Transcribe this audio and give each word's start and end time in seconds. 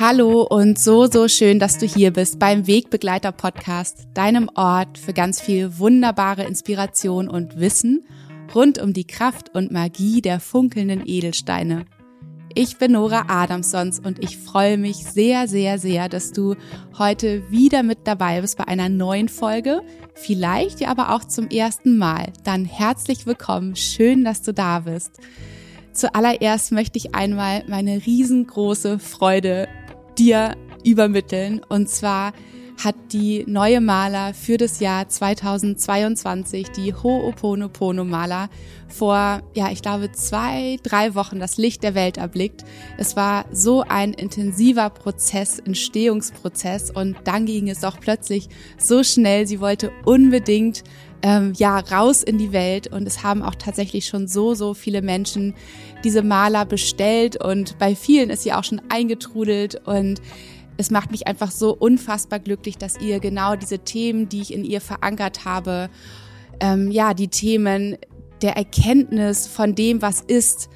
Hallo 0.00 0.42
und 0.42 0.78
so, 0.78 1.06
so 1.06 1.26
schön, 1.26 1.58
dass 1.58 1.76
du 1.76 1.84
hier 1.84 2.12
bist 2.12 2.38
beim 2.38 2.68
Wegbegleiter 2.68 3.32
Podcast, 3.32 4.06
deinem 4.14 4.48
Ort 4.54 4.96
für 4.96 5.12
ganz 5.12 5.40
viel 5.40 5.76
wunderbare 5.80 6.44
Inspiration 6.44 7.28
und 7.28 7.58
Wissen 7.58 8.06
rund 8.54 8.80
um 8.80 8.92
die 8.92 9.08
Kraft 9.08 9.56
und 9.56 9.72
Magie 9.72 10.20
der 10.20 10.38
funkelnden 10.38 11.02
Edelsteine. 11.04 11.84
Ich 12.54 12.78
bin 12.78 12.92
Nora 12.92 13.24
Adamsons 13.26 13.98
und 13.98 14.22
ich 14.22 14.38
freue 14.38 14.78
mich 14.78 14.98
sehr, 14.98 15.48
sehr, 15.48 15.80
sehr, 15.80 16.08
dass 16.08 16.30
du 16.30 16.54
heute 16.96 17.50
wieder 17.50 17.82
mit 17.82 17.98
dabei 18.04 18.40
bist 18.40 18.56
bei 18.56 18.68
einer 18.68 18.88
neuen 18.88 19.28
Folge. 19.28 19.82
Vielleicht 20.14 20.78
ja 20.78 20.90
aber 20.90 21.12
auch 21.12 21.24
zum 21.24 21.48
ersten 21.48 21.98
Mal. 21.98 22.32
Dann 22.44 22.66
herzlich 22.66 23.26
willkommen. 23.26 23.74
Schön, 23.74 24.22
dass 24.24 24.42
du 24.42 24.54
da 24.54 24.78
bist. 24.78 25.18
Zuallererst 25.92 26.70
möchte 26.70 26.98
ich 26.98 27.16
einmal 27.16 27.64
meine 27.66 28.06
riesengroße 28.06 29.00
Freude 29.00 29.66
dir 30.18 30.56
übermitteln. 30.84 31.60
Und 31.68 31.88
zwar 31.88 32.32
hat 32.82 32.94
die 33.12 33.44
neue 33.46 33.80
Maler 33.80 34.34
für 34.34 34.56
das 34.56 34.78
Jahr 34.78 35.08
2022, 35.08 36.68
die 36.70 36.94
Ho'oponopono 36.94 38.04
Maler, 38.04 38.48
vor, 38.88 39.42
ja, 39.54 39.70
ich 39.70 39.82
glaube, 39.82 40.12
zwei, 40.12 40.78
drei 40.82 41.14
Wochen 41.14 41.40
das 41.40 41.58
Licht 41.58 41.82
der 41.82 41.94
Welt 41.94 42.16
erblickt. 42.16 42.64
Es 42.96 43.16
war 43.16 43.46
so 43.50 43.82
ein 43.86 44.14
intensiver 44.14 44.90
Prozess, 44.90 45.58
Entstehungsprozess 45.58 46.90
und 46.90 47.16
dann 47.24 47.46
ging 47.46 47.68
es 47.68 47.84
auch 47.84 47.98
plötzlich 48.00 48.48
so 48.78 49.02
schnell. 49.02 49.46
Sie 49.46 49.60
wollte 49.60 49.90
unbedingt 50.04 50.84
ähm, 51.22 51.52
ja 51.56 51.78
raus 51.78 52.22
in 52.22 52.38
die 52.38 52.52
Welt. 52.52 52.88
Und 52.88 53.06
es 53.06 53.22
haben 53.22 53.42
auch 53.42 53.54
tatsächlich 53.54 54.06
schon 54.06 54.28
so 54.28 54.54
so 54.54 54.74
viele 54.74 55.02
Menschen 55.02 55.54
diese 56.04 56.22
Maler 56.22 56.64
bestellt. 56.64 57.42
Und 57.42 57.78
bei 57.78 57.94
vielen 57.94 58.30
ist 58.30 58.42
sie 58.42 58.52
auch 58.52 58.64
schon 58.64 58.82
eingetrudelt. 58.88 59.80
Und 59.86 60.20
es 60.76 60.90
macht 60.90 61.10
mich 61.10 61.26
einfach 61.26 61.50
so 61.50 61.74
unfassbar 61.74 62.38
glücklich, 62.38 62.78
dass 62.78 63.00
ihr 63.00 63.20
genau 63.20 63.56
diese 63.56 63.80
Themen, 63.80 64.28
die 64.28 64.40
ich 64.40 64.54
in 64.54 64.64
ihr 64.64 64.80
verankert 64.80 65.44
habe, 65.44 65.90
ähm, 66.60 66.90
ja, 66.90 67.14
die 67.14 67.28
Themen 67.28 67.96
der 68.42 68.56
Erkenntnis 68.56 69.46
von 69.46 69.74
dem, 69.74 70.02
was 70.02 70.20
ist, 70.20 70.68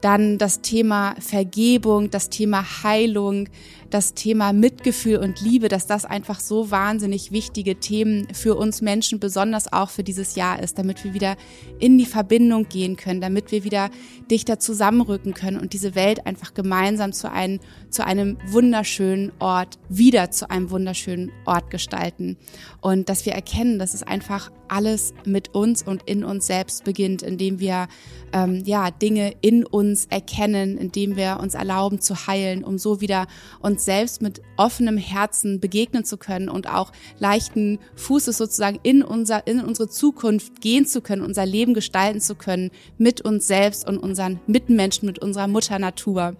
dann 0.00 0.38
das 0.38 0.60
Thema 0.60 1.14
Vergebung, 1.18 2.10
das 2.10 2.30
Thema 2.30 2.82
Heilung, 2.82 3.48
das 3.90 4.14
Thema 4.14 4.52
Mitgefühl 4.52 5.16
und 5.16 5.40
Liebe, 5.40 5.68
dass 5.68 5.86
das 5.86 6.04
einfach 6.04 6.40
so 6.40 6.70
wahnsinnig 6.70 7.32
wichtige 7.32 7.76
Themen 7.76 8.28
für 8.32 8.54
uns 8.54 8.82
Menschen, 8.82 9.20
besonders 9.20 9.72
auch 9.72 9.90
für 9.90 10.04
dieses 10.04 10.34
Jahr 10.34 10.62
ist, 10.62 10.78
damit 10.78 11.04
wir 11.04 11.14
wieder 11.14 11.36
in 11.78 11.96
die 11.96 12.06
Verbindung 12.06 12.68
gehen 12.68 12.96
können, 12.96 13.20
damit 13.20 13.50
wir 13.50 13.64
wieder 13.64 13.90
dichter 14.30 14.58
zusammenrücken 14.58 15.34
können 15.34 15.58
und 15.58 15.72
diese 15.72 15.94
Welt 15.94 16.26
einfach 16.26 16.54
gemeinsam 16.54 17.12
zu 17.12 17.30
einem, 17.30 17.60
zu 17.90 18.04
einem 18.04 18.36
wunderschönen 18.46 19.32
Ort, 19.38 19.78
wieder 19.88 20.30
zu 20.30 20.50
einem 20.50 20.70
wunderschönen 20.70 21.32
Ort 21.46 21.70
gestalten. 21.70 22.36
Und 22.80 23.08
dass 23.08 23.24
wir 23.26 23.32
erkennen, 23.32 23.78
dass 23.78 23.94
es 23.94 24.02
einfach 24.02 24.50
alles 24.68 25.14
mit 25.24 25.54
uns 25.54 25.82
und 25.82 26.02
in 26.04 26.24
uns 26.24 26.46
selbst 26.46 26.84
beginnt, 26.84 27.22
indem 27.22 27.58
wir 27.58 27.88
ähm, 28.32 28.62
ja 28.64 28.90
Dinge 28.90 29.34
in 29.40 29.64
uns 29.64 30.06
erkennen, 30.06 30.76
indem 30.76 31.16
wir 31.16 31.38
uns 31.40 31.54
erlauben 31.54 32.00
zu 32.00 32.26
heilen, 32.26 32.64
um 32.64 32.78
so 32.78 33.00
wieder 33.00 33.26
uns 33.60 33.77
uns 33.78 33.84
selbst 33.84 34.20
mit 34.20 34.42
offenem 34.56 34.96
Herzen 34.96 35.60
begegnen 35.60 36.04
zu 36.04 36.16
können 36.16 36.48
und 36.48 36.68
auch 36.68 36.90
leichten 37.20 37.78
Fußes 37.94 38.36
sozusagen 38.36 38.80
in 38.82 39.04
unser, 39.04 39.46
in 39.46 39.60
unsere 39.60 39.88
Zukunft 39.88 40.60
gehen 40.60 40.84
zu 40.84 41.00
können, 41.00 41.22
unser 41.22 41.46
Leben 41.46 41.74
gestalten 41.74 42.20
zu 42.20 42.34
können 42.34 42.72
mit 42.98 43.20
uns 43.20 43.46
selbst 43.46 43.86
und 43.86 43.98
unseren 43.98 44.40
Mitmenschen, 44.48 45.06
mit 45.06 45.20
unserer 45.20 45.46
Mutter 45.46 45.78
Natur. 45.78 46.34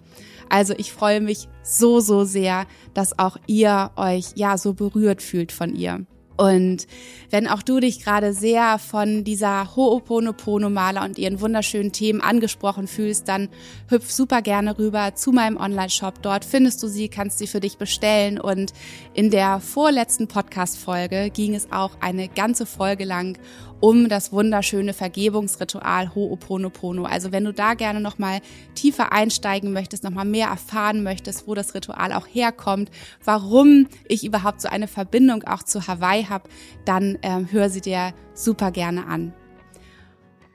Also 0.49 0.75
ich 0.77 0.93
freue 0.93 1.21
mich 1.21 1.49
so, 1.63 2.01
so 2.01 2.25
sehr, 2.25 2.67
dass 2.93 3.21
auch 3.21 3.37
ihr 3.47 3.93
euch 3.95 4.33
ja 4.35 4.59
so 4.59 4.75
berührt 4.75 5.23
fühlt 5.23 5.53
von 5.53 5.77
ihr. 5.77 6.07
Und 6.39 6.87
wenn 7.31 7.49
auch 7.49 7.63
du 7.63 7.81
dich 7.81 8.03
gerade 8.03 8.33
sehr 8.33 8.79
von 8.79 9.25
dieser 9.25 9.75
Ho'oponopono-Maler 9.75 11.05
und 11.05 11.19
ihren 11.19 11.41
wunderschönen 11.41 11.91
Themen 11.91 12.21
angesprochen 12.21 12.87
fühlst, 12.87 13.29
dann 13.29 13.49
hüpf 13.89 14.11
super 14.11 14.41
gerne 14.41 14.79
rüber 14.79 15.17
zu 15.17 15.33
meinem 15.33 15.57
Online-Shop. 15.57 16.23
Dort 16.23 16.45
findest 16.45 16.81
du 16.83 16.87
sie, 16.87 17.09
kannst 17.09 17.39
sie 17.39 17.49
für 17.49 17.59
dich 17.59 17.77
bestellen. 17.77 18.41
Und 18.41 18.73
in 19.15 19.31
der 19.31 19.59
vorletzten 19.59 20.29
Podcast-Folge 20.29 21.31
ging 21.31 21.57
es 21.57 21.73
auch 21.73 21.91
eine 22.01 22.29
ganze 22.29 22.67
Folge 22.67 23.05
lang 23.05 23.37
um 23.81 24.09
das 24.09 24.33
wunderschöne 24.33 24.93
Vergebungsritual 24.93 26.13
Ho'oponopono. 26.15 27.05
Also 27.05 27.33
wenn 27.33 27.45
du 27.45 27.53
da 27.53 27.75
gerne 27.75 28.01
nochmal 28.01 28.41
tiefer 28.75 29.13
einsteigen 29.13 29.73
möchtest, 29.73 30.05
nochmal 30.05 30.25
mehr 30.25 30.49
erfahren 30.49 31.03
möchtest, 31.03 31.47
wo 31.47 31.55
das 31.55 31.75
Ritual 31.75 32.13
auch 32.13 32.27
herkommt, 32.27 32.91
warum 33.25 33.87
ich 34.09 34.25
überhaupt 34.25 34.61
so 34.61 34.69
eine 34.69 34.89
Verbindung 34.89 35.45
auch 35.45 35.63
zu 35.63 35.87
Hawaii 35.87 36.25
habe, 36.25 36.49
dann 36.85 37.19
ähm, 37.23 37.49
hör 37.51 37.71
sie 37.71 37.81
dir 37.81 38.13
super 38.35 38.71
gerne 38.71 39.07
an. 39.07 39.33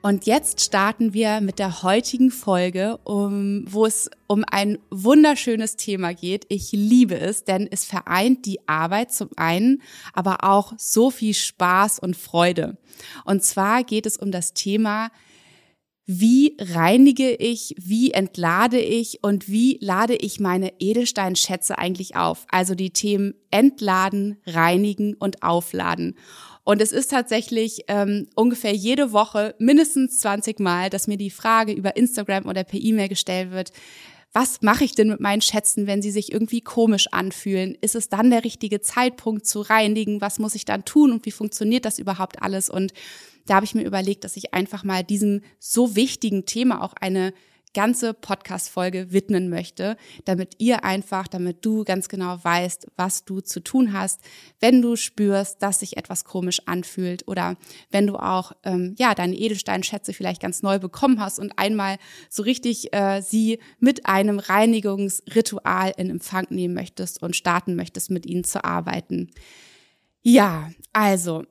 Und 0.04 0.26
jetzt 0.26 0.60
starten 0.60 1.14
wir 1.14 1.40
mit 1.40 1.58
der 1.58 1.82
heutigen 1.82 2.30
Folge, 2.30 2.98
um, 3.04 3.64
wo 3.66 3.86
es 3.86 4.10
um 4.26 4.44
ein 4.46 4.76
wunderschönes 4.90 5.76
Thema 5.76 6.12
geht. 6.12 6.44
Ich 6.50 6.72
liebe 6.72 7.18
es, 7.18 7.44
denn 7.44 7.66
es 7.70 7.86
vereint 7.86 8.44
die 8.44 8.68
Arbeit 8.68 9.14
zum 9.14 9.30
einen, 9.36 9.80
aber 10.12 10.44
auch 10.44 10.74
so 10.76 11.10
viel 11.10 11.32
Spaß 11.32 12.00
und 12.00 12.18
Freude. 12.18 12.76
Und 13.24 13.44
zwar 13.44 13.82
geht 13.82 14.04
es 14.04 14.18
um 14.18 14.30
das 14.30 14.52
Thema, 14.52 15.08
wie 16.04 16.54
reinige 16.60 17.32
ich, 17.32 17.74
wie 17.78 18.10
entlade 18.10 18.78
ich 18.78 19.20
und 19.22 19.48
wie 19.48 19.78
lade 19.80 20.16
ich 20.16 20.38
meine 20.38 20.74
Edelsteinschätze 20.80 21.78
eigentlich 21.78 22.14
auf? 22.14 22.44
Also 22.50 22.74
die 22.74 22.90
Themen 22.90 23.32
entladen, 23.50 24.36
reinigen 24.44 25.14
und 25.14 25.42
aufladen. 25.42 26.16
Und 26.64 26.80
es 26.80 26.92
ist 26.92 27.10
tatsächlich 27.10 27.84
ähm, 27.88 28.28
ungefähr 28.34 28.72
jede 28.72 29.12
Woche 29.12 29.54
mindestens 29.58 30.18
20 30.20 30.60
Mal, 30.60 30.88
dass 30.90 31.06
mir 31.06 31.18
die 31.18 31.30
Frage 31.30 31.72
über 31.72 31.96
Instagram 31.96 32.46
oder 32.46 32.64
per 32.64 32.80
E-Mail 32.80 33.08
gestellt 33.08 33.50
wird, 33.50 33.70
was 34.32 34.62
mache 34.62 34.82
ich 34.82 34.96
denn 34.96 35.08
mit 35.08 35.20
meinen 35.20 35.42
Schätzen, 35.42 35.86
wenn 35.86 36.02
sie 36.02 36.10
sich 36.10 36.32
irgendwie 36.32 36.60
komisch 36.60 37.06
anfühlen? 37.12 37.78
Ist 37.80 37.94
es 37.94 38.08
dann 38.08 38.30
der 38.30 38.42
richtige 38.42 38.80
Zeitpunkt 38.80 39.46
zu 39.46 39.60
reinigen? 39.60 40.20
Was 40.20 40.40
muss 40.40 40.56
ich 40.56 40.64
dann 40.64 40.84
tun 40.84 41.12
und 41.12 41.24
wie 41.24 41.30
funktioniert 41.30 41.84
das 41.84 42.00
überhaupt 42.00 42.42
alles? 42.42 42.68
Und 42.68 42.92
da 43.46 43.54
habe 43.54 43.64
ich 43.64 43.76
mir 43.76 43.84
überlegt, 43.84 44.24
dass 44.24 44.36
ich 44.36 44.52
einfach 44.52 44.82
mal 44.82 45.04
diesem 45.04 45.42
so 45.60 45.94
wichtigen 45.94 46.46
Thema 46.46 46.82
auch 46.82 46.94
eine 47.00 47.32
ganze 47.74 48.14
Podcast-Folge 48.14 49.12
widmen 49.12 49.50
möchte, 49.50 49.96
damit 50.24 50.54
ihr 50.58 50.84
einfach, 50.84 51.28
damit 51.28 51.64
du 51.64 51.84
ganz 51.84 52.08
genau 52.08 52.38
weißt, 52.42 52.86
was 52.96 53.24
du 53.24 53.40
zu 53.40 53.60
tun 53.60 53.92
hast, 53.92 54.20
wenn 54.60 54.80
du 54.80 54.96
spürst, 54.96 55.62
dass 55.62 55.80
sich 55.80 55.96
etwas 55.96 56.24
komisch 56.24 56.62
anfühlt 56.66 57.28
oder 57.28 57.56
wenn 57.90 58.06
du 58.06 58.16
auch 58.16 58.52
ähm, 58.62 58.94
ja 58.98 59.14
deine 59.14 59.36
Edelsteinschätze 59.36 60.12
vielleicht 60.12 60.40
ganz 60.40 60.62
neu 60.62 60.78
bekommen 60.78 61.20
hast 61.20 61.38
und 61.38 61.58
einmal 61.58 61.98
so 62.30 62.42
richtig 62.42 62.94
äh, 62.94 63.20
sie 63.20 63.58
mit 63.78 64.06
einem 64.06 64.38
Reinigungsritual 64.38 65.92
in 65.96 66.10
Empfang 66.10 66.46
nehmen 66.50 66.74
möchtest 66.74 67.22
und 67.22 67.36
starten 67.36 67.74
möchtest, 67.74 68.10
mit 68.10 68.26
ihnen 68.26 68.44
zu 68.44 68.64
arbeiten. 68.64 69.30
Ja, 70.22 70.70
also 70.92 71.44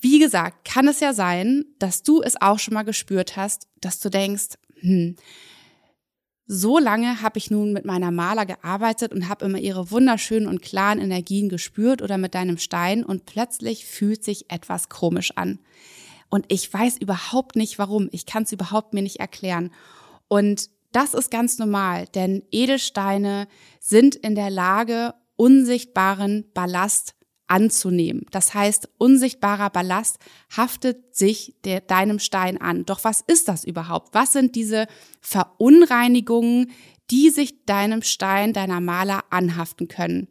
wie 0.00 0.18
gesagt, 0.18 0.66
kann 0.66 0.88
es 0.88 1.00
ja 1.00 1.12
sein, 1.12 1.64
dass 1.78 2.02
du 2.02 2.22
es 2.22 2.40
auch 2.40 2.58
schon 2.58 2.74
mal 2.74 2.84
gespürt 2.84 3.36
hast, 3.36 3.68
dass 3.80 4.00
du 4.00 4.08
denkst, 4.08 4.56
hm, 4.80 5.16
so 6.46 6.78
lange 6.78 7.22
habe 7.22 7.38
ich 7.38 7.50
nun 7.50 7.72
mit 7.72 7.84
meiner 7.84 8.10
Maler 8.10 8.44
gearbeitet 8.44 9.12
und 9.12 9.28
habe 9.28 9.46
immer 9.46 9.58
ihre 9.58 9.90
wunderschönen 9.90 10.46
und 10.46 10.62
klaren 10.62 11.00
Energien 11.00 11.48
gespürt 11.48 12.02
oder 12.02 12.18
mit 12.18 12.34
deinem 12.34 12.58
Stein 12.58 13.04
und 13.04 13.24
plötzlich 13.24 13.86
fühlt 13.86 14.22
sich 14.24 14.50
etwas 14.50 14.88
komisch 14.88 15.32
an. 15.36 15.58
Und 16.28 16.46
ich 16.48 16.72
weiß 16.72 16.98
überhaupt 16.98 17.56
nicht 17.56 17.78
warum. 17.78 18.08
Ich 18.12 18.26
kann 18.26 18.42
es 18.42 18.52
überhaupt 18.52 18.92
mir 18.92 19.02
nicht 19.02 19.20
erklären. 19.20 19.70
Und 20.28 20.68
das 20.92 21.14
ist 21.14 21.30
ganz 21.30 21.58
normal, 21.58 22.06
denn 22.14 22.42
Edelsteine 22.50 23.48
sind 23.80 24.14
in 24.14 24.34
der 24.34 24.50
Lage, 24.50 25.14
unsichtbaren 25.36 26.50
Ballast 26.54 27.14
anzunehmen. 27.54 28.26
Das 28.32 28.52
heißt, 28.52 28.88
unsichtbarer 28.98 29.70
Ballast 29.70 30.18
haftet 30.56 31.14
sich 31.14 31.54
der, 31.62 31.80
deinem 31.80 32.18
Stein 32.18 32.60
an. 32.60 32.84
Doch 32.84 33.04
was 33.04 33.20
ist 33.24 33.46
das 33.46 33.64
überhaupt? 33.64 34.12
Was 34.12 34.32
sind 34.32 34.56
diese 34.56 34.88
Verunreinigungen, 35.20 36.72
die 37.12 37.30
sich 37.30 37.64
deinem 37.64 38.02
Stein, 38.02 38.52
deiner 38.52 38.80
Maler 38.80 39.22
anhaften 39.30 39.86
können? 39.86 40.26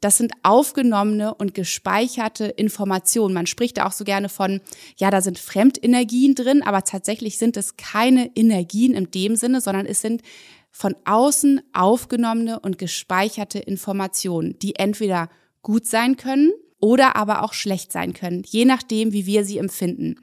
Das 0.00 0.16
sind 0.16 0.32
aufgenommene 0.42 1.34
und 1.34 1.52
gespeicherte 1.52 2.46
Informationen. 2.46 3.34
Man 3.34 3.46
spricht 3.46 3.76
da 3.76 3.86
auch 3.86 3.92
so 3.92 4.04
gerne 4.04 4.30
von, 4.30 4.62
ja, 4.96 5.10
da 5.10 5.20
sind 5.20 5.38
Fremdenergien 5.38 6.34
drin, 6.34 6.62
aber 6.62 6.84
tatsächlich 6.84 7.36
sind 7.36 7.58
es 7.58 7.76
keine 7.76 8.30
Energien 8.34 8.94
in 8.94 9.10
dem 9.10 9.36
Sinne, 9.36 9.60
sondern 9.60 9.84
es 9.84 10.00
sind 10.00 10.22
von 10.70 10.96
außen 11.04 11.60
aufgenommene 11.74 12.60
und 12.60 12.78
gespeicherte 12.78 13.58
Informationen, 13.58 14.58
die 14.58 14.76
entweder 14.76 15.28
gut 15.66 15.84
sein 15.84 16.16
können 16.16 16.52
oder 16.78 17.16
aber 17.16 17.42
auch 17.42 17.52
schlecht 17.52 17.90
sein 17.90 18.12
können, 18.12 18.44
je 18.46 18.64
nachdem, 18.64 19.12
wie 19.12 19.26
wir 19.26 19.44
sie 19.44 19.58
empfinden. 19.58 20.14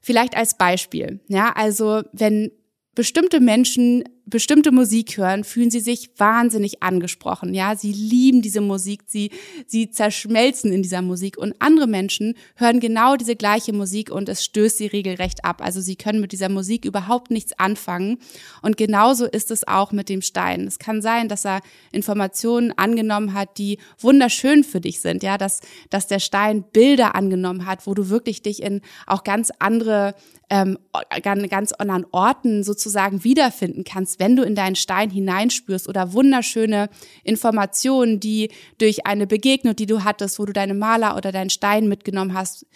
Vielleicht 0.00 0.34
als 0.34 0.56
Beispiel. 0.56 1.20
Ja, 1.28 1.52
also 1.52 2.00
wenn 2.14 2.50
bestimmte 2.94 3.40
Menschen 3.40 4.02
bestimmte 4.24 4.70
Musik 4.70 5.16
hören, 5.16 5.44
fühlen 5.44 5.70
sie 5.70 5.80
sich 5.80 6.10
wahnsinnig 6.16 6.82
angesprochen. 6.82 7.54
Ja, 7.54 7.74
sie 7.74 7.92
lieben 7.92 8.40
diese 8.40 8.60
Musik, 8.60 9.02
sie, 9.06 9.30
sie 9.66 9.90
zerschmelzen 9.90 10.72
in 10.72 10.82
dieser 10.82 11.02
Musik. 11.02 11.36
Und 11.36 11.54
andere 11.58 11.86
Menschen 11.86 12.34
hören 12.56 12.80
genau 12.80 13.16
diese 13.16 13.36
gleiche 13.36 13.72
Musik 13.72 14.10
und 14.10 14.28
es 14.28 14.44
stößt 14.44 14.78
sie 14.78 14.86
regelrecht 14.86 15.44
ab. 15.44 15.60
Also 15.60 15.80
sie 15.80 15.96
können 15.96 16.20
mit 16.20 16.32
dieser 16.32 16.48
Musik 16.48 16.84
überhaupt 16.84 17.30
nichts 17.30 17.58
anfangen. 17.58 18.18
Und 18.62 18.76
genauso 18.76 19.26
ist 19.26 19.50
es 19.50 19.66
auch 19.66 19.92
mit 19.92 20.08
dem 20.08 20.22
Stein. 20.22 20.66
Es 20.66 20.78
kann 20.78 21.02
sein, 21.02 21.28
dass 21.28 21.44
er 21.44 21.60
Informationen 21.90 22.72
angenommen 22.76 23.34
hat, 23.34 23.58
die 23.58 23.78
wunderschön 23.98 24.62
für 24.62 24.80
dich 24.80 25.00
sind. 25.00 25.22
Ja, 25.22 25.36
dass, 25.36 25.60
dass 25.90 26.06
der 26.06 26.20
Stein 26.20 26.62
Bilder 26.62 27.16
angenommen 27.16 27.66
hat, 27.66 27.86
wo 27.86 27.94
du 27.94 28.08
wirklich 28.08 28.42
dich 28.42 28.62
in 28.62 28.82
auch 29.06 29.24
ganz 29.24 29.50
andere 29.58 30.14
ähm, 30.52 30.78
ganz 31.22 31.72
anderen 31.72 32.04
Orten 32.12 32.62
sozusagen 32.62 33.24
wiederfinden 33.24 33.84
kannst, 33.84 34.11
wenn 34.18 34.36
du 34.36 34.42
in 34.42 34.54
deinen 34.54 34.76
Stein 34.76 35.10
hineinspürst 35.10 35.88
oder 35.88 36.12
wunderschöne 36.12 36.88
Informationen, 37.24 38.20
die 38.20 38.50
durch 38.78 39.06
eine 39.06 39.26
Begegnung, 39.26 39.76
die 39.76 39.86
du 39.86 40.04
hattest, 40.04 40.38
wo 40.38 40.44
du 40.44 40.52
deine 40.52 40.74
Maler 40.74 41.16
oder 41.16 41.32
deinen 41.32 41.50
Stein 41.50 41.88
mitgenommen 41.88 42.34
hast, 42.34 42.66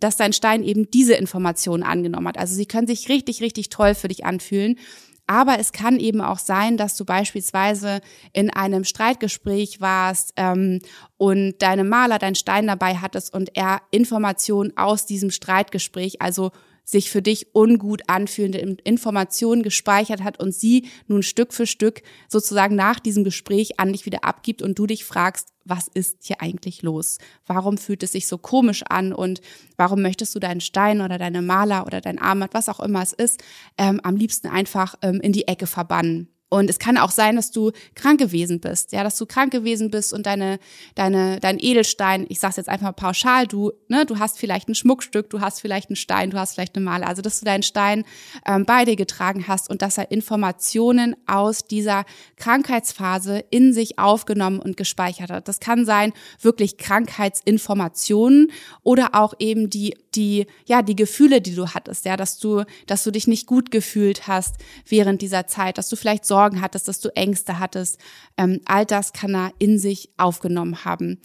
dass 0.00 0.16
dein 0.16 0.32
Stein 0.32 0.62
eben 0.62 0.90
diese 0.90 1.14
Informationen 1.14 1.82
angenommen 1.82 2.28
hat. 2.28 2.38
Also 2.38 2.54
sie 2.54 2.66
können 2.66 2.86
sich 2.86 3.08
richtig, 3.08 3.40
richtig 3.40 3.70
toll 3.70 3.94
für 3.94 4.08
dich 4.08 4.24
anfühlen. 4.24 4.78
Aber 5.26 5.58
es 5.58 5.72
kann 5.72 5.98
eben 5.98 6.20
auch 6.20 6.38
sein, 6.38 6.76
dass 6.76 6.96
du 6.96 7.04
beispielsweise 7.04 8.00
in 8.32 8.50
einem 8.50 8.84
Streitgespräch 8.84 9.80
warst 9.80 10.32
ähm, 10.36 10.80
und 11.16 11.60
deine 11.62 11.82
Maler, 11.82 12.18
dein 12.18 12.36
Stein 12.36 12.68
dabei 12.68 12.96
hattest 12.96 13.34
und 13.34 13.56
er 13.56 13.82
Informationen 13.90 14.76
aus 14.76 15.04
diesem 15.04 15.30
Streitgespräch, 15.30 16.22
also 16.22 16.52
sich 16.86 17.10
für 17.10 17.20
dich 17.20 17.48
ungut 17.52 18.02
anfühlende 18.06 18.58
Informationen 18.84 19.62
gespeichert 19.62 20.22
hat 20.22 20.40
und 20.40 20.54
sie 20.54 20.88
nun 21.08 21.24
Stück 21.24 21.52
für 21.52 21.66
Stück 21.66 22.02
sozusagen 22.28 22.76
nach 22.76 23.00
diesem 23.00 23.24
Gespräch 23.24 23.80
an 23.80 23.92
dich 23.92 24.06
wieder 24.06 24.24
abgibt 24.24 24.62
und 24.62 24.78
du 24.78 24.86
dich 24.86 25.04
fragst, 25.04 25.48
was 25.64 25.88
ist 25.88 26.18
hier 26.22 26.40
eigentlich 26.40 26.82
los? 26.82 27.18
Warum 27.44 27.76
fühlt 27.76 28.04
es 28.04 28.12
sich 28.12 28.28
so 28.28 28.38
komisch 28.38 28.84
an 28.84 29.12
und 29.12 29.40
warum 29.76 30.00
möchtest 30.00 30.32
du 30.36 30.38
deinen 30.38 30.60
Stein 30.60 31.00
oder 31.00 31.18
deine 31.18 31.42
Maler 31.42 31.86
oder 31.86 32.00
dein 32.00 32.20
Armband, 32.20 32.54
was 32.54 32.68
auch 32.68 32.78
immer 32.78 33.02
es 33.02 33.12
ist, 33.12 33.42
ähm, 33.76 34.00
am 34.04 34.14
liebsten 34.14 34.46
einfach 34.46 34.94
ähm, 35.02 35.20
in 35.20 35.32
die 35.32 35.48
Ecke 35.48 35.66
verbannen? 35.66 36.35
Und 36.48 36.70
es 36.70 36.78
kann 36.78 36.96
auch 36.96 37.10
sein, 37.10 37.34
dass 37.34 37.50
du 37.50 37.72
krank 37.96 38.20
gewesen 38.20 38.60
bist, 38.60 38.92
ja, 38.92 39.02
dass 39.02 39.16
du 39.16 39.26
krank 39.26 39.50
gewesen 39.50 39.90
bist 39.90 40.12
und 40.12 40.26
deine, 40.26 40.60
deine, 40.94 41.40
dein 41.40 41.58
Edelstein, 41.58 42.24
ich 42.28 42.38
sag's 42.38 42.56
jetzt 42.56 42.68
einfach 42.68 42.94
pauschal, 42.94 43.48
du, 43.48 43.72
ne, 43.88 44.06
du 44.06 44.20
hast 44.20 44.38
vielleicht 44.38 44.68
ein 44.68 44.76
Schmuckstück, 44.76 45.28
du 45.28 45.40
hast 45.40 45.60
vielleicht 45.60 45.90
einen 45.90 45.96
Stein, 45.96 46.30
du 46.30 46.38
hast 46.38 46.54
vielleicht 46.54 46.76
eine 46.76 46.84
Male, 46.84 47.04
also 47.04 47.20
dass 47.20 47.40
du 47.40 47.44
deinen 47.44 47.64
Stein 47.64 48.04
ähm, 48.46 48.64
bei 48.64 48.84
dir 48.84 48.94
getragen 48.94 49.48
hast 49.48 49.68
und 49.68 49.82
dass 49.82 49.98
er 49.98 50.12
Informationen 50.12 51.16
aus 51.26 51.66
dieser 51.66 52.04
Krankheitsphase 52.36 53.44
in 53.50 53.72
sich 53.72 53.98
aufgenommen 53.98 54.60
und 54.60 54.76
gespeichert 54.76 55.30
hat. 55.30 55.48
Das 55.48 55.58
kann 55.58 55.84
sein, 55.84 56.12
wirklich 56.40 56.78
Krankheitsinformationen 56.78 58.52
oder 58.84 59.16
auch 59.16 59.34
eben 59.40 59.68
die, 59.68 59.96
die, 60.14 60.46
ja, 60.66 60.82
die 60.82 60.96
Gefühle, 60.96 61.40
die 61.40 61.56
du 61.56 61.68
hattest, 61.68 62.04
ja, 62.04 62.16
dass 62.16 62.38
du, 62.38 62.62
dass 62.86 63.02
du 63.02 63.10
dich 63.10 63.26
nicht 63.26 63.46
gut 63.46 63.72
gefühlt 63.72 64.28
hast 64.28 64.56
während 64.88 65.22
dieser 65.22 65.48
Zeit, 65.48 65.76
dass 65.76 65.88
du 65.88 65.96
vielleicht 65.96 66.24
Sorgen 66.36 66.60
hattest, 66.60 66.86
dass 66.86 67.00
du 67.00 67.08
Ängste 67.16 67.58
hattest. 67.58 67.98
Ähm, 68.36 68.60
all 68.66 68.84
das 68.84 69.14
kann 69.14 69.34
er 69.34 69.52
in 69.58 69.78
sich 69.78 70.10
aufgenommen 70.18 70.84
haben. 70.84 71.18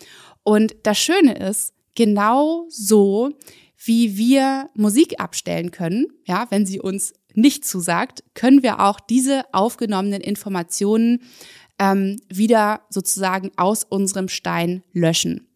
Und 0.44 0.74
das 0.84 0.98
Schöne 0.98 1.34
ist, 1.34 1.74
genau 1.96 2.66
so, 2.70 3.32
wie 3.84 4.16
wir 4.16 4.70
Musik 4.74 5.20
abstellen 5.20 5.72
können, 5.72 6.08
ja, 6.26 6.48
wenn 6.50 6.66
sie 6.66 6.80
uns 6.80 7.14
nicht 7.34 7.66
zusagt, 7.66 8.24
können 8.36 8.64
wir 8.64 8.80
auch 8.80 9.02
diese 9.02 9.44
aufgenommenen 9.54 10.22
Informationen 10.22 11.24
ähm, 11.78 12.22
wieder 12.30 12.82
sozusagen 12.90 13.52
aus 13.58 13.84
unserem 13.84 14.30
Stein 14.30 14.82
löschen. 14.94 15.51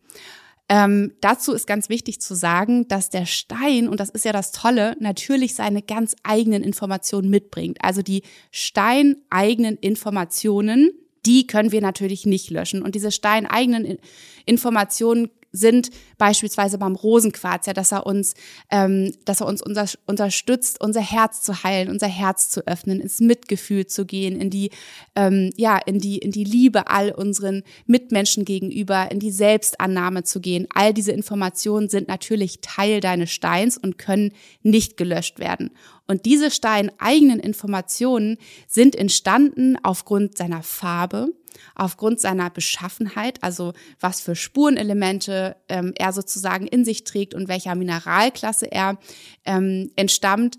Ähm, 0.68 1.14
dazu 1.22 1.54
ist 1.54 1.68
ganz 1.68 1.90
wichtig 1.90 2.20
zu 2.22 2.34
sagen, 2.36 2.88
dass 2.88 3.10
der 3.10 3.28
Stein, 3.28 3.88
und 3.88 4.00
das 4.00 4.10
ist 4.10 4.26
ja 4.26 4.32
das 4.32 4.52
Tolle, 4.52 4.96
natürlich 5.00 5.54
seine 5.54 5.84
ganz 5.84 6.16
eigenen 6.24 6.64
Informationen 6.64 7.30
mitbringt. 7.30 7.78
Also 7.82 8.02
die 8.02 8.24
steineigenen 8.52 9.78
Informationen, 9.78 10.92
die 11.26 11.46
können 11.46 11.72
wir 11.72 11.82
natürlich 11.82 12.26
nicht 12.26 12.50
löschen. 12.50 12.82
Und 12.82 12.96
diese 12.96 13.12
steineigenen 13.12 14.00
Informationen 14.46 15.30
sind 15.56 15.90
beispielsweise 16.18 16.78
beim 16.78 16.96
Rosenquarz, 16.96 17.66
ja, 17.66 17.74
dass 17.74 17.92
er 17.92 18.06
uns, 18.06 18.34
ähm, 18.70 19.14
dass 19.26 19.42
er 19.42 19.48
uns 19.48 19.62
unser, 19.62 19.86
unterstützt, 20.06 20.82
unser 20.82 21.02
Herz 21.02 21.42
zu 21.42 21.64
heilen, 21.64 21.90
unser 21.90 22.08
Herz 22.08 22.50
zu 22.50 22.66
öffnen, 22.68 23.00
ins 23.00 23.20
Mitgefühl 23.20 23.88
zu 23.88 24.06
gehen, 24.06 24.40
in 24.40 24.50
die, 24.50 24.72
ähm, 25.16 25.52
ja, 25.56 25.78
in 25.78 26.00
die, 26.00 26.18
in 26.18 26.32
die 26.32 26.44
Liebe 26.44 26.88
all 26.88 27.12
unseren 27.12 27.64
Mitmenschen 27.86 28.46
gegenüber, 28.46 29.12
in 29.12 29.20
die 29.20 29.32
Selbstannahme 29.32 30.24
zu 30.24 30.40
gehen. 30.40 30.68
All 30.74 30.94
diese 30.94 31.12
Informationen 31.12 31.90
sind 31.90 32.08
natürlich 32.08 32.60
Teil 32.62 33.00
deines 33.00 33.32
Steins 33.32 33.78
und 33.78 33.98
können 33.98 34.32
nicht 34.64 34.98
gelöscht 34.98 35.40
werden. 35.40 35.72
Und 36.08 36.26
diese 36.26 36.52
steineigenen 36.52 37.40
Informationen 37.40 38.38
sind 38.68 38.96
entstanden 38.96 39.78
aufgrund 39.82 40.38
seiner 40.38 40.62
Farbe, 40.62 41.30
aufgrund 41.74 42.20
seiner 42.20 42.50
Beschaffenheit, 42.50 43.42
also 43.44 43.74
was 44.00 44.22
für 44.22 44.36
Spurenelemente 44.36 45.56
ähm, 45.68 45.94
er 45.98 46.14
sozusagen 46.14 46.68
in 46.68 46.86
sich 46.86 47.04
trägt 47.04 47.34
und 47.34 47.48
welcher 47.48 47.76
Mineralklasse 47.76 48.72
er 48.72 48.98
ähm, 49.46 49.92
entstammt, 49.96 50.58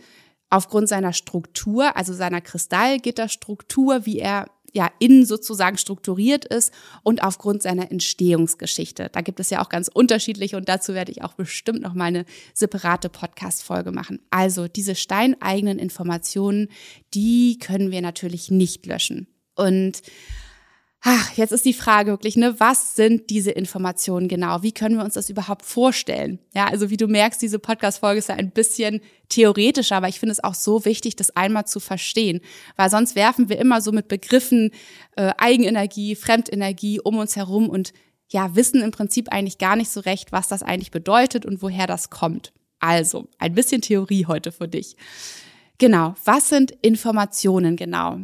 aufgrund 0.49 0.89
seiner 0.89 1.13
Struktur, 1.13 1.97
also 1.97 2.13
seiner 2.13 2.41
Kristallgitterstruktur, 2.41 4.07
wie 4.07 4.21
er 4.21 4.47
ja 4.77 4.91
innen 5.01 5.27
sozusagen 5.27 5.79
strukturiert 5.79 6.45
ist 6.45 6.73
und 7.03 7.23
aufgrund 7.23 7.63
seiner 7.63 7.91
Entstehungsgeschichte. 7.91 9.09
Da 9.11 9.23
gibt 9.23 9.41
es 9.41 9.51
ja 9.51 9.61
auch 9.61 9.69
ganz 9.69 9.89
unterschiedliche 9.89 10.57
und 10.57 10.69
dazu 10.69 10.95
werde 10.95 11.11
ich 11.11 11.23
auch 11.23 11.35
bestimmt 11.35 11.83
noch 11.83 11.95
mal 11.95 12.05
eine 12.05 12.25
separate 12.55 13.09
Podcast 13.09 13.65
Folge 13.65 13.91
machen. 13.91 14.21
Also 14.31 14.69
diese 14.69 14.95
steineigenen 14.95 15.79
Informationen, 15.79 16.69
die 17.15 17.59
können 17.59 17.91
wir 17.91 18.03
natürlich 18.03 18.51
nicht 18.51 18.87
löschen. 18.87 19.27
Und 19.57 20.03
Ach, 21.09 21.31
jetzt 21.35 21.53
ist 21.53 21.65
die 21.65 21.73
Frage 21.73 22.11
wirklich, 22.11 22.35
ne, 22.35 22.59
was 22.59 22.97
sind 22.97 23.31
diese 23.31 23.53
Informationen 23.53 24.27
genau? 24.27 24.65
Wie 24.65 24.73
können 24.73 24.97
wir 24.97 25.05
uns 25.05 25.15
das 25.15 25.31
überhaupt 25.31 25.65
vorstellen? 25.65 26.41
Ja, 26.53 26.67
also 26.67 26.91
wie 26.91 26.97
du 26.97 27.07
merkst, 27.07 27.41
diese 27.41 27.61
Podcast-Folge 27.61 28.19
ist 28.19 28.29
ja 28.29 28.35
ein 28.35 28.51
bisschen 28.51 29.01
theoretischer, 29.29 29.95
aber 29.95 30.09
ich 30.09 30.19
finde 30.19 30.33
es 30.33 30.43
auch 30.43 30.55
so 30.55 30.85
wichtig, 30.85 31.15
das 31.15 31.31
einmal 31.37 31.65
zu 31.65 31.79
verstehen, 31.79 32.41
weil 32.75 32.91
sonst 32.91 33.15
werfen 33.15 33.49
wir 33.49 33.61
immer 33.61 33.81
so 33.81 33.93
mit 33.93 34.09
Begriffen 34.09 34.73
äh, 35.15 35.33
Eigenenergie, 35.39 36.17
Fremdenergie 36.17 36.99
um 36.99 37.19
uns 37.19 37.37
herum 37.37 37.69
und 37.69 37.93
ja, 38.29 38.57
wissen 38.57 38.83
im 38.83 38.91
Prinzip 38.91 39.29
eigentlich 39.29 39.59
gar 39.59 39.77
nicht 39.77 39.93
so 39.93 40.01
recht, 40.01 40.33
was 40.33 40.49
das 40.49 40.65
eigentlich 40.65 40.91
bedeutet 40.91 41.47
und 41.47 41.63
woher 41.63 41.87
das 41.87 42.11
kommt. 42.11 42.53
Also, 42.81 43.29
ein 43.39 43.55
bisschen 43.55 43.81
Theorie 43.81 44.27
heute 44.27 44.51
für 44.51 44.67
dich. 44.67 44.97
Genau, 45.79 46.17
was 46.25 46.49
sind 46.49 46.73
Informationen 46.83 47.77
genau? 47.77 48.23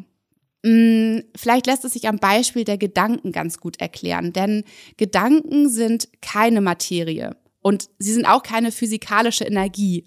Mm, 0.62 1.20
vielleicht 1.36 1.66
lässt 1.66 1.84
es 1.84 1.92
sich 1.92 2.08
am 2.08 2.18
Beispiel 2.18 2.64
der 2.64 2.78
Gedanken 2.78 3.32
ganz 3.32 3.58
gut 3.58 3.80
erklären, 3.80 4.32
denn 4.32 4.64
Gedanken 4.96 5.68
sind 5.68 6.08
keine 6.20 6.60
Materie 6.60 7.36
und 7.62 7.88
sie 7.98 8.12
sind 8.12 8.26
auch 8.26 8.42
keine 8.42 8.70
physikalische 8.70 9.44
Energie. 9.44 10.04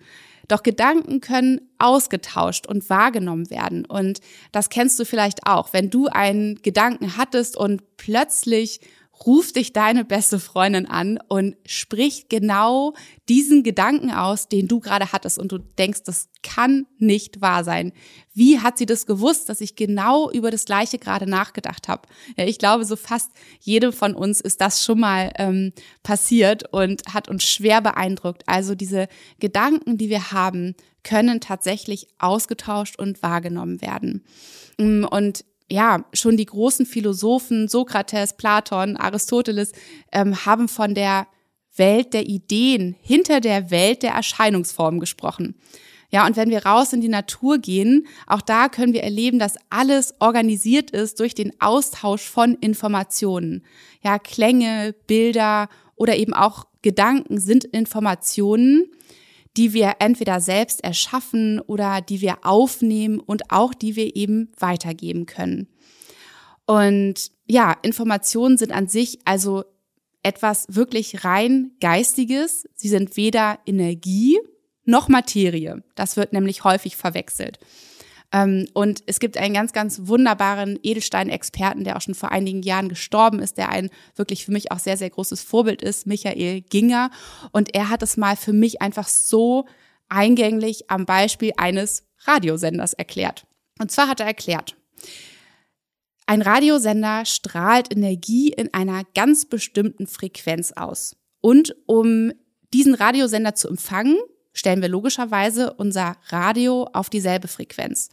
Doch 0.47 0.63
Gedanken 0.63 1.21
können 1.21 1.61
ausgetauscht 1.79 2.67
und 2.67 2.89
wahrgenommen 2.89 3.49
werden. 3.49 3.85
Und 3.85 4.19
das 4.51 4.69
kennst 4.69 4.99
du 4.99 5.05
vielleicht 5.05 5.47
auch, 5.47 5.73
wenn 5.73 5.89
du 5.89 6.07
einen 6.07 6.61
Gedanken 6.61 7.17
hattest 7.17 7.57
und 7.57 7.97
plötzlich 7.97 8.79
ruft 9.25 9.55
dich 9.55 9.73
deine 9.73 10.03
beste 10.03 10.39
Freundin 10.39 10.85
an 10.85 11.19
und 11.27 11.55
spricht 11.65 12.29
genau 12.29 12.93
diesen 13.29 13.63
Gedanken 13.63 14.11
aus, 14.11 14.47
den 14.47 14.67
du 14.67 14.79
gerade 14.79 15.11
hattest 15.11 15.39
und 15.39 15.51
du 15.51 15.57
denkst, 15.57 16.03
das 16.05 16.29
kann 16.43 16.85
nicht 16.97 17.41
wahr 17.41 17.63
sein. 17.63 17.93
Wie 18.33 18.59
hat 18.59 18.77
sie 18.77 18.85
das 18.85 19.05
gewusst, 19.05 19.49
dass 19.49 19.61
ich 19.61 19.75
genau 19.75 20.29
über 20.29 20.51
das 20.51 20.65
Gleiche 20.65 20.99
gerade 20.99 21.27
nachgedacht 21.27 21.87
habe? 21.87 22.07
Ja, 22.37 22.45
ich 22.45 22.59
glaube, 22.59 22.85
so 22.85 22.95
fast 22.95 23.31
jedem 23.61 23.93
von 23.93 24.13
uns 24.13 24.41
ist 24.41 24.61
das 24.61 24.83
schon 24.83 24.99
mal 24.99 25.31
ähm, 25.37 25.71
passiert 26.03 26.71
und 26.73 27.01
hat 27.13 27.29
uns 27.29 27.43
schwer 27.43 27.81
beeindruckt. 27.81 28.43
Also 28.47 28.75
diese 28.75 29.07
Gedanken, 29.39 29.97
die 29.97 30.09
wir 30.09 30.31
haben, 30.31 30.75
können 31.03 31.39
tatsächlich 31.39 32.07
ausgetauscht 32.19 32.99
und 32.99 33.21
wahrgenommen 33.23 33.81
werden. 33.81 34.25
Und 34.77 35.45
ja, 35.69 36.05
schon 36.13 36.37
die 36.37 36.45
großen 36.45 36.85
Philosophen, 36.85 37.67
Sokrates, 37.67 38.33
Platon, 38.33 38.97
Aristoteles, 38.97 39.71
ähm, 40.11 40.45
haben 40.45 40.67
von 40.67 40.93
der 40.93 41.27
Welt 41.75 42.13
der 42.13 42.27
Ideen 42.27 42.95
hinter 43.01 43.41
der 43.41 43.71
Welt 43.71 44.03
der 44.03 44.11
Erscheinungsformen 44.11 44.99
gesprochen. 44.99 45.55
Ja, 46.11 46.25
und 46.25 46.37
wenn 46.37 46.49
wir 46.49 46.65
raus 46.65 46.93
in 46.93 47.01
die 47.01 47.09
Natur 47.09 47.57
gehen, 47.57 48.07
auch 48.27 48.41
da 48.41 48.69
können 48.69 48.93
wir 48.93 49.03
erleben, 49.03 49.39
dass 49.39 49.55
alles 49.69 50.13
organisiert 50.19 50.91
ist 50.91 51.19
durch 51.19 51.33
den 51.33 51.51
Austausch 51.59 52.21
von 52.21 52.55
Informationen. 52.55 53.65
Ja, 54.01 54.19
Klänge, 54.19 54.95
Bilder 55.07 55.67
oder 55.95 56.15
eben 56.15 56.33
auch 56.33 56.65
Gedanken 56.83 57.39
sind 57.39 57.65
Informationen, 57.65 58.85
die 59.57 59.73
wir 59.73 59.95
entweder 59.99 60.41
selbst 60.41 60.83
erschaffen 60.83 61.59
oder 61.61 62.01
die 62.01 62.21
wir 62.21 62.45
aufnehmen 62.45 63.19
und 63.19 63.51
auch 63.51 63.73
die 63.73 63.95
wir 63.95 64.15
eben 64.15 64.51
weitergeben 64.57 65.25
können. 65.25 65.67
Und 66.65 67.31
ja, 67.47 67.75
Informationen 67.83 68.57
sind 68.57 68.71
an 68.71 68.87
sich 68.87 69.19
also 69.25 69.63
etwas 70.23 70.65
wirklich 70.69 71.23
rein 71.23 71.71
geistiges. 71.79 72.67
Sie 72.73 72.89
sind 72.89 73.15
weder 73.15 73.59
Energie 73.65 74.39
noch 74.83 75.07
Materie. 75.07 75.83
Das 75.95 76.17
wird 76.17 76.33
nämlich 76.33 76.63
häufig 76.63 76.95
verwechselt. 76.95 77.59
Ähm, 78.35 78.67
und 78.73 79.01
es 79.05 79.19
gibt 79.19 79.37
einen 79.37 79.53
ganz, 79.53 79.71
ganz 79.71 80.01
wunderbaren 80.03 80.77
Edelstein-Experten, 80.83 81.85
der 81.85 81.95
auch 81.95 82.01
schon 82.01 82.15
vor 82.15 82.33
einigen 82.33 82.63
Jahren 82.63 82.89
gestorben 82.89 83.39
ist, 83.39 83.57
der 83.57 83.69
ein 83.69 83.89
wirklich 84.15 84.43
für 84.43 84.51
mich 84.51 84.73
auch 84.73 84.79
sehr, 84.79 84.97
sehr 84.97 85.09
großes 85.09 85.41
Vorbild 85.41 85.81
ist, 85.81 86.05
Michael 86.05 86.61
Ginger. 86.61 87.11
Und 87.53 87.73
er 87.73 87.89
hat 87.89 88.03
es 88.03 88.17
mal 88.17 88.35
für 88.35 88.51
mich 88.51 88.81
einfach 88.81 89.07
so 89.07 89.65
eingänglich 90.09 90.91
am 90.91 91.05
Beispiel 91.05 91.53
eines 91.55 92.03
Radiosenders 92.25 92.91
erklärt. 92.91 93.47
Und 93.79 93.91
zwar 93.91 94.09
hat 94.09 94.19
er 94.19 94.25
erklärt, 94.25 94.75
ein 96.25 96.41
Radiosender 96.41 97.23
strahlt 97.25 97.93
Energie 97.93 98.49
in 98.49 98.73
einer 98.73 99.03
ganz 99.13 99.45
bestimmten 99.45 100.07
Frequenz 100.07 100.73
aus. 100.73 101.15
Und 101.39 101.75
um 101.85 102.33
diesen 102.73 102.95
Radiosender 102.95 103.55
zu 103.55 103.69
empfangen, 103.69 104.17
stellen 104.55 104.81
wir 104.81 104.89
logischerweise 104.89 105.73
unser 105.73 106.15
Radio 106.29 106.89
auf 106.93 107.11
dieselbe 107.11 107.47
Frequenz. 107.47 108.09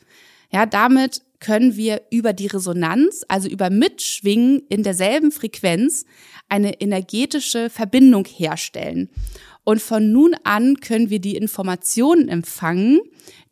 Ja, 0.51 0.67
damit 0.67 1.23
können 1.41 1.77
wir 1.77 2.03
über 2.11 2.35
die 2.35 2.47
Resonanz, 2.47 3.25
also 3.29 3.49
über 3.49 3.71
Mitschwingen 3.71 4.63
in 4.69 4.83
derselben 4.83 5.33
Frequenz, 5.33 6.05
eine 6.49 6.81
energetische 6.81 7.71
Verbindung 7.71 8.27
herstellen. 8.27 9.09
Und 9.65 9.81
von 9.81 10.13
nun 10.13 10.35
an 10.45 10.77
können 10.81 11.09
wir 11.09 11.21
die 11.21 11.37
Informationen 11.37 12.29
empfangen, 12.29 13.01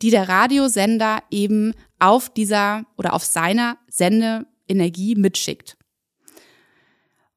die 0.03 0.11
der 0.11 0.29
Radiosender 0.29 1.23
eben 1.31 1.73
auf 1.99 2.29
dieser 2.29 2.85
oder 2.97 3.15
auf 3.15 3.25
seiner 3.25 3.79
Sendeenergie 3.89 5.15
mitschickt. 5.15 5.77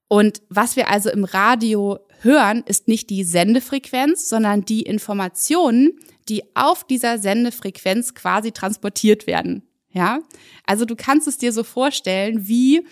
Und 0.08 0.42
was 0.48 0.76
wir 0.76 0.90
also 0.90 1.10
im 1.10 1.24
Radio 1.24 1.98
hören, 2.24 2.64
ist 2.66 2.88
nicht 2.88 3.10
die 3.10 3.24
Sendefrequenz, 3.24 4.28
sondern 4.28 4.64
die 4.64 4.82
Informationen, 4.82 5.98
die 6.28 6.42
auf 6.56 6.84
dieser 6.84 7.18
Sendefrequenz 7.18 8.14
quasi 8.14 8.52
transportiert 8.52 9.26
werden. 9.26 9.62
Ja, 9.92 10.20
also 10.66 10.84
du 10.84 10.96
kannst 10.96 11.28
es 11.28 11.38
dir 11.38 11.52
so 11.52 11.62
vorstellen 11.62 12.48
wie 12.48 12.86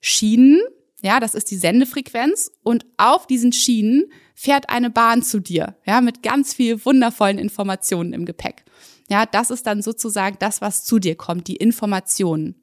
Schienen. 0.00 0.60
Ja, 1.00 1.18
das 1.18 1.34
ist 1.34 1.50
die 1.50 1.56
Sendefrequenz 1.56 2.50
und 2.62 2.84
auf 2.98 3.26
diesen 3.26 3.52
Schienen 3.52 4.12
fährt 4.34 4.68
eine 4.68 4.90
Bahn 4.90 5.22
zu 5.22 5.40
dir. 5.40 5.76
Ja, 5.86 6.00
mit 6.00 6.22
ganz 6.22 6.52
viel 6.54 6.84
wundervollen 6.84 7.38
Informationen 7.38 8.12
im 8.12 8.26
Gepäck. 8.26 8.64
Ja, 9.08 9.26
das 9.26 9.50
ist 9.50 9.66
dann 9.66 9.82
sozusagen 9.82 10.36
das, 10.40 10.60
was 10.60 10.84
zu 10.84 10.98
dir 10.98 11.16
kommt, 11.16 11.48
die 11.48 11.56
Informationen 11.56 12.56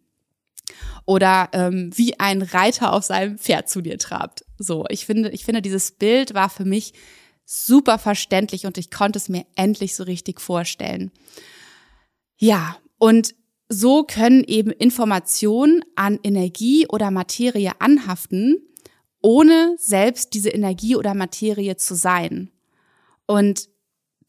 oder 1.05 1.49
ähm, 1.53 1.91
wie 1.95 2.19
ein 2.19 2.41
Reiter 2.41 2.93
auf 2.93 3.03
seinem 3.03 3.37
Pferd 3.37 3.69
zu 3.69 3.81
dir 3.81 3.97
trabt. 3.97 4.45
So, 4.59 4.85
ich 4.89 5.05
finde, 5.05 5.29
ich 5.29 5.45
finde, 5.45 5.61
dieses 5.61 5.91
Bild 5.91 6.33
war 6.33 6.49
für 6.49 6.65
mich 6.65 6.93
super 7.45 7.97
verständlich 7.97 8.65
und 8.65 8.77
ich 8.77 8.91
konnte 8.91 9.17
es 9.17 9.29
mir 9.29 9.45
endlich 9.55 9.95
so 9.95 10.03
richtig 10.03 10.41
vorstellen. 10.41 11.11
Ja, 12.37 12.77
und 12.97 13.33
so 13.69 14.03
können 14.03 14.43
eben 14.43 14.71
Informationen 14.71 15.83
an 15.95 16.19
Energie 16.23 16.87
oder 16.87 17.09
Materie 17.09 17.71
anhaften, 17.79 18.57
ohne 19.21 19.75
selbst 19.77 20.33
diese 20.33 20.49
Energie 20.49 20.95
oder 20.95 21.13
Materie 21.13 21.77
zu 21.77 21.95
sein. 21.95 22.51
Und 23.25 23.69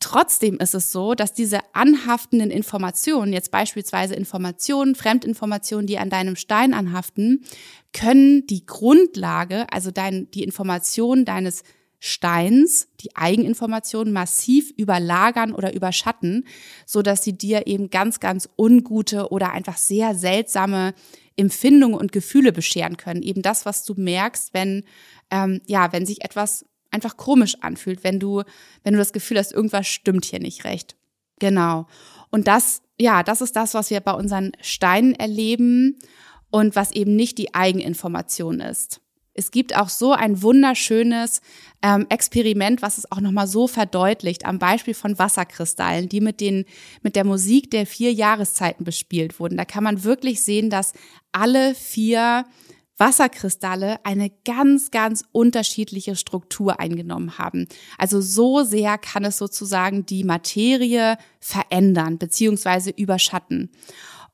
Trotzdem 0.01 0.57
ist 0.59 0.75
es 0.75 0.93
so, 0.93 1.15
dass 1.15 1.35
diese 1.35 1.61
anhaftenden 1.75 2.51
Informationen, 2.51 3.35
jetzt 3.35 3.51
beispielsweise 3.51 4.15
Informationen, 4.15 4.95
Fremdinformationen, 4.95 5.87
die 5.87 5.99
an 5.99 6.09
deinem 6.09 6.37
Stein 6.37 6.73
anhaften, 6.73 7.45
können 7.93 8.47
die 8.47 8.65
Grundlage, 8.65 9.71
also 9.71 9.91
dein, 9.91 10.31
die 10.31 10.43
Information 10.43 11.27
deines 11.27 11.65
Steins, 11.99 12.89
die 13.03 13.15
Eigeninformationen 13.15 14.11
massiv 14.11 14.73
überlagern 14.79 15.53
oder 15.53 15.75
überschatten, 15.75 16.47
so 16.87 17.03
dass 17.03 17.23
sie 17.23 17.37
dir 17.37 17.67
eben 17.67 17.91
ganz, 17.91 18.21
ganz 18.21 18.49
ungute 18.57 19.29
oder 19.31 19.53
einfach 19.53 19.77
sehr 19.77 20.15
seltsame 20.15 20.95
Empfindungen 21.37 21.99
und 21.99 22.11
Gefühle 22.11 22.53
bescheren 22.53 22.97
können. 22.97 23.23
Eben 23.23 23.43
das, 23.43 23.67
was 23.67 23.85
du 23.85 23.93
merkst, 23.97 24.55
wenn 24.55 24.85
ähm, 25.31 25.61
ja, 25.67 25.93
wenn 25.93 26.07
sich 26.07 26.25
etwas 26.25 26.65
einfach 26.91 27.17
komisch 27.17 27.57
anfühlt, 27.61 28.05
wenn 28.05 28.19
du, 28.19 28.43
wenn 28.83 28.93
du 28.93 28.99
das 28.99 29.13
Gefühl 29.13 29.39
hast, 29.39 29.53
irgendwas 29.53 29.87
stimmt 29.87 30.25
hier 30.25 30.41
nicht 30.41 30.65
recht. 30.65 30.97
Genau. 31.39 31.87
Und 32.31 32.47
das, 32.47 32.83
ja, 32.99 33.23
das 33.23 33.41
ist 33.41 33.57
das, 33.57 33.75
was 33.75 33.91
wir 33.91 34.01
bei 34.01 34.13
unseren 34.13 34.53
Steinen 34.61 35.15
erleben 35.15 35.99
und 36.51 36.77
was 36.77 36.93
eben 36.93 37.17
nicht 37.17 37.39
die 37.39 37.55
Eigeninformation 37.55 38.61
ist. 38.61 39.01
Es 39.33 39.53
gibt 39.53 39.77
auch 39.77 39.89
so 39.89 40.13
ein 40.13 40.43
wunderschönes 40.43 41.41
ähm, 41.83 42.07
Experiment, 42.09 42.83
was 42.83 42.99
es 42.99 43.11
auch 43.11 43.21
nochmal 43.21 43.47
so 43.47 43.69
verdeutlicht, 43.69 44.45
am 44.45 44.59
Beispiel 44.59 44.93
von 44.93 45.19
Wasserkristallen, 45.19 46.09
die 46.09 46.21
mit, 46.21 46.41
den, 46.41 46.65
mit 47.03 47.17
der 47.17 47.25
Musik 47.25 47.71
der 47.71 47.87
vier 47.87 48.13
Jahreszeiten 48.13 48.85
bespielt 48.85 49.39
wurden. 49.39 49.57
Da 49.57 49.65
kann 49.65 49.85
man 49.85 50.05
wirklich 50.05 50.43
sehen, 50.43 50.69
dass 50.69 50.93
alle 51.33 51.75
vier 51.75 52.45
Wasserkristalle 53.01 54.05
eine 54.05 54.31
ganz, 54.45 54.91
ganz 54.91 55.25
unterschiedliche 55.33 56.15
Struktur 56.15 56.79
eingenommen 56.79 57.39
haben. 57.39 57.67
Also 57.99 58.21
so 58.21 58.63
sehr 58.63 58.99
kann 58.99 59.25
es 59.25 59.39
sozusagen 59.39 60.07
die 60.07 60.23
Materie 60.23 61.17
verändern 61.41 62.19
beziehungsweise 62.19 62.91
überschatten. 62.91 63.71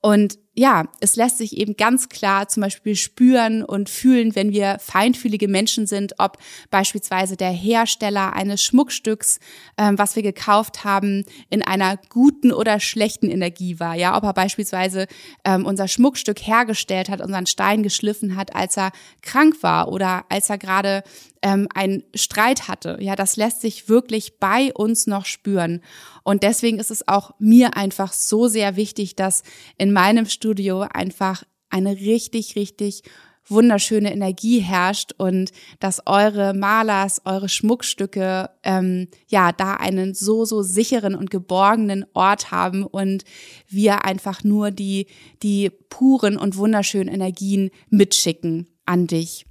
Und 0.03 0.39
ja, 0.59 0.85
es 1.01 1.17
lässt 1.17 1.37
sich 1.37 1.59
eben 1.59 1.77
ganz 1.77 2.09
klar 2.09 2.49
zum 2.49 2.63
Beispiel 2.63 2.97
spüren 2.97 3.63
und 3.63 3.91
fühlen, 3.91 4.35
wenn 4.35 4.53
wir 4.53 4.79
feinfühlige 4.81 5.49
Menschen 5.49 5.87
sind, 5.87 6.15
ob 6.19 6.39
beispielsweise 6.71 7.37
der 7.37 7.51
Hersteller 7.51 8.33
eines 8.33 8.63
Schmuckstücks, 8.63 9.39
ähm, 9.77 9.99
was 9.99 10.17
wir 10.17 10.23
gekauft 10.23 10.83
haben, 10.83 11.27
in 11.51 11.63
einer 11.63 11.99
guten 12.09 12.53
oder 12.53 12.81
schlechten 12.81 13.29
Energie 13.29 13.79
war. 13.79 13.95
Ja, 13.95 14.17
ob 14.17 14.25
er 14.25 14.33
beispielsweise 14.33 15.07
ähm, 15.45 15.67
unser 15.67 15.89
Schmuckstück 15.89 16.41
hergestellt 16.41 17.11
hat, 17.11 17.21
unseren 17.21 17.47
Stein 17.47 17.83
geschliffen 17.83 18.35
hat, 18.35 18.57
als 18.57 18.79
er 18.79 18.93
krank 19.21 19.63
war 19.63 19.89
oder 19.89 20.25
als 20.31 20.49
er 20.49 20.57
gerade 20.57 21.03
ähm, 21.43 21.69
einen 21.75 22.03
Streit 22.15 22.67
hatte. 22.67 22.99
Ja, 23.01 23.15
das 23.15 23.37
lässt 23.37 23.61
sich 23.61 23.89
wirklich 23.89 24.39
bei 24.39 24.73
uns 24.73 25.07
noch 25.07 25.27
spüren. 25.27 25.83
Und 26.25 26.43
deswegen 26.43 26.79
ist 26.81 26.91
es 26.91 27.07
auch 27.07 27.33
mir 27.39 27.77
einfach 27.77 28.13
so 28.13 28.49
sehr 28.49 28.75
wichtig, 28.75 29.15
dass 29.15 29.45
in 29.79 29.93
meinem 29.93 30.27
Studio 30.47 30.83
einfach 30.83 31.43
eine 31.71 31.97
richtig, 31.97 32.55
richtig 32.55 33.03
wunderschöne 33.49 34.12
Energie 34.12 34.61
herrscht 34.61 35.12
und 35.19 35.50
dass 35.81 36.07
eure 36.07 36.55
Malers, 36.55 37.23
eure 37.25 37.49
Schmuckstücke 37.49 38.50
ähm, 38.62 39.09
ja 39.26 39.50
da 39.50 39.75
einen 39.75 40.15
so 40.15 40.45
so 40.45 40.62
sicheren 40.62 41.17
und 41.17 41.33
geborgenen 41.33 42.07
Ort 42.15 42.53
haben 42.53 42.85
und 42.85 43.25
wir 43.67 44.05
einfach 44.05 44.45
nur 44.45 44.71
die 44.71 45.07
die 45.43 45.71
puren 45.71 46.37
und 46.38 46.57
wunderschönen 46.57 47.12
Energien 47.12 47.71
mitschicken 47.91 48.69
an 48.85 49.09
dich 49.09 49.47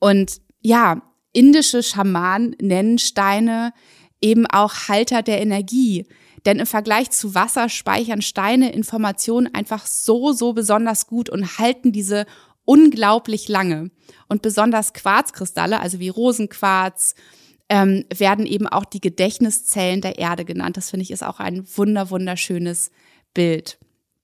und 0.00 0.40
ja 0.62 1.00
indische 1.32 1.84
Schamanen 1.84 2.56
nennen 2.60 2.98
Steine 2.98 3.72
eben 4.20 4.46
auch 4.46 4.88
Halter 4.88 5.22
der 5.22 5.40
Energie. 5.40 6.06
Denn 6.46 6.58
im 6.58 6.66
Vergleich 6.66 7.10
zu 7.10 7.34
Wasser 7.34 7.68
speichern 7.68 8.22
Steine 8.22 8.72
Informationen 8.72 9.54
einfach 9.54 9.86
so, 9.86 10.32
so 10.32 10.52
besonders 10.52 11.06
gut 11.06 11.28
und 11.28 11.58
halten 11.58 11.92
diese 11.92 12.26
unglaublich 12.64 13.48
lange. 13.48 13.90
Und 14.28 14.42
besonders 14.42 14.92
Quarzkristalle, 14.92 15.80
also 15.80 15.98
wie 15.98 16.08
Rosenquarz, 16.08 17.14
ähm, 17.68 18.04
werden 18.14 18.46
eben 18.46 18.66
auch 18.66 18.84
die 18.84 19.00
Gedächtniszellen 19.00 20.00
der 20.00 20.18
Erde 20.18 20.44
genannt. 20.44 20.76
Das 20.76 20.90
finde 20.90 21.02
ich 21.02 21.10
ist 21.10 21.22
auch 21.22 21.40
ein 21.40 21.66
wunder, 21.76 22.10
wunderschönes 22.10 22.90
Bild. 23.32 23.78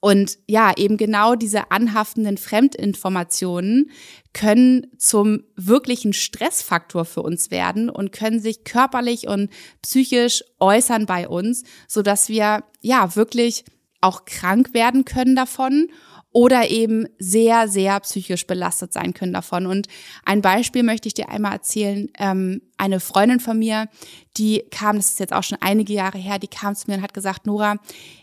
Und 0.06 0.38
ja, 0.46 0.72
eben 0.76 0.98
genau 0.98 1.34
diese 1.34 1.72
anhaftenden 1.72 2.36
Fremdinformationen 2.36 3.90
können 4.32 4.86
zum 4.98 5.42
wirklichen 5.56 6.12
Stressfaktor 6.12 7.04
für 7.04 7.22
uns 7.22 7.50
werden 7.50 7.90
und 7.90 8.12
können 8.12 8.38
sich 8.38 8.62
körperlich 8.62 9.26
und 9.26 9.50
psychisch 9.82 10.44
äußern 10.60 11.06
bei 11.06 11.26
uns, 11.26 11.64
so 11.88 12.02
dass 12.02 12.28
wir 12.28 12.62
ja 12.82 13.16
wirklich 13.16 13.64
auch 14.00 14.26
krank 14.26 14.74
werden 14.74 15.04
können 15.04 15.34
davon 15.34 15.88
oder 16.36 16.70
eben 16.70 17.08
sehr, 17.18 17.66
sehr 17.66 17.98
psychisch 18.00 18.46
belastet 18.46 18.92
sein 18.92 19.14
können 19.14 19.32
davon. 19.32 19.64
Und 19.64 19.88
ein 20.22 20.42
Beispiel 20.42 20.82
möchte 20.82 21.08
ich 21.08 21.14
dir 21.14 21.30
einmal 21.30 21.52
erzählen. 21.52 22.10
Ähm, 22.18 22.60
eine 22.76 23.00
Freundin 23.00 23.40
von 23.40 23.58
mir, 23.58 23.88
die 24.36 24.62
kam, 24.70 24.96
das 24.96 25.08
ist 25.08 25.18
jetzt 25.18 25.32
auch 25.32 25.44
schon 25.44 25.56
einige 25.62 25.94
Jahre 25.94 26.18
her, 26.18 26.38
die 26.38 26.46
kam 26.46 26.76
zu 26.76 26.90
mir 26.90 26.98
und 26.98 27.02
hat 27.02 27.14
gesagt, 27.14 27.46
Nora, 27.46 27.76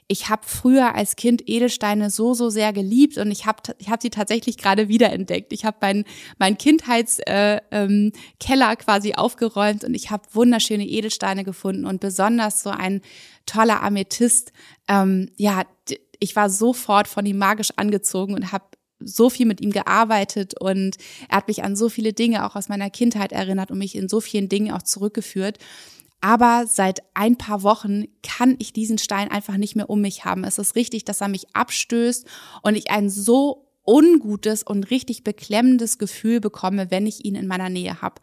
ich 0.08 0.29
habe 0.29 0.43
früher 0.46 0.93
als 0.93 1.15
Kind 1.15 1.50
Edelsteine 1.50 2.12
so, 2.12 2.36
so 2.36 2.51
sehr 2.51 2.72
geliebt 2.72 3.17
und 3.17 3.32
ich 3.32 3.48
habe 3.48 3.63
ich 3.79 3.89
hab 3.89 4.03
sie 4.03 4.12
tatsächlich 4.12 4.58
gerade 4.60 4.89
wiederentdeckt. 4.89 5.51
Ich 5.51 5.65
habe 5.65 5.77
meinen 5.82 6.03
mein 6.38 6.55
Kindheitskeller 6.60 7.62
äh, 7.72 7.86
ähm, 7.86 8.12
quasi 8.77 9.15
aufgeräumt 9.15 9.86
und 9.86 9.96
ich 9.96 10.12
habe 10.12 10.22
wunderschöne 10.34 10.86
Edelsteine 10.86 11.43
gefunden 11.43 11.88
und 11.88 12.00
besonders 12.00 12.62
so 12.62 12.70
ein 12.70 13.01
toller 13.48 13.82
Amethyst. 13.82 14.51
Ähm, 14.88 15.32
ja, 15.36 15.63
ich 16.24 16.38
war 16.38 16.50
sofort 16.50 17.10
von 17.10 17.25
ihm 17.25 17.38
magisch 17.38 17.72
angezogen 17.75 18.34
und 18.34 18.53
habe 18.53 18.63
so 19.00 19.30
viel 19.30 19.46
mit 19.46 19.60
ihm 19.60 19.72
gearbeitet 19.72 20.53
und 20.58 20.96
er 21.27 21.38
hat 21.38 21.50
mich 21.50 21.63
an 21.63 21.75
so 21.75 21.89
viele 21.89 22.13
Dinge 22.13 22.46
auch 22.46 22.56
aus 22.56 22.70
meiner 22.70 22.89
Kindheit 22.89 23.34
erinnert 23.34 23.72
und 23.72 23.77
mich 23.77 23.96
in 23.96 24.08
so 24.08 24.22
vielen 24.22 24.48
Dingen 24.48 24.72
auch 24.72 24.84
zurückgeführt. 24.84 25.58
Aber 26.22 26.65
seit 26.65 27.01
ein 27.13 27.38
paar 27.38 27.63
Wochen 27.63 28.06
kann 28.22 28.56
ich 28.60 28.72
diesen 28.72 28.98
Stein 28.98 29.30
einfach 29.30 29.58
nicht 29.58 29.75
mehr 29.75 29.89
um 29.89 30.00
mich 30.00 30.24
haben. 30.24 30.46
Es 30.46 30.58
ist 30.58 30.77
richtig, 30.77 31.03
dass 31.03 31.20
er 31.20 31.27
mich 31.27 31.53
abstößt 31.53 32.25
und 32.62 32.75
ich 32.75 32.89
ein 32.89 33.10
so 33.10 33.68
ungutes 33.86 34.63
und 34.63 34.89
richtig 34.89 35.25
beklemmendes 35.25 35.98
Gefühl 35.98 36.39
bekomme, 36.39 36.89
wenn 36.89 37.06
ich 37.06 37.25
ihn 37.25 37.36
in 37.36 37.48
meiner 37.48 37.68
Nähe 37.68 38.01
habe. 38.01 38.22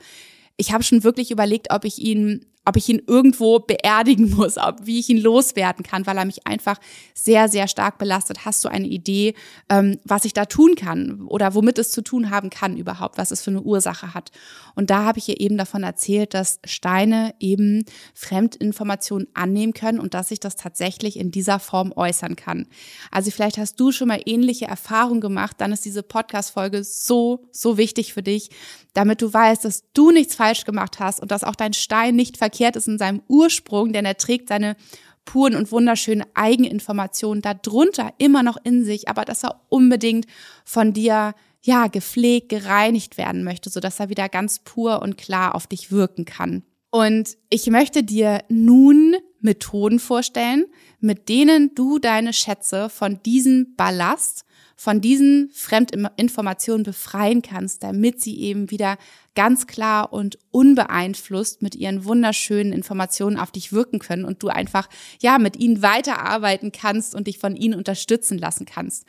Ich 0.57 0.73
habe 0.73 0.85
schon 0.85 1.05
wirklich 1.05 1.31
überlegt, 1.31 1.71
ob 1.71 1.85
ich 1.85 1.99
ihn 1.99 2.47
ob 2.65 2.77
ich 2.77 2.89
ihn 2.89 3.03
irgendwo 3.07 3.59
beerdigen 3.59 4.31
muss, 4.37 4.59
ob, 4.59 4.85
wie 4.85 4.99
ich 4.99 5.09
ihn 5.09 5.21
loswerden 5.21 5.85
kann, 5.85 6.07
weil 6.07 6.19
er 6.19 6.25
mich 6.25 6.47
einfach 6.47 6.79
sehr, 7.15 7.49
sehr 7.49 7.69
stark 7.69 7.99
belastet. 7.99 8.45
Hast 8.45 8.65
du 8.65 8.69
eine 8.69 8.87
Idee, 8.87 9.35
ähm, 9.69 9.99
was 10.05 10.25
ich 10.25 10.33
da 10.33 10.45
tun 10.45 10.75
kann 10.75 11.23
oder 11.23 11.55
womit 11.55 11.79
es 11.79 11.91
zu 11.91 12.03
tun 12.03 12.31
haben 12.31 12.51
kann 12.51 12.77
überhaupt, 12.77 13.19
was 13.19 13.31
es 13.31 13.43
für 13.43 13.51
eine 13.51 13.63
Ursache 13.63 14.15
hat? 14.15 14.31
Und 14.75 14.91
da 14.91 15.05
habe 15.05 15.19
ich 15.19 15.29
ihr 15.29 15.41
eben 15.41 15.57
davon 15.57 15.83
erzählt, 15.83 16.35
dass 16.35 16.61
Steine 16.65 17.35
eben 17.41 17.85
Fremdinformationen 18.15 19.29
annehmen 19.35 19.73
können 19.73 19.99
und 19.99 20.15
dass 20.15 20.29
sich 20.29 20.41
das 20.41 20.57
tatsächlich 20.57 21.19
in 21.19 21.31
dieser 21.31 21.59
Form 21.59 21.93
äußern 21.95 22.37
kann. 22.37 22.67
Also 23.11 23.31
vielleicht 23.31 23.59
hast 23.59 23.79
du 23.81 23.93
schon 23.93 24.09
mal 24.09 24.21
ähnliche 24.25 24.67
Erfahrungen 24.67 25.21
gemacht, 25.21 25.57
dann 25.59 25.73
ist 25.73 25.85
diese 25.85 26.03
Podcast-Folge 26.03 26.85
so, 26.85 27.49
so 27.53 27.77
wichtig 27.77 28.13
für 28.13 28.23
dich, 28.23 28.51
damit 28.95 29.23
du 29.23 29.33
weißt, 29.33 29.65
dass 29.65 29.85
du 29.93 30.11
nichts 30.11 30.35
falsch 30.35 30.65
gemacht 30.65 31.01
hast 31.01 31.21
und 31.21 31.31
dass 31.31 31.45
auch 31.45 31.57
dein 31.57 31.73
Stein 31.73 32.17
nicht 32.17 32.37
verkehrt 32.37 32.77
ist 32.77 32.89
in 32.89 32.99
seinem 32.99 33.23
Ursprung, 33.29 33.93
denn 33.93 34.05
er 34.05 34.17
trägt 34.17 34.49
seine 34.49 34.77
puren 35.25 35.55
und 35.55 35.71
wunderschönen 35.71 36.25
Eigeninformationen 36.35 37.43
darunter 37.43 38.13
immer 38.19 38.43
noch 38.43 38.57
in 38.65 38.85
sich, 38.85 39.09
aber 39.09 39.25
dass 39.25 39.45
er 39.45 39.61
unbedingt 39.69 40.27
von 40.65 40.93
dir 40.93 41.35
ja 41.63 41.87
gepflegt, 41.89 42.49
gereinigt 42.49 43.19
werden 43.19 43.45
möchte, 43.45 43.71
so 43.71 43.81
dass 43.81 44.01
er 44.01 44.09
wieder 44.09 44.29
ganz 44.29 44.61
pur 44.61 45.03
und 45.03 45.19
klar 45.19 45.55
auf 45.55 45.67
dich 45.67 45.93
wirken 45.93 46.25
kann. 46.25 46.63
Und 46.91 47.37
ich 47.51 47.69
möchte 47.69 48.03
dir 48.03 48.43
nun 48.49 49.15
Methoden 49.41 50.01
vorstellen, 50.01 50.65
mit 50.99 51.29
denen 51.29 51.75
du 51.75 51.99
deine 51.99 52.33
Schätze 52.33 52.89
von 52.89 53.23
diesem 53.23 53.75
Ballast 53.77 54.45
von 54.81 55.03
diesen 55.03 55.51
Fremdinformationen 55.53 56.85
befreien 56.85 57.43
kannst, 57.43 57.83
damit 57.83 58.23
sie 58.23 58.41
eben 58.41 58.71
wieder 58.71 58.97
ganz 59.35 59.67
klar 59.67 60.11
und 60.11 60.39
unbeeinflusst 60.53 61.61
mit 61.61 61.75
ihren 61.75 62.07
wunderschönen 62.07 62.73
Informationen 62.73 63.39
auf 63.39 63.51
dich 63.51 63.75
wirken 63.75 63.99
können 63.99 64.25
und 64.25 64.43
du 64.43 64.49
einfach, 64.49 64.89
ja, 65.21 65.37
mit 65.39 65.59
ihnen 65.59 65.83
weiterarbeiten 65.83 66.73
kannst 66.73 67.15
und 67.15 67.27
dich 67.27 67.37
von 67.37 67.57
ihnen 67.57 67.75
unterstützen 67.75 68.39
lassen 68.39 68.65
kannst. 68.65 69.05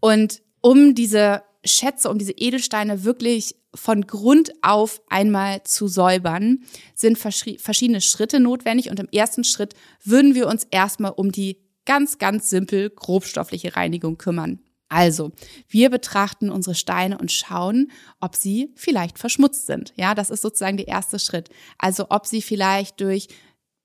Und 0.00 0.40
um 0.62 0.94
diese 0.94 1.42
Schätze, 1.66 2.08
um 2.08 2.16
diese 2.16 2.32
Edelsteine 2.32 3.04
wirklich 3.04 3.56
von 3.74 4.06
Grund 4.06 4.52
auf 4.62 5.02
einmal 5.10 5.62
zu 5.64 5.86
säubern, 5.86 6.60
sind 6.94 7.18
verschiedene 7.18 8.00
Schritte 8.00 8.40
notwendig. 8.40 8.88
Und 8.88 8.98
im 8.98 9.08
ersten 9.12 9.44
Schritt 9.44 9.74
würden 10.02 10.34
wir 10.34 10.46
uns 10.46 10.66
erstmal 10.70 11.12
um 11.12 11.30
die 11.30 11.58
ganz, 11.84 12.16
ganz 12.16 12.48
simpel 12.48 12.88
grobstoffliche 12.88 13.76
Reinigung 13.76 14.16
kümmern. 14.16 14.60
Also, 14.88 15.32
wir 15.68 15.90
betrachten 15.90 16.50
unsere 16.50 16.74
Steine 16.74 17.18
und 17.18 17.30
schauen, 17.30 17.90
ob 18.20 18.34
sie 18.34 18.72
vielleicht 18.74 19.18
verschmutzt 19.18 19.66
sind. 19.66 19.92
Ja, 19.96 20.14
das 20.14 20.30
ist 20.30 20.42
sozusagen 20.42 20.78
der 20.78 20.88
erste 20.88 21.18
Schritt. 21.18 21.50
Also, 21.78 22.06
ob 22.10 22.26
sie 22.26 22.42
vielleicht 22.42 23.00
durch 23.00 23.28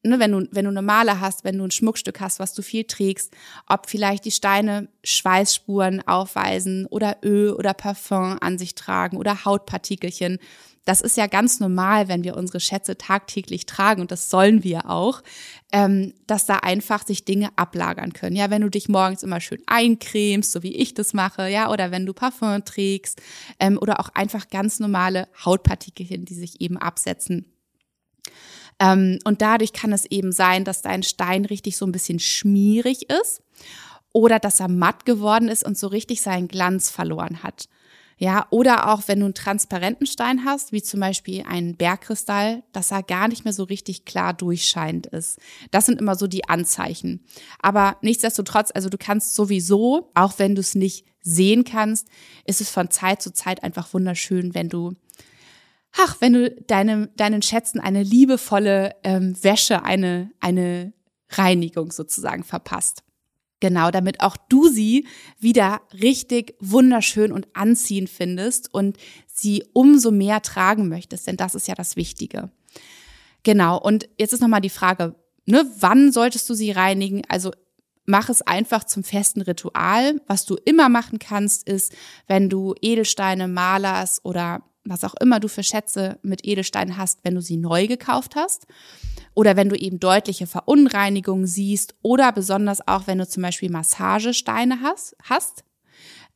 Ne, 0.06 0.20
wenn 0.20 0.34
du, 0.34 0.48
wenn 0.52 0.66
du 0.66 0.72
eine 0.72 0.82
Male 0.82 1.22
hast, 1.22 1.46
wenn 1.46 1.58
du 1.58 1.64
ein 1.64 1.72
Schmuckstück 1.72 2.20
hast, 2.20 2.38
was 2.40 2.54
du 2.54 2.62
viel 2.62 2.84
trägst, 2.84 3.32
ob 3.68 3.90
vielleicht 3.90 4.26
die 4.26 4.32
Steine 4.32 4.90
Schweißspuren 5.06 6.06
aufweisen 6.06 6.86
oder 6.88 7.20
Öl 7.24 7.54
oder 7.54 7.74
Parfum 7.74 8.38
an 8.42 8.58
sich 8.58 8.76
tragen 8.76 9.16
oder 9.16 9.46
Hautpartikelchen. 9.46 10.40
Das 10.86 11.00
ist 11.00 11.16
ja 11.16 11.28
ganz 11.28 11.60
normal, 11.60 12.10
wenn 12.10 12.24
wir 12.24 12.36
unsere 12.36 12.60
Schätze 12.60 12.98
tagtäglich 12.98 13.66
tragen 13.66 14.02
und 14.02 14.12
das 14.12 14.30
sollen 14.30 14.64
wir 14.64 14.90
auch, 14.90 15.22
ähm, 15.72 16.14
dass 16.28 16.46
da 16.46 16.58
einfach 16.58 17.06
sich 17.06 17.24
Dinge 17.24 17.50
ablagern 17.56 18.12
können. 18.12 18.36
Ja, 18.36 18.50
wenn 18.50 18.62
du 18.62 18.70
dich 18.70 18.90
morgens 18.90 19.24
immer 19.24 19.40
schön 19.40 19.62
eincremst, 19.66 20.52
so 20.52 20.62
wie 20.62 20.76
ich 20.76 20.94
das 20.94 21.14
mache, 21.14 21.48
ja, 21.48 21.72
oder 21.72 21.92
wenn 21.92 22.06
du 22.06 22.14
Parfum 22.14 22.66
trägst 22.66 23.22
ähm, 23.60 23.78
oder 23.82 24.00
auch 24.02 24.10
einfach 24.10 24.50
ganz 24.50 24.80
normale 24.80 25.30
Hautpartikelchen, 25.46 26.26
die 26.26 26.36
sich 26.36 26.60
eben 26.60 26.78
absetzen. 26.78 27.46
Ähm, 28.80 29.20
und 29.24 29.42
dadurch 29.42 29.72
kann 29.72 29.94
es 29.94 30.06
eben 30.06 30.32
sein, 30.32 30.66
dass 30.66 30.82
dein 30.82 31.04
Stein 31.04 31.46
richtig 31.46 31.78
so 31.78 31.86
ein 31.86 31.92
bisschen 31.94 32.20
schmierig 32.20 33.10
ist 33.10 33.42
oder 34.12 34.40
dass 34.40 34.60
er 34.60 34.68
matt 34.68 35.06
geworden 35.06 35.48
ist 35.48 35.64
und 35.64 35.78
so 35.78 35.88
richtig 35.88 36.22
seinen 36.22 36.48
Glanz 36.48 36.90
verloren 36.90 37.44
hat. 37.44 37.70
Ja, 38.18 38.48
oder 38.52 38.90
auch 38.90 39.02
wenn 39.08 39.20
du 39.20 39.26
einen 39.26 39.34
transparenten 39.34 40.06
Stein 40.06 40.46
hast, 40.46 40.72
wie 40.72 40.82
zum 40.82 41.00
Beispiel 41.00 41.44
einen 41.44 41.76
Bergkristall, 41.76 42.64
dass 42.72 42.92
er 42.92 43.04
gar 43.04 43.28
nicht 43.28 43.44
mehr 43.44 43.54
so 43.54 43.64
richtig 43.64 44.06
klar 44.06 44.34
durchscheinend 44.34 45.08
ist. 45.08 45.40
Das 45.72 45.88
sind 45.88 46.00
immer 46.00 46.16
so 46.16 46.28
die 46.28 46.48
Anzeichen. 46.48 47.26
Aber 47.60 47.98
nichtsdestotrotz, 48.02 48.72
also 48.74 48.90
du 48.90 48.98
kannst 48.98 49.36
sowieso, 49.36 50.12
auch 50.14 50.38
wenn 50.38 50.56
du 50.56 50.62
es 50.62 50.76
nicht 50.76 51.06
sehen 51.22 51.64
kannst, 51.64 52.08
ist 52.46 52.62
es 52.62 52.70
von 52.70 52.92
Zeit 52.92 53.22
zu 53.22 53.34
Zeit 53.34 53.64
einfach 53.64 53.94
wunderschön, 53.94 54.54
wenn 54.54 54.70
du 54.70 54.94
ach, 55.98 56.18
wenn 56.20 56.34
du 56.34 56.50
deinem, 56.50 57.10
deinen 57.16 57.42
Schätzen 57.42 57.80
eine 57.80 58.04
liebevolle 58.04 58.96
ähm, 59.04 59.36
Wäsche, 59.44 59.84
eine, 59.84 60.32
eine 60.40 60.94
Reinigung 61.30 61.92
sozusagen 61.92 62.44
verpasst. 62.44 63.03
Genau, 63.64 63.92
damit 63.92 64.20
auch 64.20 64.36
du 64.50 64.68
sie 64.68 65.08
wieder 65.40 65.80
richtig 65.94 66.54
wunderschön 66.60 67.32
und 67.32 67.48
anziehend 67.54 68.10
findest 68.10 68.74
und 68.74 68.98
sie 69.26 69.64
umso 69.72 70.12
mehr 70.12 70.42
tragen 70.42 70.90
möchtest, 70.90 71.28
denn 71.28 71.38
das 71.38 71.56
ist 71.56 71.70
ja 71.70 71.74
das 71.74 71.96
Wichtige. 71.96 72.52
Genau, 73.44 73.80
und 73.80 74.10
jetzt 74.20 74.34
ist 74.34 74.42
nochmal 74.42 74.60
die 74.60 74.68
Frage, 74.68 75.16
ne, 75.46 75.66
wann 75.80 76.12
solltest 76.12 76.50
du 76.50 76.56
sie 76.56 76.72
reinigen? 76.72 77.22
Also 77.30 77.52
mach 78.06 78.28
es 78.28 78.42
einfach 78.42 78.84
zum 78.84 79.06
festen 79.06 79.40
Ritual. 79.40 80.20
Was 80.28 80.44
du 80.44 80.58
immer 80.66 80.90
machen 80.90 81.18
kannst, 81.18 81.66
ist, 81.66 81.94
wenn 82.28 82.50
du 82.50 82.76
Edelsteine 82.82 83.48
malerst 83.48 84.26
oder 84.26 84.62
was 84.84 85.06
auch 85.06 85.16
immer 85.22 85.40
du 85.40 85.48
für 85.48 85.64
Schätze 85.64 86.20
mit 86.22 86.46
Edelsteinen 86.46 86.98
hast, 86.98 87.20
wenn 87.24 87.36
du 87.36 87.42
sie 87.42 87.56
neu 87.56 87.88
gekauft 87.88 88.36
hast 88.36 88.68
oder 89.36 89.56
wenn 89.56 89.70
du 89.70 89.76
eben 89.76 90.00
deutliche 90.00 90.48
Verunreinigungen 90.48 91.48
siehst 91.48 91.96
oder 92.02 92.32
besonders 92.32 92.88
auch, 92.88 93.08
wenn 93.08 93.18
du 93.18 93.28
zum 93.28 93.44
Beispiel 93.44 93.72
Massagesteine 93.72 94.82
hast, 94.82 95.16
hast 95.24 95.64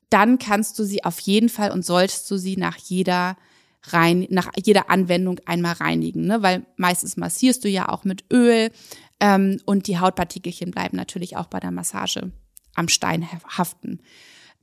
dann 0.10 0.40
kannst 0.40 0.80
du 0.80 0.84
sie 0.84 1.04
auf 1.04 1.20
jeden 1.20 1.50
Fall 1.50 1.72
und 1.72 1.86
solltest 1.86 2.30
du 2.32 2.38
sie 2.38 2.56
nach 2.56 2.78
jeder 2.78 3.36
rein, 3.84 4.26
nach 4.30 4.50
jeder 4.64 4.90
Anwendung 4.90 5.40
einmal 5.46 5.74
reinigen, 5.74 6.26
ne? 6.26 6.42
weil 6.42 6.66
meistens 6.78 7.18
massierst 7.18 7.64
du 7.64 7.70
ja 7.70 7.90
auch 7.90 8.04
mit 8.04 8.26
Öl 8.32 8.72
ähm, 9.20 9.60
und 9.66 9.88
die 9.88 10.00
Hautpartikelchen 10.00 10.72
bleiben 10.72 10.98
natürlich 10.98 11.38
auch 11.38 11.48
bei 11.48 11.60
der 11.60 11.72
Massage 11.72 12.32
am 12.76 12.88
Stein 12.88 13.28
haften. 13.32 14.00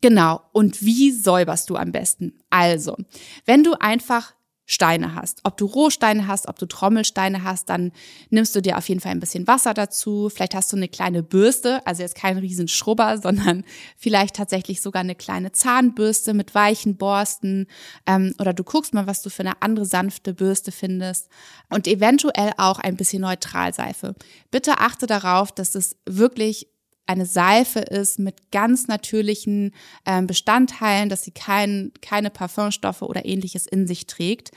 Genau. 0.00 0.42
Und 0.52 0.84
wie 0.84 1.10
säuberst 1.12 1.70
du 1.70 1.76
am 1.76 1.90
besten? 1.90 2.34
Also, 2.50 2.96
wenn 3.46 3.64
du 3.64 3.72
einfach 3.80 4.34
Steine 4.66 5.14
hast. 5.14 5.40
Ob 5.44 5.58
du 5.58 5.66
Rohsteine 5.66 6.26
hast, 6.26 6.48
ob 6.48 6.58
du 6.58 6.64
Trommelsteine 6.66 7.44
hast, 7.44 7.68
dann 7.68 7.92
nimmst 8.30 8.56
du 8.56 8.62
dir 8.62 8.78
auf 8.78 8.88
jeden 8.88 9.00
Fall 9.00 9.12
ein 9.12 9.20
bisschen 9.20 9.46
Wasser 9.46 9.74
dazu. 9.74 10.30
Vielleicht 10.30 10.54
hast 10.54 10.72
du 10.72 10.76
eine 10.76 10.88
kleine 10.88 11.22
Bürste, 11.22 11.86
also 11.86 12.02
jetzt 12.02 12.14
kein 12.14 12.38
Riesenschrubber, 12.38 13.18
sondern 13.22 13.64
vielleicht 13.98 14.36
tatsächlich 14.36 14.80
sogar 14.80 15.00
eine 15.00 15.14
kleine 15.14 15.52
Zahnbürste 15.52 16.32
mit 16.32 16.54
weichen 16.54 16.96
Borsten. 16.96 17.66
Ähm, 18.06 18.34
oder 18.38 18.54
du 18.54 18.64
guckst 18.64 18.94
mal, 18.94 19.06
was 19.06 19.22
du 19.22 19.28
für 19.28 19.42
eine 19.42 19.60
andere 19.60 19.84
sanfte 19.84 20.32
Bürste 20.32 20.72
findest. 20.72 21.28
Und 21.68 21.86
eventuell 21.86 22.52
auch 22.56 22.78
ein 22.78 22.96
bisschen 22.96 23.22
Neutralseife. 23.22 24.14
Bitte 24.50 24.78
achte 24.78 25.06
darauf, 25.06 25.52
dass 25.52 25.74
es 25.74 25.96
wirklich 26.06 26.68
eine 27.06 27.26
Seife 27.26 27.80
ist 27.80 28.18
mit 28.18 28.50
ganz 28.50 28.88
natürlichen 28.88 29.72
ähm, 30.06 30.26
Bestandteilen, 30.26 31.08
dass 31.08 31.24
sie 31.24 31.32
kein, 31.32 31.92
keine 32.00 32.30
Parfumstoffe 32.30 33.02
oder 33.02 33.24
ähnliches 33.24 33.66
in 33.66 33.86
sich 33.86 34.06
trägt. 34.06 34.50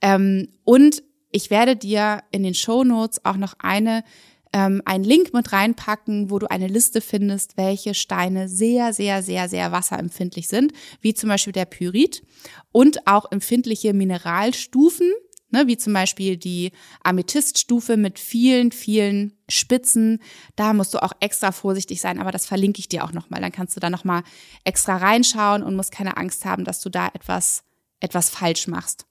Ähm, 0.00 0.48
und 0.64 1.02
ich 1.30 1.50
werde 1.50 1.76
dir 1.76 2.22
in 2.30 2.42
den 2.42 2.54
Show 2.54 2.84
Notes 2.84 3.24
auch 3.24 3.36
noch 3.36 3.54
eine 3.58 4.04
ähm, 4.52 4.82
einen 4.84 5.04
Link 5.04 5.32
mit 5.32 5.52
reinpacken, 5.52 6.30
wo 6.30 6.38
du 6.38 6.50
eine 6.50 6.66
Liste 6.66 7.00
findest, 7.00 7.56
welche 7.56 7.94
Steine 7.94 8.48
sehr, 8.48 8.92
sehr, 8.92 9.22
sehr, 9.22 9.48
sehr 9.48 9.72
wasserempfindlich 9.72 10.48
sind, 10.48 10.72
wie 11.00 11.14
zum 11.14 11.30
Beispiel 11.30 11.52
der 11.52 11.64
Pyrit 11.64 12.22
und 12.70 13.06
auch 13.06 13.30
empfindliche 13.32 13.94
Mineralstufen, 13.94 15.10
ne, 15.52 15.66
wie 15.66 15.76
zum 15.76 15.92
Beispiel 15.92 16.36
die 16.36 16.72
Amethyststufe 17.02 17.96
mit 17.96 18.18
vielen, 18.18 18.72
vielen 18.72 19.34
Spitzen. 19.48 20.20
Da 20.56 20.72
musst 20.72 20.94
du 20.94 21.02
auch 21.02 21.12
extra 21.20 21.52
vorsichtig 21.52 22.00
sein, 22.00 22.20
aber 22.20 22.32
das 22.32 22.46
verlinke 22.46 22.80
ich 22.80 22.88
dir 22.88 23.04
auch 23.04 23.12
nochmal. 23.12 23.40
Dann 23.40 23.52
kannst 23.52 23.76
du 23.76 23.80
da 23.80 23.90
nochmal 23.90 24.22
extra 24.64 24.96
reinschauen 24.96 25.62
und 25.62 25.76
musst 25.76 25.92
keine 25.92 26.16
Angst 26.16 26.44
haben, 26.44 26.64
dass 26.64 26.80
du 26.80 26.88
da 26.88 27.08
etwas, 27.14 27.64
etwas 28.00 28.30
falsch 28.30 28.66
machst. 28.66 29.06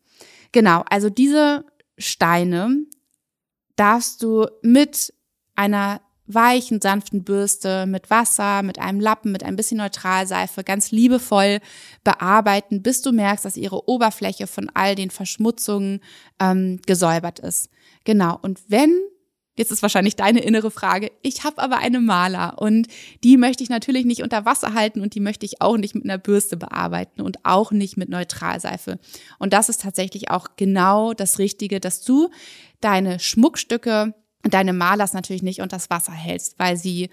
Genau, 0.51 0.83
also 0.89 1.09
diese 1.09 1.65
Steine 1.97 2.85
darfst 3.75 4.21
du 4.21 4.47
mit 4.61 5.13
einer 5.55 6.01
weichen, 6.33 6.81
sanften 6.81 7.23
Bürste 7.23 7.85
mit 7.85 8.09
Wasser, 8.09 8.63
mit 8.63 8.79
einem 8.79 8.99
Lappen, 8.99 9.31
mit 9.31 9.43
ein 9.43 9.55
bisschen 9.55 9.77
Neutralseife 9.77 10.63
ganz 10.63 10.91
liebevoll 10.91 11.59
bearbeiten, 12.03 12.81
bis 12.81 13.01
du 13.01 13.11
merkst, 13.11 13.45
dass 13.45 13.57
ihre 13.57 13.87
Oberfläche 13.87 14.47
von 14.47 14.69
all 14.73 14.95
den 14.95 15.11
Verschmutzungen 15.11 16.01
ähm, 16.39 16.79
gesäubert 16.85 17.39
ist. 17.39 17.69
Genau. 18.03 18.37
Und 18.41 18.59
wenn 18.67 18.97
Jetzt 19.57 19.71
ist 19.71 19.81
wahrscheinlich 19.81 20.15
deine 20.15 20.39
innere 20.39 20.71
Frage. 20.71 21.11
Ich 21.23 21.43
habe 21.43 21.61
aber 21.61 21.79
eine 21.79 21.99
Maler 21.99 22.55
und 22.59 22.87
die 23.23 23.35
möchte 23.35 23.63
ich 23.63 23.69
natürlich 23.69 24.05
nicht 24.05 24.23
unter 24.23 24.45
Wasser 24.45 24.73
halten 24.73 25.01
und 25.01 25.13
die 25.13 25.19
möchte 25.19 25.45
ich 25.45 25.61
auch 25.61 25.75
nicht 25.77 25.93
mit 25.93 26.05
einer 26.05 26.17
Bürste 26.17 26.55
bearbeiten 26.55 27.21
und 27.21 27.43
auch 27.43 27.71
nicht 27.71 27.97
mit 27.97 28.07
Neutralseife. 28.07 28.97
Und 29.39 29.51
das 29.51 29.67
ist 29.67 29.81
tatsächlich 29.81 30.31
auch 30.31 30.47
genau 30.55 31.13
das 31.13 31.37
Richtige, 31.37 31.81
dass 31.81 32.01
du 32.01 32.29
deine 32.79 33.19
Schmuckstücke 33.19 34.13
deine 34.43 34.73
Malers 34.73 35.13
natürlich 35.13 35.43
nicht 35.43 35.61
unter 35.61 35.77
das 35.77 35.89
Wasser 35.89 36.13
hältst, 36.13 36.57
weil 36.57 36.77
sie 36.77 37.09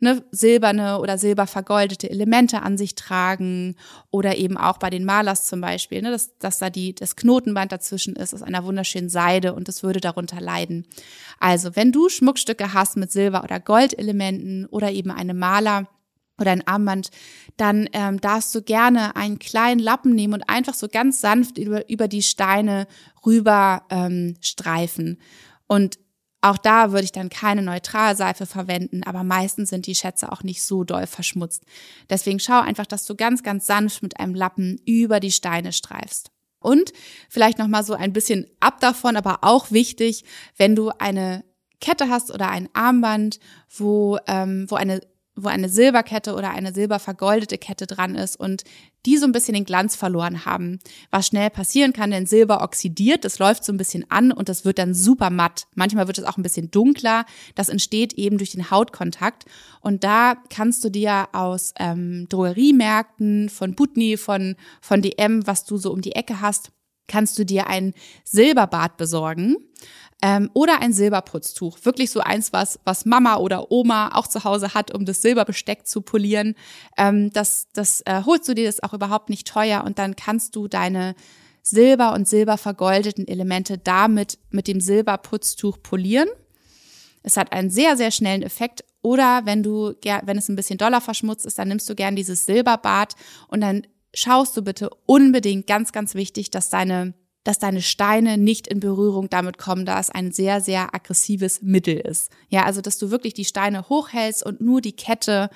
ne, 0.00 0.24
silberne 0.30 0.98
oder 1.00 1.18
silbervergoldete 1.18 2.10
Elemente 2.10 2.62
an 2.62 2.76
sich 2.76 2.94
tragen 2.94 3.76
oder 4.10 4.36
eben 4.36 4.56
auch 4.56 4.78
bei 4.78 4.90
den 4.90 5.04
Malers 5.04 5.46
zum 5.46 5.60
Beispiel, 5.60 6.02
ne, 6.02 6.10
dass, 6.10 6.38
dass 6.38 6.58
da 6.58 6.70
die, 6.70 6.94
das 6.94 7.16
Knotenband 7.16 7.72
dazwischen 7.72 8.16
ist 8.16 8.34
aus 8.34 8.42
einer 8.42 8.64
wunderschönen 8.64 9.08
Seide 9.08 9.54
und 9.54 9.68
es 9.68 9.82
würde 9.82 10.00
darunter 10.00 10.40
leiden. 10.40 10.86
Also 11.40 11.74
wenn 11.76 11.92
du 11.92 12.08
Schmuckstücke 12.08 12.74
hast 12.74 12.96
mit 12.96 13.10
Silber- 13.10 13.44
oder 13.44 13.60
Goldelementen 13.60 14.66
oder 14.66 14.92
eben 14.92 15.10
eine 15.10 15.34
Maler, 15.34 15.88
oder 16.36 16.50
ein 16.50 16.66
Armband, 16.66 17.10
dann 17.56 17.88
ähm, 17.92 18.20
darfst 18.20 18.52
du 18.56 18.62
gerne 18.62 19.14
einen 19.14 19.38
kleinen 19.38 19.78
Lappen 19.78 20.16
nehmen 20.16 20.34
und 20.34 20.48
einfach 20.48 20.74
so 20.74 20.88
ganz 20.88 21.20
sanft 21.20 21.58
über, 21.58 21.88
über 21.88 22.08
die 22.08 22.22
Steine 22.22 22.88
rüber 23.24 23.84
ähm, 23.88 24.34
streifen. 24.40 25.20
Und 25.68 25.98
auch 26.44 26.58
da 26.58 26.92
würde 26.92 27.04
ich 27.04 27.12
dann 27.12 27.30
keine 27.30 27.62
Neutralseife 27.62 28.44
verwenden, 28.44 29.02
aber 29.02 29.24
meistens 29.24 29.70
sind 29.70 29.86
die 29.86 29.94
Schätze 29.94 30.30
auch 30.30 30.42
nicht 30.42 30.62
so 30.62 30.84
doll 30.84 31.06
verschmutzt. 31.06 31.64
Deswegen 32.10 32.38
schau 32.38 32.60
einfach, 32.60 32.84
dass 32.84 33.06
du 33.06 33.14
ganz, 33.14 33.42
ganz 33.42 33.66
sanft 33.66 34.02
mit 34.02 34.20
einem 34.20 34.34
Lappen 34.34 34.78
über 34.84 35.20
die 35.20 35.32
Steine 35.32 35.72
streifst. 35.72 36.30
Und 36.58 36.92
vielleicht 37.30 37.58
noch 37.58 37.66
mal 37.66 37.82
so 37.82 37.94
ein 37.94 38.12
bisschen 38.12 38.46
ab 38.60 38.78
davon, 38.80 39.16
aber 39.16 39.38
auch 39.40 39.70
wichtig, 39.70 40.24
wenn 40.58 40.76
du 40.76 40.90
eine 40.98 41.44
Kette 41.80 42.10
hast 42.10 42.30
oder 42.30 42.50
ein 42.50 42.68
Armband, 42.74 43.40
wo, 43.74 44.18
ähm, 44.26 44.66
wo 44.68 44.74
eine 44.74 45.00
wo 45.36 45.48
eine 45.48 45.68
Silberkette 45.68 46.34
oder 46.34 46.50
eine 46.50 46.72
silbervergoldete 46.72 47.58
Kette 47.58 47.86
dran 47.86 48.14
ist 48.14 48.36
und 48.36 48.64
die 49.06 49.18
so 49.18 49.26
ein 49.26 49.32
bisschen 49.32 49.54
den 49.54 49.64
Glanz 49.64 49.96
verloren 49.96 50.44
haben. 50.44 50.78
Was 51.10 51.26
schnell 51.26 51.50
passieren 51.50 51.92
kann, 51.92 52.10
denn 52.10 52.26
Silber 52.26 52.62
oxidiert, 52.62 53.24
das 53.24 53.38
läuft 53.38 53.64
so 53.64 53.72
ein 53.72 53.76
bisschen 53.76 54.10
an 54.10 54.32
und 54.32 54.48
das 54.48 54.64
wird 54.64 54.78
dann 54.78 54.94
super 54.94 55.30
matt. 55.30 55.66
Manchmal 55.74 56.06
wird 56.06 56.18
es 56.18 56.24
auch 56.24 56.36
ein 56.36 56.42
bisschen 56.42 56.70
dunkler. 56.70 57.26
Das 57.54 57.68
entsteht 57.68 58.14
eben 58.14 58.38
durch 58.38 58.52
den 58.52 58.70
Hautkontakt. 58.70 59.44
Und 59.80 60.04
da 60.04 60.36
kannst 60.48 60.84
du 60.84 60.90
dir 60.90 61.28
aus 61.32 61.74
ähm, 61.78 62.26
Drogeriemärkten, 62.28 63.50
von 63.50 63.74
Putni, 63.74 64.16
von, 64.16 64.56
von 64.80 65.02
DM, 65.02 65.46
was 65.46 65.64
du 65.64 65.76
so 65.76 65.92
um 65.92 66.00
die 66.00 66.12
Ecke 66.12 66.40
hast, 66.40 66.70
kannst 67.08 67.38
du 67.38 67.44
dir 67.44 67.66
ein 67.66 67.94
Silberbad 68.24 68.96
besorgen 68.96 69.56
ähm, 70.22 70.50
oder 70.54 70.80
ein 70.80 70.92
Silberputztuch. 70.92 71.78
Wirklich 71.82 72.10
so 72.10 72.20
eins, 72.20 72.52
was, 72.52 72.80
was 72.84 73.04
Mama 73.04 73.36
oder 73.36 73.70
Oma 73.70 74.14
auch 74.14 74.26
zu 74.26 74.44
Hause 74.44 74.74
hat, 74.74 74.94
um 74.94 75.04
das 75.04 75.22
Silberbesteck 75.22 75.86
zu 75.86 76.00
polieren. 76.00 76.54
Ähm, 76.96 77.30
das 77.32 77.68
das 77.72 78.00
äh, 78.02 78.22
holst 78.24 78.48
du 78.48 78.54
dir, 78.54 78.66
das 78.66 78.82
auch 78.82 78.94
überhaupt 78.94 79.28
nicht 79.28 79.46
teuer 79.46 79.84
und 79.84 79.98
dann 79.98 80.16
kannst 80.16 80.56
du 80.56 80.68
deine 80.68 81.14
Silber- 81.62 82.12
und 82.12 82.28
Silbervergoldeten 82.28 83.26
Elemente 83.26 83.78
damit 83.78 84.38
mit 84.50 84.68
dem 84.68 84.80
Silberputztuch 84.80 85.78
polieren. 85.82 86.28
Es 87.22 87.38
hat 87.38 87.52
einen 87.52 87.70
sehr, 87.70 87.96
sehr 87.96 88.10
schnellen 88.10 88.42
Effekt. 88.42 88.84
Oder 89.00 89.42
wenn 89.44 89.62
du, 89.62 89.94
wenn 90.02 90.38
es 90.38 90.48
ein 90.48 90.56
bisschen 90.56 90.78
doller 90.78 91.00
verschmutzt 91.00 91.44
ist, 91.44 91.58
dann 91.58 91.68
nimmst 91.68 91.88
du 91.88 91.94
gern 91.94 92.16
dieses 92.16 92.46
Silberbad 92.46 93.14
und 93.48 93.60
dann 93.60 93.86
schaust 94.14 94.56
du 94.56 94.62
bitte 94.62 94.90
unbedingt, 95.06 95.66
ganz, 95.66 95.92
ganz 95.92 96.14
wichtig, 96.14 96.50
dass 96.50 96.70
deine 96.70 97.14
dass 97.44 97.58
deine 97.58 97.82
Steine 97.82 98.38
nicht 98.38 98.66
in 98.66 98.80
Berührung 98.80 99.28
damit 99.28 99.58
kommen, 99.58 99.84
da 99.84 100.00
es 100.00 100.08
ein 100.08 100.32
sehr, 100.32 100.62
sehr 100.62 100.94
aggressives 100.94 101.60
Mittel 101.60 101.96
ist. 101.96 102.32
Ja, 102.48 102.64
also 102.64 102.80
dass 102.80 102.96
du 102.96 103.10
wirklich 103.10 103.34
die 103.34 103.44
Steine 103.44 103.90
hochhältst 103.90 104.44
und 104.44 104.62
nur 104.62 104.80
die 104.80 104.96
Kette 104.96 105.50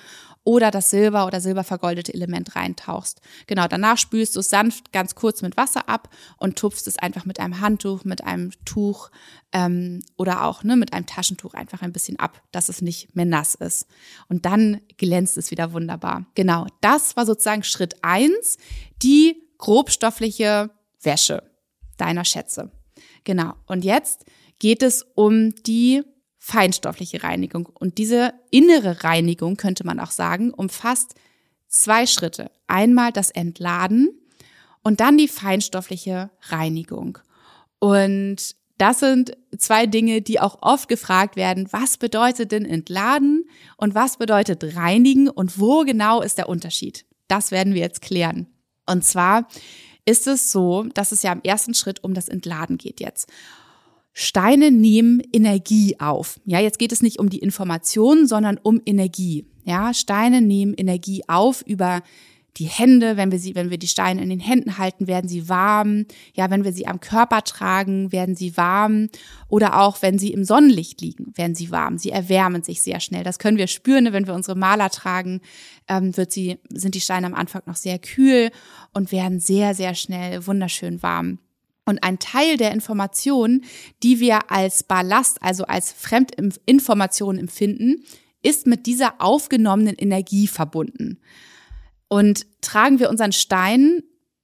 oder 0.49 0.71
das 0.71 0.89
Silber 0.89 1.27
oder 1.27 1.41
silbervergoldete 1.41 2.11
Element 2.11 2.55
reintauchst. 2.55 3.21
Genau, 3.45 3.67
danach 3.67 3.99
spülst 3.99 4.35
du 4.35 4.39
es 4.39 4.49
sanft 4.49 4.91
ganz 4.91 5.13
kurz 5.13 5.43
mit 5.43 5.57
Wasser 5.57 5.87
ab 5.87 6.09
und 6.37 6.57
tupfst 6.57 6.87
es 6.87 6.97
einfach 6.97 7.23
mit 7.23 7.39
einem 7.39 7.61
Handtuch, 7.61 8.03
mit 8.03 8.23
einem 8.23 8.49
Tuch 8.65 9.11
ähm, 9.51 10.01
oder 10.17 10.45
auch 10.45 10.63
ne, 10.63 10.75
mit 10.75 10.91
einem 10.91 11.05
Taschentuch 11.05 11.53
einfach 11.53 11.83
ein 11.83 11.93
bisschen 11.93 12.17
ab, 12.17 12.41
dass 12.51 12.67
es 12.67 12.81
nicht 12.81 13.15
mehr 13.15 13.27
nass 13.27 13.53
ist. 13.53 13.85
Und 14.27 14.47
dann 14.47 14.81
glänzt 14.97 15.37
es 15.37 15.51
wieder 15.51 15.71
wunderbar. 15.71 16.25
Genau, 16.33 16.65
das 16.81 17.15
war 17.15 17.27
sozusagen 17.27 17.61
Schritt 17.61 17.97
eins, 18.01 18.57
die 19.03 19.43
grobstoffliche 19.59 20.71
Wäsche 20.99 21.43
deiner 21.97 22.25
Schätze. 22.25 22.71
Genau. 23.23 23.53
Und 23.67 23.85
jetzt 23.85 24.25
geht 24.57 24.81
es 24.81 25.03
um 25.13 25.53
die 25.53 26.01
feinstoffliche 26.39 27.21
Reinigung. 27.21 27.67
Und 27.67 27.97
diese 27.97 28.33
innere 28.49 29.03
Reinigung, 29.03 29.57
könnte 29.57 29.85
man 29.85 29.99
auch 29.99 30.11
sagen, 30.11 30.51
umfasst 30.51 31.13
zwei 31.67 32.07
Schritte. 32.07 32.49
Einmal 32.65 33.11
das 33.11 33.29
Entladen 33.29 34.09
und 34.81 35.01
dann 35.01 35.17
die 35.17 35.27
feinstoffliche 35.27 36.31
Reinigung. 36.49 37.19
Und 37.79 38.55
das 38.77 38.99
sind 38.99 39.37
zwei 39.57 39.85
Dinge, 39.85 40.21
die 40.21 40.39
auch 40.39 40.59
oft 40.61 40.87
gefragt 40.87 41.35
werden. 41.35 41.67
Was 41.71 41.97
bedeutet 41.97 42.53
denn 42.53 42.65
entladen 42.65 43.45
und 43.75 43.93
was 43.93 44.17
bedeutet 44.17 44.75
reinigen 44.75 45.27
und 45.29 45.59
wo 45.59 45.83
genau 45.83 46.21
ist 46.21 46.37
der 46.37 46.47
Unterschied? 46.47 47.05
Das 47.27 47.51
werden 47.51 47.73
wir 47.73 47.81
jetzt 47.81 48.01
klären. 48.01 48.47
Und 48.85 49.03
zwar 49.03 49.47
ist 50.05 50.27
es 50.27 50.51
so, 50.51 50.83
dass 50.93 51.11
es 51.11 51.23
ja 51.23 51.33
im 51.33 51.41
ersten 51.43 51.73
Schritt 51.73 52.03
um 52.03 52.13
das 52.13 52.29
Entladen 52.29 52.77
geht 52.77 53.01
jetzt. 53.01 53.29
Steine 54.21 54.69
nehmen 54.69 55.21
Energie 55.31 55.95
auf. 55.97 56.41
Ja, 56.43 56.59
jetzt 56.59 56.77
geht 56.77 56.91
es 56.91 57.01
nicht 57.01 57.19
um 57.19 57.29
die 57.29 57.39
Informationen, 57.39 58.27
sondern 58.27 58.57
um 58.61 58.81
Energie. 58.85 59.45
Ja, 59.63 59.93
Steine 59.93 60.41
nehmen 60.41 60.73
Energie 60.73 61.23
auf 61.29 61.61
über 61.65 62.01
die 62.57 62.65
Hände, 62.65 63.15
wenn 63.15 63.31
wir 63.31 63.39
sie, 63.39 63.55
wenn 63.55 63.69
wir 63.69 63.77
die 63.77 63.87
Steine 63.87 64.21
in 64.21 64.27
den 64.27 64.41
Händen 64.41 64.77
halten, 64.77 65.07
werden 65.07 65.29
sie 65.29 65.47
warm. 65.47 66.05
Ja, 66.33 66.49
wenn 66.49 66.65
wir 66.65 66.73
sie 66.73 66.85
am 66.85 66.99
Körper 66.99 67.43
tragen, 67.45 68.11
werden 68.11 68.35
sie 68.35 68.57
warm. 68.57 69.07
Oder 69.47 69.79
auch 69.79 70.01
wenn 70.01 70.19
sie 70.19 70.33
im 70.33 70.43
Sonnenlicht 70.43 70.99
liegen, 70.99 71.31
werden 71.37 71.55
sie 71.55 71.71
warm. 71.71 71.97
Sie 71.97 72.09
erwärmen 72.09 72.61
sich 72.61 72.81
sehr 72.81 72.99
schnell. 72.99 73.23
Das 73.23 73.39
können 73.39 73.57
wir 73.57 73.67
spüren, 73.67 74.03
ne? 74.03 74.11
wenn 74.11 74.27
wir 74.27 74.33
unsere 74.33 74.57
Maler 74.57 74.89
tragen, 74.89 75.39
ähm, 75.87 76.17
wird 76.17 76.33
sie, 76.33 76.57
sind 76.67 76.93
die 76.93 77.01
Steine 77.01 77.27
am 77.27 77.35
Anfang 77.35 77.61
noch 77.67 77.77
sehr 77.77 77.99
kühl 77.99 78.51
und 78.93 79.13
werden 79.13 79.39
sehr, 79.39 79.73
sehr 79.75 79.95
schnell 79.95 80.45
wunderschön 80.45 81.01
warm. 81.01 81.39
Und 81.89 82.03
ein 82.03 82.19
Teil 82.19 82.57
der 82.57 82.71
Informationen, 82.71 83.65
die 84.03 84.19
wir 84.19 84.51
als 84.51 84.83
Ballast, 84.83 85.41
also 85.41 85.63
als 85.63 85.91
Fremdinformation 85.91 87.39
empfinden, 87.39 88.03
ist 88.43 88.67
mit 88.67 88.85
dieser 88.85 89.19
aufgenommenen 89.19 89.95
Energie 89.95 90.45
verbunden. 90.45 91.19
Und 92.07 92.45
tragen 92.61 92.99
wir 92.99 93.09
unseren 93.09 93.31
Stein, 93.31 94.03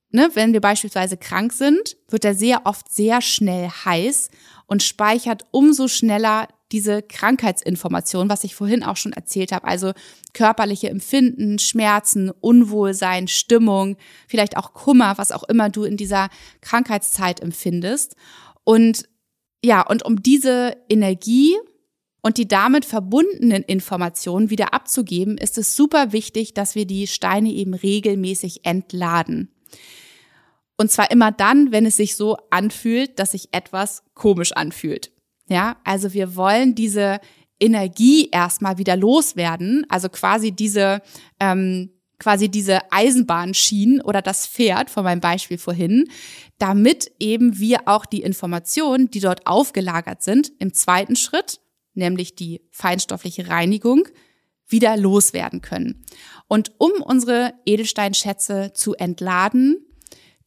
ne, 0.09 0.31
wenn 0.33 0.53
wir 0.53 0.59
beispielsweise 0.59 1.17
krank 1.17 1.53
sind, 1.53 1.97
wird 2.09 2.25
er 2.25 2.33
sehr 2.33 2.65
oft 2.65 2.91
sehr 2.91 3.21
schnell 3.21 3.69
heiß 3.69 4.31
und 4.65 4.81
speichert 4.81 5.45
umso 5.51 5.87
schneller 5.87 6.47
diese 6.71 7.01
Krankheitsinformation, 7.03 8.29
was 8.29 8.43
ich 8.43 8.55
vorhin 8.55 8.83
auch 8.83 8.97
schon 8.97 9.13
erzählt 9.13 9.51
habe, 9.51 9.67
also 9.67 9.93
körperliche 10.33 10.89
Empfinden, 10.89 11.59
Schmerzen, 11.59 12.31
Unwohlsein, 12.31 13.27
Stimmung, 13.27 13.97
vielleicht 14.27 14.57
auch 14.57 14.73
Kummer, 14.73 15.17
was 15.17 15.31
auch 15.31 15.43
immer 15.43 15.69
du 15.69 15.83
in 15.83 15.97
dieser 15.97 16.29
Krankheitszeit 16.61 17.39
empfindest. 17.39 18.15
Und 18.63 19.07
ja, 19.63 19.81
und 19.81 20.03
um 20.03 20.21
diese 20.21 20.77
Energie 20.89 21.55
und 22.21 22.37
die 22.37 22.47
damit 22.47 22.85
verbundenen 22.85 23.63
Informationen 23.63 24.49
wieder 24.49 24.73
abzugeben, 24.73 25.37
ist 25.37 25.57
es 25.59 25.75
super 25.75 26.11
wichtig, 26.11 26.55
dass 26.55 26.73
wir 26.73 26.85
die 26.85 27.05
Steine 27.05 27.51
eben 27.51 27.75
regelmäßig 27.75 28.65
entladen. 28.65 29.51
Und 30.77 30.91
zwar 30.91 31.11
immer 31.11 31.31
dann, 31.31 31.71
wenn 31.71 31.85
es 31.85 31.97
sich 31.97 32.15
so 32.15 32.37
anfühlt, 32.49 33.19
dass 33.19 33.31
sich 33.31 33.49
etwas 33.53 34.03
komisch 34.13 34.51
anfühlt. 34.51 35.11
Ja, 35.47 35.77
also 35.83 36.13
wir 36.13 36.35
wollen 36.35 36.75
diese 36.75 37.19
Energie 37.59 38.29
erstmal 38.31 38.77
wieder 38.77 38.95
loswerden, 38.95 39.85
also 39.89 40.09
quasi 40.09 40.51
diese 40.51 41.01
ähm, 41.39 41.91
quasi 42.19 42.49
diese 42.49 42.91
Eisenbahnschienen 42.91 44.01
oder 44.01 44.21
das 44.21 44.47
Pferd 44.47 44.89
von 44.89 45.03
meinem 45.03 45.19
Beispiel 45.19 45.57
vorhin, 45.57 46.09
damit 46.57 47.11
eben 47.19 47.59
wir 47.59 47.87
auch 47.87 48.05
die 48.05 48.21
Informationen, 48.21 49.09
die 49.11 49.19
dort 49.19 49.45
aufgelagert 49.47 50.23
sind, 50.23 50.51
im 50.59 50.73
zweiten 50.73 51.15
Schritt, 51.15 51.59
nämlich 51.93 52.35
die 52.35 52.61
feinstoffliche 52.71 53.49
Reinigung, 53.49 54.07
wieder 54.67 54.97
loswerden 54.97 55.61
können. 55.61 56.05
Und 56.47 56.71
um 56.77 56.91
unsere 57.01 57.53
Edelsteinschätze 57.65 58.71
zu 58.73 58.95
entladen, 58.95 59.77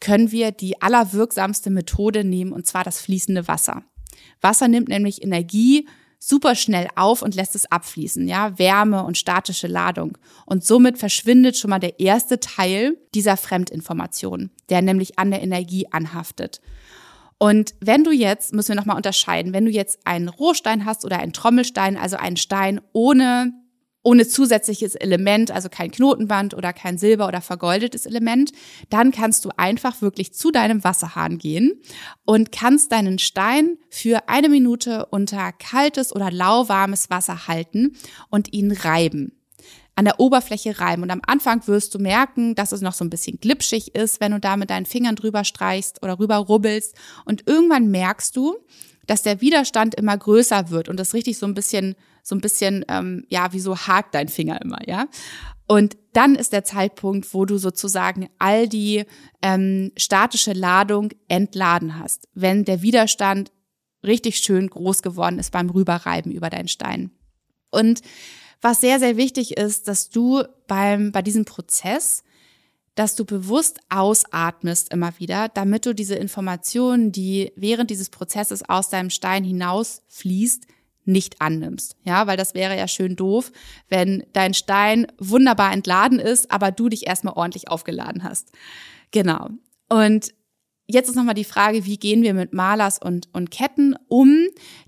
können 0.00 0.32
wir 0.32 0.50
die 0.52 0.80
allerwirksamste 0.80 1.70
Methode 1.70 2.24
nehmen, 2.24 2.52
und 2.52 2.66
zwar 2.66 2.84
das 2.84 3.00
fließende 3.00 3.48
Wasser. 3.48 3.84
Wasser 4.40 4.68
nimmt 4.68 4.88
nämlich 4.88 5.22
Energie 5.22 5.86
super 6.18 6.54
schnell 6.54 6.88
auf 6.96 7.22
und 7.22 7.34
lässt 7.34 7.54
es 7.54 7.70
abfließen, 7.70 8.26
ja, 8.26 8.58
Wärme 8.58 9.04
und 9.04 9.16
statische 9.16 9.68
Ladung. 9.68 10.18
Und 10.46 10.64
somit 10.64 10.98
verschwindet 10.98 11.56
schon 11.56 11.70
mal 11.70 11.78
der 11.78 12.00
erste 12.00 12.40
Teil 12.40 12.96
dieser 13.14 13.36
Fremdinformation, 13.36 14.50
der 14.68 14.82
nämlich 14.82 15.18
an 15.18 15.30
der 15.30 15.42
Energie 15.42 15.86
anhaftet. 15.90 16.60
Und 17.38 17.74
wenn 17.80 18.02
du 18.02 18.10
jetzt, 18.10 18.52
müssen 18.52 18.70
wir 18.70 18.74
nochmal 18.74 18.96
unterscheiden, 18.96 19.52
wenn 19.52 19.64
du 19.64 19.70
jetzt 19.70 20.00
einen 20.04 20.28
Rohstein 20.28 20.84
hast 20.84 21.04
oder 21.04 21.20
einen 21.20 21.32
Trommelstein, 21.32 21.96
also 21.96 22.16
einen 22.16 22.36
Stein 22.36 22.80
ohne 22.92 23.52
ohne 24.08 24.26
zusätzliches 24.26 24.94
Element, 24.94 25.50
also 25.50 25.68
kein 25.68 25.90
Knotenband 25.90 26.54
oder 26.54 26.72
kein 26.72 26.96
Silber 26.96 27.28
oder 27.28 27.42
vergoldetes 27.42 28.06
Element, 28.06 28.52
dann 28.88 29.12
kannst 29.12 29.44
du 29.44 29.50
einfach 29.58 30.00
wirklich 30.00 30.32
zu 30.32 30.50
deinem 30.50 30.82
Wasserhahn 30.82 31.36
gehen 31.36 31.82
und 32.24 32.50
kannst 32.50 32.90
deinen 32.90 33.18
Stein 33.18 33.76
für 33.90 34.30
eine 34.30 34.48
Minute 34.48 35.04
unter 35.10 35.52
kaltes 35.52 36.16
oder 36.16 36.30
lauwarmes 36.30 37.10
Wasser 37.10 37.48
halten 37.48 37.98
und 38.30 38.54
ihn 38.54 38.72
reiben 38.72 39.32
an 39.94 40.06
der 40.06 40.20
Oberfläche 40.20 40.78
reiben. 40.78 41.02
Und 41.02 41.10
am 41.10 41.20
Anfang 41.26 41.66
wirst 41.66 41.92
du 41.92 41.98
merken, 41.98 42.54
dass 42.54 42.70
es 42.70 42.80
noch 42.80 42.94
so 42.94 43.04
ein 43.04 43.10
bisschen 43.10 43.40
glitschig 43.40 43.96
ist, 43.96 44.20
wenn 44.20 44.30
du 44.30 44.38
da 44.38 44.56
mit 44.56 44.70
deinen 44.70 44.86
Fingern 44.86 45.16
drüber 45.16 45.42
streichst 45.42 46.02
oder 46.04 46.20
rüber 46.20 46.36
rubbelst. 46.36 46.94
Und 47.24 47.48
irgendwann 47.48 47.90
merkst 47.90 48.36
du, 48.36 48.56
dass 49.08 49.22
der 49.22 49.40
Widerstand 49.40 49.96
immer 49.96 50.16
größer 50.16 50.70
wird 50.70 50.88
und 50.88 51.00
das 51.00 51.14
richtig 51.14 51.36
so 51.36 51.46
ein 51.46 51.54
bisschen 51.54 51.96
so 52.28 52.36
ein 52.36 52.42
bisschen, 52.42 52.84
ähm, 52.88 53.24
ja, 53.28 53.52
wie 53.54 53.60
so 53.60 53.76
hakt 53.76 54.14
dein 54.14 54.28
Finger 54.28 54.60
immer, 54.60 54.86
ja. 54.86 55.06
Und 55.66 55.96
dann 56.12 56.34
ist 56.34 56.52
der 56.52 56.64
Zeitpunkt, 56.64 57.32
wo 57.32 57.44
du 57.44 57.58
sozusagen 57.58 58.28
all 58.38 58.68
die 58.68 59.04
ähm, 59.42 59.92
statische 59.96 60.52
Ladung 60.52 61.10
entladen 61.28 61.98
hast, 61.98 62.28
wenn 62.34 62.64
der 62.64 62.82
Widerstand 62.82 63.50
richtig 64.04 64.38
schön 64.38 64.68
groß 64.68 65.02
geworden 65.02 65.38
ist 65.38 65.52
beim 65.52 65.70
Rüberreiben 65.70 66.30
über 66.30 66.50
deinen 66.50 66.68
Stein. 66.68 67.10
Und 67.70 68.02
was 68.60 68.80
sehr, 68.80 68.98
sehr 68.98 69.16
wichtig 69.16 69.56
ist, 69.56 69.88
dass 69.88 70.10
du 70.10 70.42
beim, 70.66 71.12
bei 71.12 71.22
diesem 71.22 71.44
Prozess, 71.44 72.24
dass 72.94 73.14
du 73.14 73.24
bewusst 73.24 73.80
ausatmest 73.88 74.92
immer 74.92 75.18
wieder, 75.18 75.48
damit 75.48 75.86
du 75.86 75.94
diese 75.94 76.16
Informationen, 76.16 77.12
die 77.12 77.52
während 77.56 77.90
dieses 77.90 78.10
Prozesses 78.10 78.68
aus 78.68 78.90
deinem 78.90 79.10
Stein 79.10 79.44
hinausfließt, 79.44 80.66
nicht 81.08 81.40
annimmst. 81.40 81.96
Ja, 82.04 82.26
weil 82.26 82.36
das 82.36 82.54
wäre 82.54 82.76
ja 82.76 82.86
schön 82.86 83.16
doof, 83.16 83.50
wenn 83.88 84.24
dein 84.32 84.54
Stein 84.54 85.06
wunderbar 85.18 85.72
entladen 85.72 86.18
ist, 86.18 86.50
aber 86.50 86.70
du 86.70 86.88
dich 86.88 87.06
erstmal 87.06 87.34
ordentlich 87.34 87.68
aufgeladen 87.68 88.22
hast. 88.22 88.52
Genau. 89.10 89.48
Und 89.88 90.34
jetzt 90.86 91.08
ist 91.08 91.16
nochmal 91.16 91.34
die 91.34 91.44
Frage, 91.44 91.84
wie 91.84 91.98
gehen 91.98 92.22
wir 92.22 92.34
mit 92.34 92.52
Malers 92.52 92.98
und, 93.00 93.28
und 93.32 93.50
Ketten 93.50 93.94
um, 94.08 94.46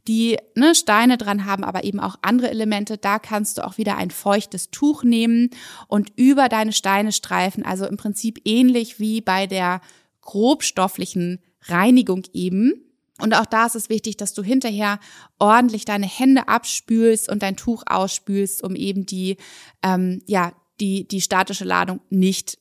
die 0.09 0.39
ne, 0.55 0.75
Steine 0.75 1.19
dran 1.19 1.45
haben, 1.45 1.65
aber 1.65 1.85
eben 1.85 2.01
auch 2.01 2.17
andere 2.23 2.51
Elemente. 2.51 2.99
Da 2.99 3.19
kannst 3.19 3.59
du 3.59 3.67
auch 3.67 3.79
wieder 3.79 3.97
ein 3.97 4.11
feuchtes 4.11 4.71
Tuch 4.71 5.05
nehmen 5.05 5.51
und 5.89 6.13
über 6.17 6.49
deine 6.49 6.73
Steine 6.73 7.13
streifen. 7.13 7.65
Also 7.65 7.87
im 7.87 7.97
Prinzip 7.97 8.41
ähnlich 8.45 8.99
wie 8.99 9.21
bei 9.21 9.47
der 9.47 9.81
grobstofflichen 10.23 11.41
Reinigung 11.63 12.23
eben. 12.33 12.90
Und 13.21 13.35
auch 13.35 13.47
da 13.47 13.67
ist 13.67 13.77
es 13.77 13.89
wichtig, 13.89 14.17
dass 14.17 14.33
du 14.33 14.43
hinterher 14.43 14.99
ordentlich 15.39 15.85
deine 15.85 16.07
Hände 16.07 16.49
abspülst 16.49 17.29
und 17.29 17.43
dein 17.43 17.57
Tuch 17.57 17.83
ausspülst, 17.87 18.63
um 18.63 18.75
eben 18.75 19.07
die, 19.07 19.37
ähm, 19.83 20.23
ja, 20.27 20.53
die, 20.81 21.07
die 21.07 21.21
statische 21.21 21.65
Ladung 21.65 22.01
nicht 22.11 22.59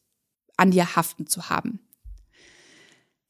an 0.57 0.71
dir 0.71 0.95
haften 0.95 1.27
zu 1.27 1.49
haben. 1.49 1.79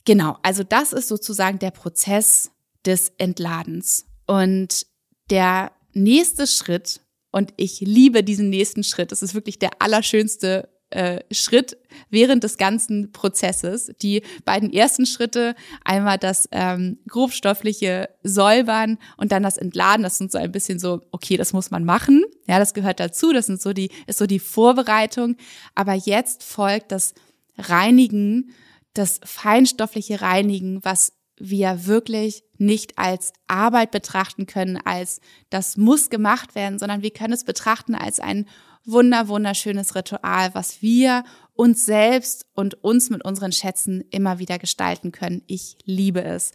Genau, 0.06 0.38
also 0.42 0.64
das 0.64 0.94
ist 0.94 1.08
sozusagen 1.08 1.60
der 1.60 1.72
Prozess 1.72 2.52
des 2.86 3.12
Entladens. 3.18 4.06
Und 4.26 4.88
der 5.30 5.72
nächste 5.94 6.48
Schritt, 6.48 7.02
und 7.32 7.54
ich 7.58 7.82
liebe 7.82 8.24
diesen 8.24 8.50
nächsten 8.50 8.84
Schritt, 8.84 9.12
das 9.12 9.22
ist 9.22 9.36
wirklich 9.36 9.60
der 9.60 9.82
allerschönste 9.82 10.70
äh, 10.92 11.22
Schritt 11.32 11.78
während 12.10 12.44
des 12.44 12.58
ganzen 12.58 13.12
Prozesses. 13.12 13.92
Die 14.02 14.24
beiden 14.46 14.72
ersten 14.72 15.06
Schritte, 15.06 15.56
einmal 15.84 16.18
das 16.18 16.48
ähm, 16.52 17.00
grobstoffliche 17.08 18.10
Säubern 18.24 18.98
und 19.18 19.32
dann 19.32 19.44
das 19.44 19.58
Entladen, 19.58 20.04
das 20.04 20.18
sind 20.18 20.32
so 20.32 20.38
ein 20.38 20.52
bisschen 20.52 20.80
so, 20.80 21.02
okay, 21.12 21.38
das 21.38 21.54
muss 21.54 21.72
man 21.72 21.86
machen. 21.86 22.24
Ja, 22.48 22.60
das 22.60 22.74
gehört 22.74 23.00
dazu, 23.00 23.34
das 23.34 23.46
sind 23.46 23.62
so 23.62 23.74
die, 23.74 23.92
ist 24.08 24.20
so 24.20 24.26
die 24.26 24.40
Vorbereitung. 24.40 25.36
Aber 25.76 25.94
jetzt 25.94 26.44
folgt 26.44 26.92
das 26.92 27.14
Reinigen, 27.58 28.52
das 28.94 29.20
feinstoffliche 29.24 30.22
Reinigen, 30.22 30.84
was 30.84 31.14
wir 31.40 31.86
wirklich 31.86 32.44
nicht 32.58 32.98
als 32.98 33.34
Arbeit 33.48 33.92
betrachten 33.92 34.46
können, 34.46 34.78
als 34.78 35.22
das 35.50 35.78
muss 35.78 36.10
gemacht 36.10 36.56
werden, 36.56 36.80
sondern 36.80 37.02
wir 37.02 37.12
können 37.12 37.34
es 37.34 37.44
betrachten 37.44 37.96
als 37.96 38.20
ein 38.20 38.46
wunder, 38.86 39.28
wunderschönes 39.28 39.96
Ritual, 39.96 40.54
was 40.54 40.82
wir 40.82 41.24
uns 41.54 41.86
selbst 41.86 42.46
und 42.54 42.84
uns 42.84 43.10
mit 43.10 43.24
unseren 43.24 43.52
Schätzen 43.52 44.04
immer 44.12 44.40
wieder 44.40 44.60
gestalten 44.60 45.12
können. 45.12 45.44
Ich 45.48 45.78
liebe 45.86 46.24
es. 46.24 46.54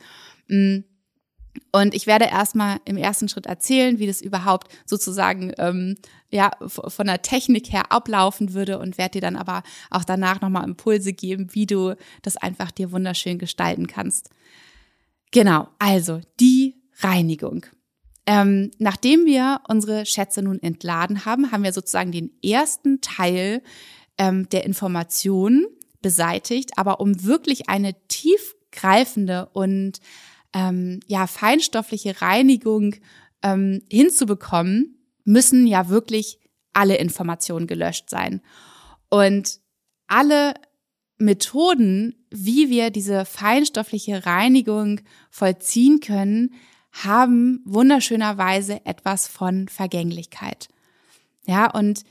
Mm. 0.49 0.79
Und 1.70 1.94
ich 1.94 2.09
werde 2.09 2.25
erstmal 2.25 2.79
im 2.85 2.97
ersten 2.97 3.29
Schritt 3.29 3.47
erzählen, 3.47 4.01
wie 4.01 4.09
das 4.09 4.20
überhaupt 4.20 4.73
sozusagen 4.87 5.53
ähm, 5.59 5.94
ja 6.29 6.51
von 6.66 7.07
der 7.07 7.23
Technik 7.23 7.73
her 7.73 7.92
ablaufen 7.92 8.55
würde 8.55 8.81
und 8.81 8.99
werde 8.99 9.12
dir 9.12 9.20
dann 9.20 9.37
aber 9.37 9.62
auch 9.88 10.03
danach 10.03 10.40
nochmal 10.40 10.64
Impulse 10.64 11.12
geben, 11.12 11.49
wie 11.53 11.66
du 11.66 11.94
das 12.23 12.37
einfach 12.37 12.73
dir 12.73 12.90
wunderschön 12.90 13.38
gestalten 13.38 13.87
kannst. 13.87 14.31
Genau, 15.30 15.68
also 15.78 16.20
die 16.40 16.76
Reinigung. 17.00 17.66
Ähm, 18.26 18.70
nachdem 18.78 19.26
wir 19.26 19.60
unsere 19.68 20.06
Schätze 20.06 20.42
nun 20.42 20.62
entladen 20.62 21.24
haben, 21.26 21.52
haben 21.52 21.64
wir 21.64 21.72
sozusagen 21.72 22.12
den 22.12 22.30
ersten 22.42 23.00
Teil 23.00 23.62
ähm, 24.16 24.48
der 24.48 24.64
Information 24.64 25.66
beseitigt. 26.00 26.78
Aber 26.78 27.00
um 27.00 27.24
wirklich 27.24 27.68
eine 27.68 27.94
tiefgreifende 28.08 29.50
und 29.52 30.00
ähm, 30.54 31.00
ja 31.06 31.26
feinstoffliche 31.26 32.22
Reinigung 32.22 32.94
ähm, 33.42 33.82
hinzubekommen, 33.90 34.98
müssen 35.24 35.66
ja 35.66 35.88
wirklich 35.88 36.38
alle 36.72 36.96
Informationen 36.96 37.66
gelöscht 37.66 38.08
sein. 38.08 38.40
Und 39.10 39.60
alle 40.06 40.54
Methoden, 41.18 42.14
wie 42.31 42.70
wir 42.70 42.90
diese 42.90 43.24
feinstoffliche 43.24 44.27
Reinigung 44.27 45.00
vollziehen 45.31 46.00
können, 46.00 46.55
haben 46.92 47.61
wunderschönerweise 47.64 48.85
etwas 48.85 49.27
von 49.27 49.68
Vergänglichkeit. 49.68 50.68
Ja, 51.46 51.70
und 51.70 52.05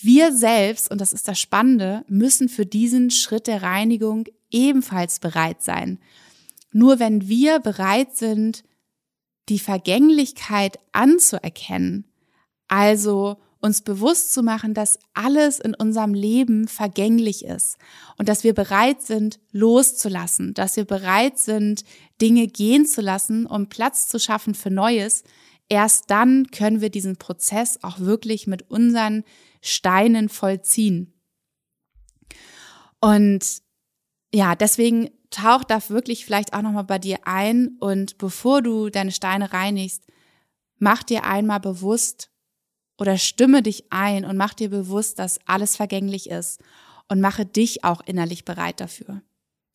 wir 0.00 0.32
selbst, 0.32 0.90
und 0.90 1.00
das 1.00 1.12
ist 1.12 1.26
das 1.28 1.40
Spannende, 1.40 2.04
müssen 2.08 2.48
für 2.48 2.66
diesen 2.66 3.10
Schritt 3.10 3.46
der 3.46 3.62
Reinigung 3.62 4.24
ebenfalls 4.50 5.20
bereit 5.20 5.62
sein. 5.62 5.98
Nur 6.72 6.98
wenn 6.98 7.28
wir 7.28 7.60
bereit 7.60 8.16
sind, 8.16 8.64
die 9.48 9.58
Vergänglichkeit 9.58 10.78
anzuerkennen, 10.92 12.04
also 12.68 13.38
uns 13.66 13.82
bewusst 13.82 14.32
zu 14.32 14.42
machen, 14.42 14.72
dass 14.72 14.98
alles 15.12 15.58
in 15.58 15.74
unserem 15.74 16.14
Leben 16.14 16.68
vergänglich 16.68 17.44
ist 17.44 17.76
und 18.16 18.28
dass 18.28 18.44
wir 18.44 18.54
bereit 18.54 19.02
sind, 19.02 19.40
loszulassen, 19.52 20.54
dass 20.54 20.76
wir 20.76 20.84
bereit 20.84 21.38
sind, 21.38 21.84
Dinge 22.22 22.46
gehen 22.46 22.86
zu 22.86 23.02
lassen, 23.02 23.44
um 23.44 23.68
Platz 23.68 24.08
zu 24.08 24.18
schaffen 24.18 24.54
für 24.54 24.70
Neues, 24.70 25.24
erst 25.68 26.10
dann 26.10 26.50
können 26.50 26.80
wir 26.80 26.90
diesen 26.90 27.16
Prozess 27.16 27.78
auch 27.82 27.98
wirklich 27.98 28.46
mit 28.46 28.70
unseren 28.70 29.24
Steinen 29.60 30.28
vollziehen. 30.28 31.12
Und 33.00 33.62
ja, 34.32 34.54
deswegen 34.54 35.10
taucht 35.30 35.70
da 35.70 35.80
wirklich 35.88 36.24
vielleicht 36.24 36.54
auch 36.54 36.62
nochmal 36.62 36.84
bei 36.84 36.98
dir 36.98 37.18
ein 37.24 37.76
und 37.80 38.16
bevor 38.18 38.62
du 38.62 38.90
deine 38.90 39.12
Steine 39.12 39.52
reinigst, 39.52 40.04
mach 40.78 41.02
dir 41.02 41.24
einmal 41.24 41.60
bewusst, 41.60 42.30
oder 42.98 43.18
stimme 43.18 43.62
dich 43.62 43.84
ein 43.90 44.24
und 44.24 44.36
mach 44.36 44.54
dir 44.54 44.70
bewusst, 44.70 45.18
dass 45.18 45.38
alles 45.46 45.76
vergänglich 45.76 46.30
ist 46.30 46.60
und 47.08 47.20
mache 47.20 47.44
dich 47.44 47.84
auch 47.84 48.00
innerlich 48.04 48.44
bereit 48.44 48.80
dafür. 48.80 49.22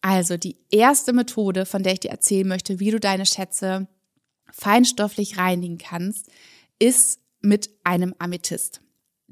Also 0.01 0.37
die 0.37 0.57
erste 0.71 1.13
Methode, 1.13 1.65
von 1.65 1.83
der 1.83 1.93
ich 1.93 1.99
dir 1.99 2.11
erzählen 2.11 2.47
möchte, 2.47 2.79
wie 2.79 2.91
du 2.91 2.99
deine 2.99 3.25
Schätze 3.25 3.87
feinstofflich 4.51 5.37
reinigen 5.37 5.77
kannst, 5.77 6.29
ist 6.79 7.19
mit 7.41 7.69
einem 7.83 8.15
Amethyst. 8.17 8.81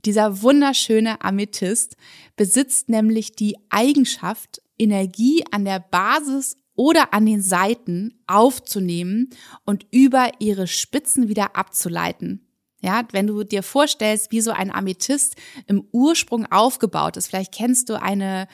Dieser 0.05 0.41
wunderschöne 0.41 1.21
Amethyst 1.21 1.97
besitzt 2.35 2.87
nämlich 2.87 3.33
die 3.33 3.57
Eigenschaft, 3.69 4.61
Energie 4.77 5.43
an 5.51 5.65
der 5.65 5.79
Basis 5.79 6.55
oder 6.75 7.13
an 7.13 7.25
den 7.25 7.41
Seiten 7.41 8.21
aufzunehmen 8.25 9.31
und 9.65 9.85
über 9.91 10.31
ihre 10.39 10.67
Spitzen 10.67 11.27
wieder 11.27 11.57
abzuleiten. 11.57 12.48
Ja, 12.81 13.03
wenn 13.11 13.27
du 13.27 13.43
dir 13.43 13.63
vorstellst, 13.63 14.31
wie 14.31 14.41
so 14.41 14.51
ein 14.51 14.73
Amethyst 14.73 15.35
im 15.67 15.85
Ursprung 15.91 16.45
aufgebaut 16.51 17.17
ist, 17.17 17.27
vielleicht 17.27 17.53
kennst 17.53 17.89
du 17.89 18.01
eine 18.01 18.47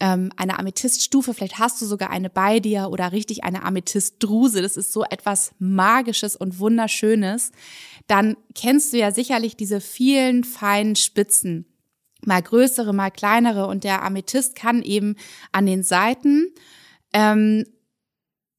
ähm, 0.00 0.30
eine 0.36 0.58
Amethyststufe, 0.58 1.34
vielleicht 1.34 1.58
hast 1.58 1.80
du 1.80 1.86
sogar 1.86 2.10
eine 2.10 2.28
bei 2.28 2.58
dir 2.58 2.88
oder 2.90 3.12
richtig 3.12 3.44
eine 3.44 3.62
Amethystdruse, 3.62 4.60
das 4.60 4.76
ist 4.76 4.92
so 4.92 5.04
etwas 5.04 5.52
Magisches 5.58 6.34
und 6.34 6.58
Wunderschönes, 6.58 7.52
dann 8.06 8.36
kennst 8.54 8.92
du 8.92 8.98
ja 8.98 9.12
sicherlich 9.12 9.56
diese 9.56 9.80
vielen 9.80 10.44
feinen 10.44 10.96
Spitzen, 10.96 11.66
mal 12.26 12.42
größere, 12.42 12.92
mal 12.92 13.10
kleinere. 13.10 13.66
Und 13.66 13.84
der 13.84 14.02
Amethyst 14.02 14.56
kann 14.56 14.82
eben 14.82 15.16
an 15.52 15.66
den 15.66 15.82
Seiten 15.82 16.52
ähm, 17.12 17.64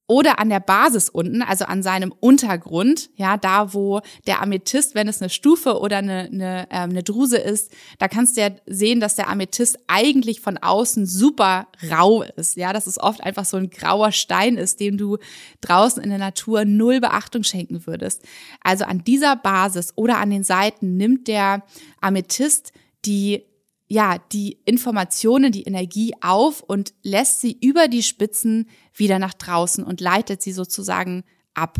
oder 0.08 0.38
an 0.38 0.48
der 0.48 0.60
Basis 0.60 1.08
unten, 1.08 1.42
also 1.42 1.64
an 1.64 1.82
seinem 1.82 2.12
Untergrund, 2.20 3.10
ja, 3.16 3.36
da 3.36 3.74
wo 3.74 4.00
der 4.26 4.40
Amethyst, 4.40 4.94
wenn 4.94 5.08
es 5.08 5.20
eine 5.20 5.30
Stufe 5.30 5.80
oder 5.80 5.98
eine, 5.98 6.28
eine, 6.32 6.68
ähm, 6.70 6.90
eine 6.90 7.02
Druse 7.02 7.38
ist, 7.38 7.72
da 7.98 8.06
kannst 8.06 8.36
du 8.36 8.42
ja 8.42 8.50
sehen, 8.66 9.00
dass 9.00 9.16
der 9.16 9.28
Amethyst 9.28 9.78
eigentlich 9.88 10.40
von 10.40 10.58
außen 10.58 11.06
super 11.06 11.66
rau 11.90 12.22
ist, 12.22 12.56
ja, 12.56 12.72
dass 12.72 12.86
es 12.86 13.00
oft 13.00 13.20
einfach 13.20 13.44
so 13.44 13.56
ein 13.56 13.68
grauer 13.70 14.12
Stein 14.12 14.56
ist, 14.56 14.78
dem 14.78 14.96
du 14.96 15.18
draußen 15.60 16.02
in 16.02 16.10
der 16.10 16.18
Natur 16.18 16.64
null 16.64 17.00
Beachtung 17.00 17.42
schenken 17.42 17.86
würdest. 17.86 18.22
Also 18.62 18.84
an 18.84 19.02
dieser 19.02 19.34
Basis 19.34 19.92
oder 19.96 20.18
an 20.18 20.30
den 20.30 20.44
Seiten 20.44 20.96
nimmt 20.96 21.26
der 21.26 21.64
Amethyst 22.00 22.72
die 23.04 23.44
ja, 23.88 24.18
die 24.32 24.58
Informationen, 24.64 25.52
die 25.52 25.62
Energie 25.62 26.14
auf 26.20 26.60
und 26.60 26.92
lässt 27.02 27.40
sie 27.40 27.56
über 27.60 27.88
die 27.88 28.02
Spitzen 28.02 28.68
wieder 28.94 29.18
nach 29.18 29.34
draußen 29.34 29.84
und 29.84 30.00
leitet 30.00 30.42
sie 30.42 30.52
sozusagen 30.52 31.24
ab. 31.54 31.78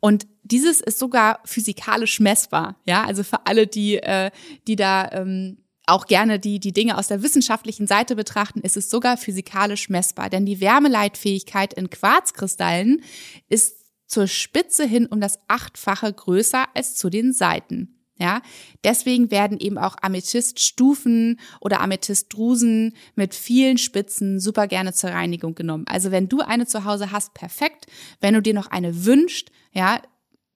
Und 0.00 0.26
dieses 0.42 0.80
ist 0.80 0.98
sogar 0.98 1.40
physikalisch 1.44 2.20
messbar, 2.20 2.76
ja, 2.84 3.04
also 3.04 3.22
für 3.22 3.46
alle, 3.46 3.66
die, 3.66 3.96
äh, 3.96 4.30
die 4.66 4.76
da 4.76 5.10
ähm, 5.12 5.58
auch 5.86 6.06
gerne 6.06 6.38
die, 6.38 6.60
die 6.60 6.72
Dinge 6.72 6.96
aus 6.96 7.08
der 7.08 7.22
wissenschaftlichen 7.22 7.86
Seite 7.86 8.16
betrachten, 8.16 8.60
ist 8.60 8.76
es 8.76 8.90
sogar 8.90 9.16
physikalisch 9.16 9.88
messbar. 9.88 10.30
Denn 10.30 10.46
die 10.46 10.60
Wärmeleitfähigkeit 10.60 11.74
in 11.74 11.90
Quarzkristallen 11.90 13.02
ist 13.48 13.76
zur 14.06 14.26
Spitze 14.26 14.84
hin 14.84 15.06
um 15.06 15.20
das 15.20 15.38
achtfache 15.48 16.12
größer 16.12 16.66
als 16.74 16.96
zu 16.96 17.10
den 17.10 17.32
Seiten. 17.32 17.99
Ja, 18.20 18.42
deswegen 18.84 19.30
werden 19.30 19.58
eben 19.58 19.78
auch 19.78 19.96
Amethyststufen 20.02 21.40
oder 21.58 21.80
Amethystdrusen 21.80 22.94
mit 23.14 23.34
vielen 23.34 23.78
Spitzen 23.78 24.40
super 24.40 24.66
gerne 24.66 24.92
zur 24.92 25.08
Reinigung 25.08 25.54
genommen. 25.54 25.86
Also 25.88 26.10
wenn 26.10 26.28
du 26.28 26.40
eine 26.40 26.66
zu 26.66 26.84
Hause 26.84 27.12
hast, 27.12 27.32
perfekt. 27.32 27.86
Wenn 28.20 28.34
du 28.34 28.42
dir 28.42 28.52
noch 28.52 28.66
eine 28.66 29.06
wünscht, 29.06 29.50
ja, 29.72 30.02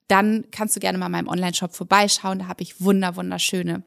dann 0.08 0.44
kannst 0.50 0.76
du 0.76 0.80
gerne 0.80 0.98
mal 0.98 1.06
in 1.06 1.12
meinem 1.12 1.28
Online-Shop 1.28 1.74
vorbeischauen. 1.74 2.40
Da 2.40 2.48
habe 2.48 2.62
ich 2.62 2.82
wunder, 2.82 3.16
wunderschöne 3.16 3.82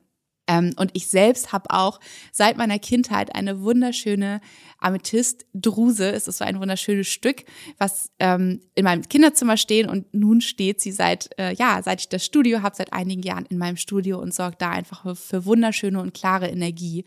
ähm, 0.47 0.73
und 0.77 0.91
ich 0.93 1.07
selbst 1.07 1.51
habe 1.51 1.69
auch 1.69 1.99
seit 2.31 2.57
meiner 2.57 2.79
Kindheit 2.79 3.35
eine 3.35 3.61
wunderschöne 3.61 4.41
Amethyst-Druse. 4.79 6.11
Es 6.11 6.27
ist 6.27 6.37
so 6.37 6.45
ein 6.45 6.59
wunderschönes 6.59 7.07
Stück, 7.07 7.43
was 7.77 8.09
ähm, 8.19 8.61
in 8.75 8.85
meinem 8.85 9.03
Kinderzimmer 9.03 9.57
stehen 9.57 9.89
und 9.89 10.13
nun 10.13 10.41
steht 10.41 10.81
sie 10.81 10.91
seit, 10.91 11.29
äh, 11.37 11.53
ja, 11.53 11.81
seit 11.83 12.01
ich 12.01 12.09
das 12.09 12.25
Studio 12.25 12.61
habe, 12.61 12.75
seit 12.75 12.93
einigen 12.93 13.21
Jahren 13.21 13.45
in 13.45 13.57
meinem 13.57 13.77
Studio 13.77 14.19
und 14.19 14.33
sorgt 14.33 14.61
da 14.61 14.71
einfach 14.71 15.03
für, 15.03 15.15
für 15.15 15.45
wunderschöne 15.45 15.99
und 16.01 16.13
klare 16.13 16.47
Energie. 16.47 17.05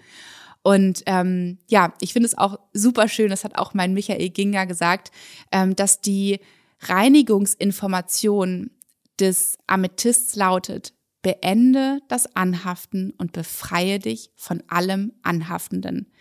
Und 0.63 1.03
ähm, 1.07 1.59
ja, 1.69 1.95
ich 2.01 2.13
finde 2.13 2.27
es 2.27 2.37
auch 2.37 2.59
super 2.75 3.09
schön, 3.09 3.31
das 3.31 3.45
hat 3.45 3.57
auch 3.57 3.73
mein 3.73 3.95
Michael 3.95 4.29
Ginger 4.29 4.67
gesagt, 4.67 5.11
ähm, 5.53 5.75
dass 5.75 6.03
die 6.03 6.41
Reinigungsinformation 6.83 8.71
des 9.19 9.59
Amethysts 9.67 10.37
lautet, 10.37 10.93
beende 11.23 12.01
das 12.09 12.35
Anhaften 12.35 13.13
und 13.19 13.33
befreie 13.33 13.99
dich 13.99 14.31
von 14.37 14.63
allem 14.69 15.13
Anhaftenden. 15.23 16.13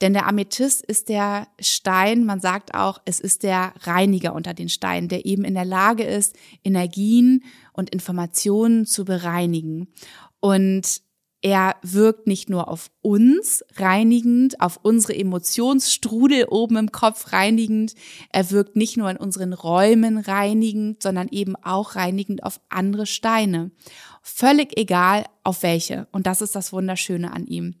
Denn 0.00 0.14
der 0.14 0.26
Amethyst 0.26 0.82
ist 0.82 1.10
der 1.10 1.46
Stein, 1.60 2.24
man 2.24 2.40
sagt 2.40 2.74
auch, 2.74 3.00
es 3.04 3.20
ist 3.20 3.42
der 3.42 3.74
Reiniger 3.80 4.34
unter 4.34 4.54
den 4.54 4.70
Steinen, 4.70 5.08
der 5.08 5.26
eben 5.26 5.44
in 5.44 5.54
der 5.54 5.66
Lage 5.66 6.04
ist, 6.04 6.36
Energien 6.64 7.44
und 7.74 7.90
Informationen 7.90 8.86
zu 8.86 9.04
bereinigen. 9.04 9.88
Und 10.40 11.02
er 11.42 11.76
wirkt 11.82 12.26
nicht 12.26 12.50
nur 12.50 12.68
auf 12.68 12.90
uns 13.00 13.64
reinigend, 13.76 14.60
auf 14.60 14.78
unsere 14.82 15.16
Emotionsstrudel 15.16 16.44
oben 16.44 16.76
im 16.76 16.92
Kopf 16.92 17.32
reinigend. 17.32 17.94
Er 18.30 18.50
wirkt 18.50 18.76
nicht 18.76 18.98
nur 18.98 19.10
in 19.10 19.16
unseren 19.16 19.54
Räumen 19.54 20.18
reinigend, 20.18 21.02
sondern 21.02 21.28
eben 21.28 21.56
auch 21.56 21.96
reinigend 21.96 22.42
auf 22.42 22.60
andere 22.68 23.06
Steine. 23.06 23.70
Völlig 24.22 24.76
egal 24.78 25.24
auf 25.42 25.62
welche. 25.62 26.08
Und 26.12 26.26
das 26.26 26.42
ist 26.42 26.54
das 26.54 26.72
Wunderschöne 26.74 27.32
an 27.32 27.46
ihm. 27.46 27.76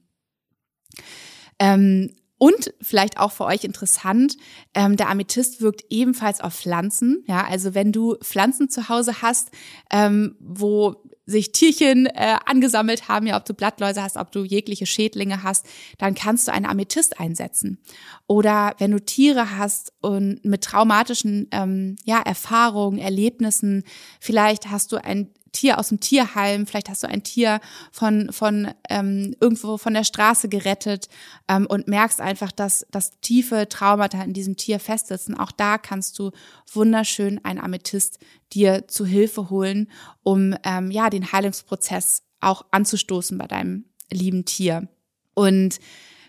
Ähm, 1.58 2.14
und 2.38 2.72
vielleicht 2.80 3.18
auch 3.18 3.32
für 3.32 3.44
euch 3.44 3.64
interessant, 3.64 4.38
ähm, 4.72 4.96
der 4.96 5.10
Amethyst 5.10 5.60
wirkt 5.60 5.84
ebenfalls 5.90 6.40
auf 6.40 6.54
Pflanzen. 6.54 7.22
Ja, 7.26 7.44
also 7.44 7.74
wenn 7.74 7.92
du 7.92 8.16
Pflanzen 8.22 8.70
zu 8.70 8.88
Hause 8.88 9.20
hast, 9.20 9.50
ähm, 9.90 10.36
wo 10.40 11.04
sich 11.30 11.52
Tierchen 11.52 12.06
äh, 12.06 12.36
angesammelt 12.44 13.08
haben, 13.08 13.26
ja, 13.26 13.36
ob 13.36 13.44
du 13.44 13.54
Blattläuse 13.54 14.02
hast, 14.02 14.16
ob 14.16 14.32
du 14.32 14.44
jegliche 14.44 14.86
Schädlinge 14.86 15.42
hast, 15.42 15.66
dann 15.98 16.14
kannst 16.14 16.48
du 16.48 16.52
eine 16.52 16.68
Amethyst 16.68 17.18
einsetzen. 17.20 17.78
Oder 18.26 18.74
wenn 18.78 18.90
du 18.90 19.00
Tiere 19.00 19.56
hast 19.56 19.92
und 20.00 20.44
mit 20.44 20.62
traumatischen 20.62 21.48
ähm, 21.52 21.96
ja, 22.04 22.20
Erfahrungen, 22.20 22.98
Erlebnissen, 22.98 23.84
vielleicht 24.20 24.70
hast 24.70 24.92
du 24.92 25.02
ein 25.02 25.30
Tier 25.52 25.78
aus 25.78 25.88
dem 25.88 26.00
Tierheim, 26.00 26.66
vielleicht 26.66 26.88
hast 26.88 27.02
du 27.02 27.08
ein 27.08 27.22
Tier 27.22 27.60
von, 27.92 28.32
von 28.32 28.72
ähm, 28.88 29.34
irgendwo 29.40 29.78
von 29.78 29.94
der 29.94 30.04
Straße 30.04 30.48
gerettet 30.48 31.08
ähm, 31.48 31.66
und 31.66 31.88
merkst 31.88 32.20
einfach, 32.20 32.52
dass, 32.52 32.86
dass 32.90 33.20
tiefe 33.20 33.68
Traumata 33.68 34.22
in 34.22 34.32
diesem 34.32 34.56
Tier 34.56 34.80
festsitzen. 34.80 35.36
Auch 35.36 35.52
da 35.52 35.78
kannst 35.78 36.18
du 36.18 36.30
wunderschön 36.72 37.44
ein 37.44 37.60
Amethyst 37.60 38.18
dir 38.52 38.88
zu 38.88 39.04
Hilfe 39.04 39.50
holen, 39.50 39.90
um 40.22 40.54
ähm, 40.64 40.90
ja 40.90 41.10
den 41.10 41.32
Heilungsprozess 41.32 42.22
auch 42.40 42.64
anzustoßen 42.70 43.36
bei 43.38 43.46
deinem 43.46 43.84
lieben 44.10 44.44
Tier. 44.44 44.88
Und 45.34 45.78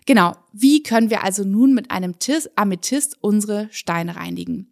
genau, 0.05 0.35
wie 0.53 0.83
können 0.83 1.09
wir 1.09 1.23
also 1.23 1.43
nun 1.43 1.73
mit 1.73 1.91
einem 1.91 2.15
Amethyst 2.55 3.17
unsere 3.21 3.67
Steine 3.71 4.15
reinigen? 4.15 4.71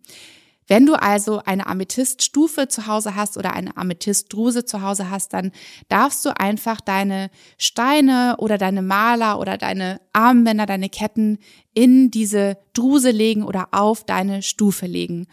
Wenn 0.70 0.86
du 0.86 0.94
also 0.94 1.42
eine 1.44 1.66
Amethyststufe 1.66 2.68
zu 2.68 2.86
Hause 2.86 3.16
hast 3.16 3.38
oder 3.38 3.54
eine 3.54 3.76
Amethystdruse 3.76 4.66
zu 4.66 4.84
Hause 4.84 5.10
hast, 5.10 5.34
dann 5.34 5.52
darfst 5.88 6.24
du 6.24 6.40
einfach 6.40 6.80
deine 6.80 7.32
Steine 7.58 8.36
oder 8.38 8.60
deine 8.60 8.84
Maler 8.84 9.40
oder 9.40 9.58
deine 9.58 10.00
Armbänder, 10.14 10.68
deine 10.68 10.90
Ketten 10.90 11.40
in 11.74 12.12
diese 12.12 12.56
Druse 12.74 13.10
legen 13.10 13.44
oder 13.44 13.70
auf 13.72 14.04
deine 14.04 14.44
Stufe 14.44 14.86
legen. 14.86 15.26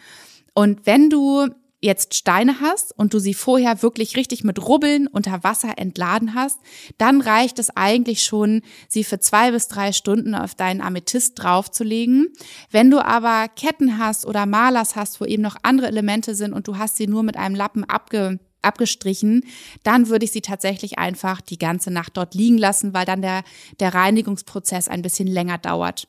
Und 0.55 0.87
wenn 0.87 1.11
du 1.11 1.49
jetzt 1.87 2.14
Steine 2.14 2.61
hast 2.61 2.92
und 2.99 3.14
du 3.14 3.18
sie 3.18 3.33
vorher 3.33 3.83
wirklich 3.83 4.16
richtig 4.16 4.44
mit 4.44 4.62
Rubbeln 4.62 5.07
unter 5.07 5.42
Wasser 5.42 5.79
entladen 5.79 6.35
hast, 6.35 6.59
dann 6.99 7.22
reicht 7.22 7.59
es 7.59 7.75
eigentlich 7.75 8.22
schon, 8.22 8.61
sie 8.88 9.05
für 9.05 9.18
zwei 9.18 9.53
bis 9.53 9.68
drei 9.68 9.92
Stunden 9.92 10.35
auf 10.35 10.55
deinen 10.55 10.83
Amethyst 10.83 11.42
draufzulegen. 11.42 12.29
Wenn 12.70 12.90
du 12.90 13.03
aber 13.03 13.49
Ketten 13.49 13.99
hast 13.99 14.27
oder 14.27 14.44
Malers 14.44 14.96
hast, 14.96 15.20
wo 15.20 15.25
eben 15.25 15.42
noch 15.42 15.57
andere 15.62 15.87
Elemente 15.87 16.35
sind 16.35 16.53
und 16.53 16.68
du 16.68 16.77
hast 16.77 16.96
sie 16.96 17.07
nur 17.07 17.22
mit 17.22 17.38
einem 17.38 17.55
Lappen 17.55 17.85
abge 17.85 18.38
abgestrichen, 18.62 19.44
dann 19.85 20.09
würde 20.09 20.25
ich 20.25 20.33
sie 20.33 20.40
tatsächlich 20.40 20.99
einfach 20.99 21.40
die 21.40 21.59
ganze 21.59 21.92
Nacht 21.92 22.16
dort 22.16 22.35
liegen 22.35 22.59
lassen, 22.59 22.94
weil 22.94 23.05
dann 23.05 23.22
der, 23.22 23.44
der 23.79 23.94
Reinigungsprozess 23.94 24.88
ein 24.88 25.03
bisschen 25.03 25.29
länger 25.29 25.59
dauert. 25.59 26.09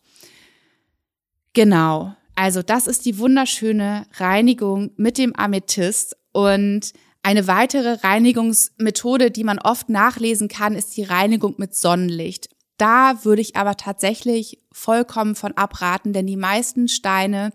Genau. 1.53 2.15
Also 2.37 2.61
das 2.61 2.85
ist 2.85 3.07
die 3.07 3.17
wunderschöne 3.17 4.05
Reinigung 4.17 4.91
mit 4.95 5.17
dem 5.17 5.35
Amethyst 5.35 6.15
und 6.33 6.93
eine 7.23 7.47
weitere 7.47 7.93
Reinigungsmethode, 7.93 9.31
die 9.31 9.43
man 9.43 9.57
oft 9.57 9.89
nachlesen 9.89 10.47
kann, 10.47 10.75
ist 10.75 10.95
die 10.97 11.03
Reinigung 11.03 11.55
mit 11.57 11.73
Sonnenlicht. 11.73 12.49
Da 12.77 13.25
würde 13.25 13.41
ich 13.41 13.55
aber 13.55 13.75
tatsächlich 13.75 14.59
vollkommen 14.71 15.33
von 15.33 15.53
abraten, 15.53 16.13
denn 16.13 16.27
die 16.27 16.37
meisten 16.37 16.87
Steine 16.87 17.53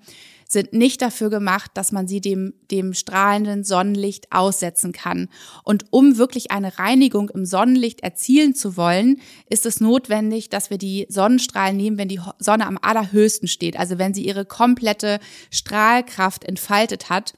sind 0.53 0.73
nicht 0.73 1.03
dafür 1.03 1.31
gemacht, 1.31 1.71
dass 1.75 1.93
man 1.93 2.07
sie 2.07 2.21
dem, 2.21 2.55
dem 2.71 2.95
strahlenden 2.95 3.65
Sonnenlicht 3.65 4.31
aussetzen 4.31 4.93
kann. 4.93 5.29
Und 5.65 5.87
um 5.91 6.19
wirklich 6.19 6.51
eine 6.51 6.79
Reinigung 6.79 7.31
im 7.31 7.47
Sonnenlicht 7.47 8.03
erzielen 8.03 8.55
zu 8.55 8.77
wollen, 8.77 9.21
ist 9.49 9.67
es 9.67 9.81
notwendig, 9.81 10.51
dass 10.51 10.71
wir 10.71 10.79
die 10.79 11.07
Sonnenstrahlen 11.09 11.77
nehmen, 11.77 11.99
wenn 11.99 12.09
die 12.09 12.21
Sonne 12.39 12.67
am 12.67 12.79
allerhöchsten 12.81 13.49
steht, 13.49 13.79
also 13.79 13.99
wenn 13.99 14.15
sie 14.15 14.25
ihre 14.25 14.45
komplette 14.45 15.19
Strahlkraft 15.51 16.45
entfaltet 16.45 17.09
hat. 17.09 17.35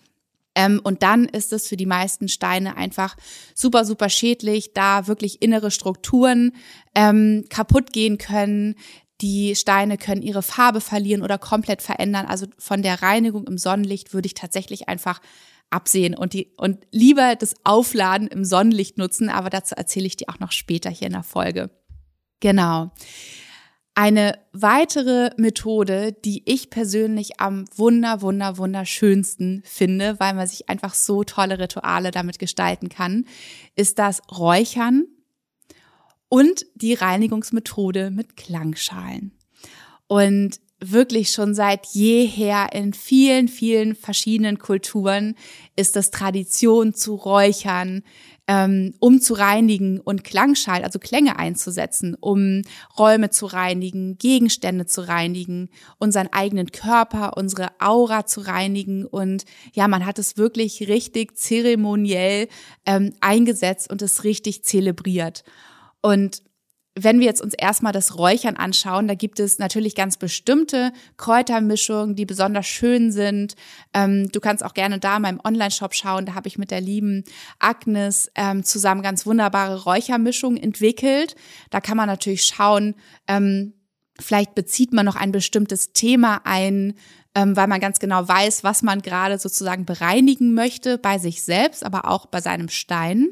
Ähm, 0.54 0.80
und 0.82 1.02
dann 1.02 1.24
ist 1.24 1.52
es 1.52 1.68
für 1.68 1.76
die 1.76 1.86
meisten 1.86 2.28
Steine 2.28 2.76
einfach 2.76 3.16
super, 3.54 3.84
super 3.84 4.08
schädlich, 4.08 4.72
da 4.72 5.06
wirklich 5.06 5.42
innere 5.42 5.70
Strukturen 5.70 6.52
ähm, 6.94 7.44
kaputt 7.48 7.92
gehen 7.92 8.18
können. 8.18 8.76
Die 9.24 9.56
Steine 9.56 9.96
können 9.96 10.20
ihre 10.20 10.42
Farbe 10.42 10.82
verlieren 10.82 11.22
oder 11.22 11.38
komplett 11.38 11.80
verändern. 11.80 12.26
Also 12.26 12.44
von 12.58 12.82
der 12.82 13.00
Reinigung 13.00 13.46
im 13.46 13.56
Sonnenlicht 13.56 14.12
würde 14.12 14.26
ich 14.26 14.34
tatsächlich 14.34 14.86
einfach 14.86 15.22
absehen 15.70 16.14
und 16.14 16.34
die 16.34 16.52
und 16.58 16.86
lieber 16.90 17.34
das 17.34 17.54
Aufladen 17.64 18.28
im 18.28 18.44
Sonnenlicht 18.44 18.98
nutzen, 18.98 19.30
aber 19.30 19.48
dazu 19.48 19.76
erzähle 19.76 20.06
ich 20.06 20.16
dir 20.16 20.28
auch 20.28 20.40
noch 20.40 20.52
später 20.52 20.90
hier 20.90 21.06
in 21.06 21.14
der 21.14 21.22
Folge. 21.22 21.70
Genau. 22.40 22.92
Eine 23.94 24.38
weitere 24.52 25.30
Methode, 25.38 26.12
die 26.12 26.42
ich 26.44 26.68
persönlich 26.68 27.40
am 27.40 27.64
wunder, 27.74 28.20
wunder, 28.20 28.58
wunderschönsten 28.58 29.62
finde, 29.64 30.20
weil 30.20 30.34
man 30.34 30.46
sich 30.46 30.68
einfach 30.68 30.92
so 30.92 31.24
tolle 31.24 31.58
Rituale 31.58 32.10
damit 32.10 32.38
gestalten 32.38 32.90
kann, 32.90 33.24
ist 33.74 33.98
das 33.98 34.20
Räuchern 34.30 35.06
und 36.34 36.66
die 36.74 36.94
Reinigungsmethode 36.94 38.10
mit 38.10 38.36
Klangschalen. 38.36 39.30
Und 40.08 40.58
wirklich 40.80 41.30
schon 41.30 41.54
seit 41.54 41.86
jeher 41.92 42.72
in 42.72 42.92
vielen, 42.92 43.46
vielen 43.46 43.94
verschiedenen 43.94 44.58
Kulturen 44.58 45.36
ist 45.76 45.96
es 45.96 46.10
Tradition 46.10 46.92
zu 46.92 47.14
räuchern, 47.14 48.02
ähm, 48.48 48.94
um 48.98 49.20
zu 49.20 49.34
reinigen 49.34 50.00
und 50.00 50.24
Klangschalen, 50.24 50.82
also 50.82 50.98
Klänge 50.98 51.38
einzusetzen, 51.38 52.16
um 52.18 52.62
Räume 52.98 53.30
zu 53.30 53.46
reinigen, 53.46 54.18
Gegenstände 54.18 54.86
zu 54.86 55.06
reinigen, 55.06 55.70
unseren 55.98 56.32
eigenen 56.32 56.72
Körper, 56.72 57.36
unsere 57.36 57.70
Aura 57.78 58.26
zu 58.26 58.40
reinigen. 58.40 59.06
Und 59.06 59.44
ja, 59.72 59.86
man 59.86 60.04
hat 60.04 60.18
es 60.18 60.36
wirklich 60.36 60.88
richtig 60.88 61.36
zeremoniell 61.36 62.48
ähm, 62.86 63.14
eingesetzt 63.20 63.88
und 63.88 64.02
es 64.02 64.24
richtig 64.24 64.64
zelebriert. 64.64 65.44
Und 66.04 66.42
wenn 66.94 67.18
wir 67.18 67.24
jetzt 67.24 67.40
uns 67.40 67.54
erstmal 67.54 67.94
das 67.94 68.18
Räuchern 68.18 68.56
anschauen, 68.56 69.08
da 69.08 69.14
gibt 69.14 69.40
es 69.40 69.58
natürlich 69.58 69.94
ganz 69.94 70.18
bestimmte 70.18 70.92
Kräutermischungen, 71.16 72.14
die 72.14 72.26
besonders 72.26 72.66
schön 72.66 73.10
sind. 73.10 73.56
Ähm, 73.94 74.28
du 74.30 74.38
kannst 74.38 74.62
auch 74.62 74.74
gerne 74.74 74.98
da 74.98 75.16
in 75.16 75.22
meinem 75.22 75.40
Online-Shop 75.42 75.94
schauen. 75.94 76.26
Da 76.26 76.34
habe 76.34 76.46
ich 76.46 76.58
mit 76.58 76.70
der 76.70 76.82
lieben 76.82 77.24
Agnes 77.58 78.30
ähm, 78.34 78.64
zusammen 78.64 79.02
ganz 79.02 79.24
wunderbare 79.24 79.82
Räuchermischungen 79.84 80.62
entwickelt. 80.62 81.36
Da 81.70 81.80
kann 81.80 81.96
man 81.96 82.06
natürlich 82.06 82.44
schauen, 82.44 82.94
ähm, 83.26 83.72
vielleicht 84.20 84.54
bezieht 84.54 84.92
man 84.92 85.06
noch 85.06 85.16
ein 85.16 85.32
bestimmtes 85.32 85.94
Thema 85.94 86.42
ein, 86.44 86.94
ähm, 87.34 87.56
weil 87.56 87.66
man 87.66 87.80
ganz 87.80 87.98
genau 87.98 88.28
weiß, 88.28 88.62
was 88.62 88.82
man 88.82 89.00
gerade 89.00 89.38
sozusagen 89.38 89.86
bereinigen 89.86 90.52
möchte 90.52 90.98
bei 90.98 91.18
sich 91.18 91.42
selbst, 91.42 91.82
aber 91.82 92.08
auch 92.08 92.26
bei 92.26 92.42
seinem 92.42 92.68
Stein. 92.68 93.30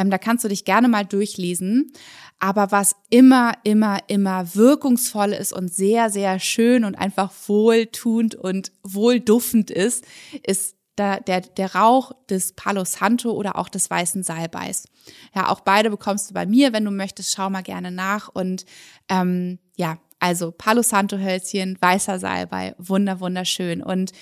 Ähm, 0.00 0.10
da 0.10 0.16
kannst 0.16 0.44
du 0.44 0.48
dich 0.48 0.64
gerne 0.64 0.88
mal 0.88 1.04
durchlesen. 1.04 1.92
Aber 2.38 2.72
was 2.72 2.96
immer, 3.10 3.52
immer, 3.64 3.98
immer 4.06 4.54
wirkungsvoll 4.54 5.32
ist 5.32 5.52
und 5.52 5.72
sehr, 5.72 6.08
sehr 6.08 6.38
schön 6.38 6.84
und 6.84 6.94
einfach 6.94 7.30
wohltuend 7.46 8.34
und 8.34 8.72
wohlduftend 8.82 9.70
ist, 9.70 10.06
ist 10.42 10.74
der, 10.96 11.20
der, 11.20 11.42
der 11.42 11.74
Rauch 11.74 12.12
des 12.30 12.52
Palo 12.52 12.84
Santo 12.86 13.30
oder 13.30 13.56
auch 13.56 13.68
des 13.68 13.90
weißen 13.90 14.22
Salbeis. 14.22 14.86
Ja, 15.34 15.50
auch 15.50 15.60
beide 15.60 15.90
bekommst 15.90 16.30
du 16.30 16.34
bei 16.34 16.46
mir, 16.46 16.72
wenn 16.72 16.84
du 16.86 16.90
möchtest, 16.90 17.34
schau 17.34 17.50
mal 17.50 17.62
gerne 17.62 17.90
nach. 17.90 18.28
Und 18.28 18.64
ähm, 19.10 19.58
ja, 19.76 19.98
also 20.18 20.50
Palo 20.50 20.82
Santo 20.82 21.18
Hölzchen, 21.18 21.76
weißer 21.78 22.18
Salbei, 22.18 22.74
wunder, 22.78 23.20
wunderschön. 23.20 23.82
Und 23.82 24.12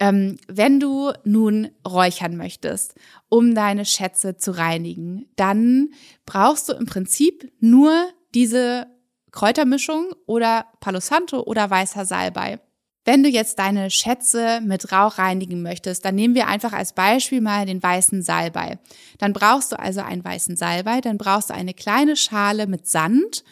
ähm, 0.00 0.36
wenn 0.46 0.80
du 0.80 1.12
nun 1.24 1.70
räuchern 1.86 2.36
möchtest, 2.36 2.94
um 3.28 3.54
deine 3.54 3.84
Schätze 3.84 4.36
zu 4.36 4.56
reinigen, 4.56 5.26
dann 5.36 5.90
brauchst 6.24 6.68
du 6.68 6.72
im 6.74 6.86
Prinzip 6.86 7.52
nur 7.60 8.08
diese 8.34 8.86
Kräutermischung 9.32 10.12
oder 10.26 10.66
Palo 10.80 11.00
Santo 11.00 11.40
oder 11.42 11.68
weißer 11.68 12.04
Salbei. 12.04 12.60
Wenn 13.04 13.22
du 13.22 13.28
jetzt 13.30 13.58
deine 13.58 13.90
Schätze 13.90 14.60
mit 14.60 14.92
Rauch 14.92 15.16
reinigen 15.16 15.62
möchtest, 15.62 16.04
dann 16.04 16.14
nehmen 16.14 16.34
wir 16.34 16.46
einfach 16.46 16.72
als 16.72 16.92
Beispiel 16.92 17.40
mal 17.40 17.64
den 17.64 17.82
weißen 17.82 18.22
Salbei. 18.22 18.78
Dann 19.16 19.32
brauchst 19.32 19.72
du 19.72 19.78
also 19.78 20.00
einen 20.00 20.24
weißen 20.24 20.56
Salbei, 20.56 21.00
dann 21.00 21.16
brauchst 21.16 21.50
du 21.50 21.54
eine 21.54 21.72
kleine 21.72 22.16
Schale 22.16 22.66
mit 22.66 22.86
Sand 22.86 23.44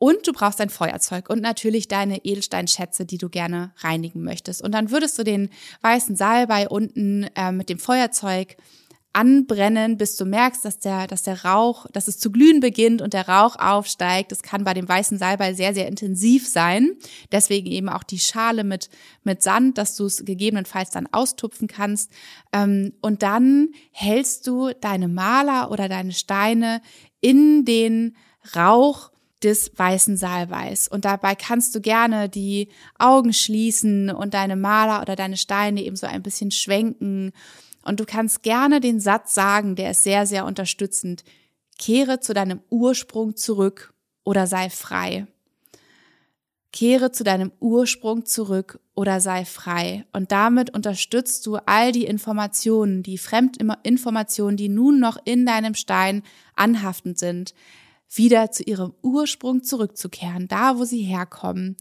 und 0.00 0.26
du 0.26 0.32
brauchst 0.32 0.62
ein 0.62 0.70
Feuerzeug 0.70 1.28
und 1.28 1.42
natürlich 1.42 1.86
deine 1.86 2.24
Edelsteinschätze, 2.24 3.04
die 3.04 3.18
du 3.18 3.28
gerne 3.28 3.72
reinigen 3.80 4.22
möchtest. 4.22 4.62
Und 4.62 4.72
dann 4.72 4.90
würdest 4.90 5.18
du 5.18 5.24
den 5.24 5.50
weißen 5.82 6.16
Salbei 6.16 6.68
unten 6.68 7.24
äh, 7.36 7.52
mit 7.52 7.68
dem 7.68 7.78
Feuerzeug 7.78 8.56
anbrennen, 9.12 9.98
bis 9.98 10.16
du 10.16 10.24
merkst, 10.24 10.64
dass 10.64 10.78
der, 10.78 11.06
dass 11.06 11.22
der 11.22 11.44
Rauch, 11.44 11.86
dass 11.92 12.08
es 12.08 12.18
zu 12.18 12.32
glühen 12.32 12.60
beginnt 12.60 13.02
und 13.02 13.12
der 13.12 13.28
Rauch 13.28 13.56
aufsteigt. 13.56 14.32
Das 14.32 14.42
kann 14.42 14.64
bei 14.64 14.72
dem 14.72 14.88
weißen 14.88 15.18
Salbei 15.18 15.52
sehr, 15.52 15.74
sehr 15.74 15.86
intensiv 15.86 16.48
sein. 16.48 16.92
Deswegen 17.30 17.66
eben 17.66 17.90
auch 17.90 18.02
die 18.02 18.20
Schale 18.20 18.64
mit, 18.64 18.88
mit 19.22 19.42
Sand, 19.42 19.76
dass 19.76 19.96
du 19.96 20.06
es 20.06 20.24
gegebenenfalls 20.24 20.88
dann 20.88 21.08
austupfen 21.12 21.68
kannst. 21.68 22.10
Ähm, 22.54 22.94
und 23.02 23.22
dann 23.22 23.68
hältst 23.90 24.46
du 24.46 24.70
deine 24.80 25.08
Maler 25.08 25.70
oder 25.70 25.90
deine 25.90 26.12
Steine 26.12 26.80
in 27.20 27.66
den 27.66 28.16
Rauch 28.56 29.10
des 29.42 29.72
weißen 29.76 30.16
Salbeis. 30.16 30.88
Und 30.88 31.04
dabei 31.04 31.34
kannst 31.34 31.74
du 31.74 31.80
gerne 31.80 32.28
die 32.28 32.68
Augen 32.98 33.32
schließen 33.32 34.10
und 34.10 34.34
deine 34.34 34.56
Maler 34.56 35.02
oder 35.02 35.16
deine 35.16 35.36
Steine 35.36 35.82
eben 35.82 35.96
so 35.96 36.06
ein 36.06 36.22
bisschen 36.22 36.50
schwenken. 36.50 37.32
Und 37.82 38.00
du 38.00 38.04
kannst 38.04 38.42
gerne 38.42 38.80
den 38.80 39.00
Satz 39.00 39.34
sagen, 39.34 39.76
der 39.76 39.92
ist 39.92 40.02
sehr, 40.02 40.26
sehr 40.26 40.44
unterstützend. 40.44 41.24
Kehre 41.78 42.20
zu 42.20 42.34
deinem 42.34 42.60
Ursprung 42.68 43.36
zurück 43.36 43.94
oder 44.24 44.46
sei 44.46 44.68
frei. 44.68 45.26
Kehre 46.72 47.10
zu 47.10 47.24
deinem 47.24 47.50
Ursprung 47.58 48.26
zurück 48.26 48.78
oder 48.94 49.20
sei 49.20 49.44
frei. 49.44 50.04
Und 50.12 50.30
damit 50.30 50.70
unterstützt 50.72 51.46
du 51.46 51.56
all 51.66 51.90
die 51.90 52.04
Informationen, 52.04 53.02
die 53.02 53.18
Fremdinformationen, 53.18 54.56
die 54.56 54.68
nun 54.68 55.00
noch 55.00 55.18
in 55.24 55.46
deinem 55.46 55.74
Stein 55.74 56.22
anhaftend 56.54 57.18
sind, 57.18 57.54
wieder 58.12 58.50
zu 58.50 58.62
ihrem 58.62 58.94
Ursprung 59.02 59.62
zurückzukehren, 59.62 60.48
da 60.48 60.78
wo 60.78 60.84
sie 60.84 61.02
herkommen 61.02 61.76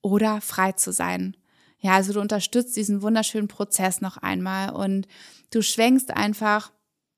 oder 0.00 0.40
frei 0.40 0.72
zu 0.72 0.92
sein. 0.92 1.36
Ja, 1.78 1.92
also 1.94 2.12
du 2.12 2.20
unterstützt 2.20 2.76
diesen 2.76 3.02
wunderschönen 3.02 3.48
Prozess 3.48 4.00
noch 4.00 4.16
einmal 4.16 4.70
und 4.72 5.08
du 5.50 5.62
schwenkst 5.62 6.12
einfach 6.12 6.72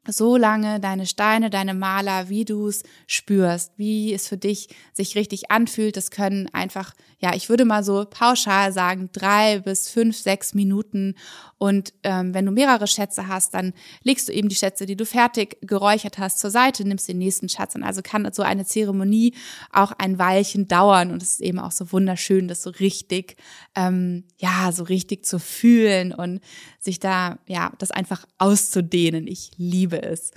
so 0.06 0.36
lange 0.36 0.80
deine 0.80 1.06
Steine, 1.06 1.50
deine 1.50 1.74
Maler, 1.74 2.28
wie 2.28 2.44
du 2.44 2.68
es 2.68 2.82
spürst, 3.06 3.72
wie 3.76 4.12
es 4.12 4.28
für 4.28 4.36
dich 4.36 4.68
sich 4.92 5.16
richtig 5.16 5.50
anfühlt. 5.50 5.96
Das 5.96 6.10
können 6.10 6.48
einfach, 6.52 6.94
ja, 7.18 7.34
ich 7.34 7.48
würde 7.48 7.64
mal 7.64 7.82
so 7.82 8.06
pauschal 8.08 8.72
sagen, 8.72 9.10
drei 9.12 9.60
bis 9.60 9.88
fünf, 9.88 10.16
sechs 10.16 10.54
Minuten. 10.54 11.14
Und 11.58 11.94
ähm, 12.02 12.34
wenn 12.34 12.44
du 12.44 12.52
mehrere 12.52 12.86
Schätze 12.86 13.28
hast, 13.28 13.54
dann 13.54 13.72
legst 14.02 14.28
du 14.28 14.32
eben 14.32 14.48
die 14.48 14.54
Schätze, 14.54 14.86
die 14.86 14.96
du 14.96 15.06
fertig 15.06 15.56
geräuchert 15.62 16.18
hast, 16.18 16.38
zur 16.38 16.50
Seite, 16.50 16.86
nimmst 16.86 17.08
den 17.08 17.18
nächsten 17.18 17.48
Schatz. 17.48 17.74
Und 17.74 17.82
also 17.82 18.02
kann 18.02 18.28
so 18.32 18.42
eine 18.42 18.66
Zeremonie 18.66 19.34
auch 19.72 19.92
ein 19.92 20.18
Weilchen 20.18 20.68
dauern. 20.68 21.10
Und 21.10 21.22
es 21.22 21.32
ist 21.34 21.40
eben 21.40 21.58
auch 21.58 21.72
so 21.72 21.92
wunderschön, 21.92 22.48
das 22.48 22.62
so 22.62 22.70
richtig, 22.70 23.36
ähm, 23.74 24.24
ja, 24.38 24.72
so 24.72 24.82
richtig 24.84 25.24
zu 25.24 25.38
fühlen 25.38 26.12
und 26.12 26.40
sich 26.78 27.00
da, 27.00 27.38
ja, 27.46 27.72
das 27.78 27.90
einfach 27.90 28.26
auszudehnen. 28.38 29.26
Ich 29.26 29.52
liebe 29.56 29.93
es. 30.02 30.32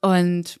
Und 0.00 0.60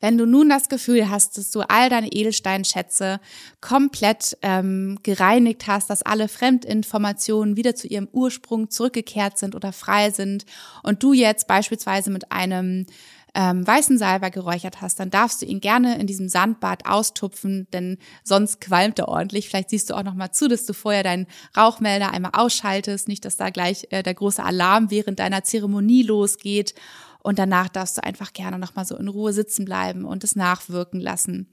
wenn 0.00 0.16
du 0.16 0.26
nun 0.26 0.48
das 0.48 0.68
Gefühl 0.68 1.10
hast, 1.10 1.38
dass 1.38 1.50
du 1.50 1.60
all 1.68 1.90
deine 1.90 2.12
Edelsteinschätze 2.12 3.20
komplett 3.60 4.38
ähm, 4.42 5.00
gereinigt 5.02 5.66
hast, 5.66 5.90
dass 5.90 6.02
alle 6.02 6.28
Fremdinformationen 6.28 7.56
wieder 7.56 7.74
zu 7.74 7.88
ihrem 7.88 8.08
Ursprung 8.12 8.70
zurückgekehrt 8.70 9.38
sind 9.38 9.56
oder 9.56 9.72
frei 9.72 10.10
sind 10.10 10.44
und 10.84 11.02
du 11.02 11.12
jetzt 11.12 11.48
beispielsweise 11.48 12.10
mit 12.10 12.30
einem 12.30 12.86
ähm, 13.34 13.66
weißen 13.66 13.98
Salbei 13.98 14.30
geräuchert 14.30 14.80
hast, 14.80 15.00
dann 15.00 15.10
darfst 15.10 15.42
du 15.42 15.46
ihn 15.46 15.60
gerne 15.60 15.98
in 15.98 16.06
diesem 16.06 16.28
Sandbad 16.28 16.86
austupfen, 16.86 17.66
denn 17.72 17.98
sonst 18.24 18.60
qualmt 18.60 18.98
er 18.98 19.08
ordentlich. 19.08 19.48
Vielleicht 19.48 19.70
siehst 19.70 19.90
du 19.90 19.94
auch 19.94 20.02
noch 20.02 20.14
mal 20.14 20.32
zu, 20.32 20.48
dass 20.48 20.64
du 20.64 20.72
vorher 20.72 21.02
deinen 21.02 21.26
Rauchmelder 21.56 22.12
einmal 22.12 22.32
ausschaltest, 22.34 23.08
nicht, 23.08 23.24
dass 23.24 23.36
da 23.36 23.50
gleich 23.50 23.86
äh, 23.90 24.02
der 24.02 24.14
große 24.14 24.42
Alarm 24.42 24.90
während 24.90 25.18
deiner 25.18 25.44
Zeremonie 25.44 26.04
losgeht. 26.04 26.74
Und 27.22 27.38
danach 27.38 27.68
darfst 27.68 27.98
du 27.98 28.04
einfach 28.04 28.32
gerne 28.32 28.58
noch 28.58 28.74
mal 28.74 28.84
so 28.84 28.96
in 28.96 29.08
Ruhe 29.08 29.32
sitzen 29.32 29.64
bleiben 29.64 30.04
und 30.04 30.24
es 30.24 30.36
nachwirken 30.36 31.00
lassen. 31.00 31.50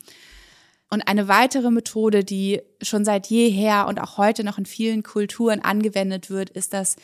Und 0.90 1.08
eine 1.08 1.28
weitere 1.28 1.72
Methode, 1.72 2.24
die 2.24 2.62
schon 2.82 3.06
seit 3.06 3.28
jeher 3.28 3.88
und 3.88 4.00
auch 4.00 4.18
heute 4.18 4.44
noch 4.44 4.58
in 4.58 4.66
vielen 4.66 5.04
Kulturen 5.04 5.60
angewendet 5.60 6.30
wird, 6.30 6.52
ist 6.52 6.74
das 6.74 6.96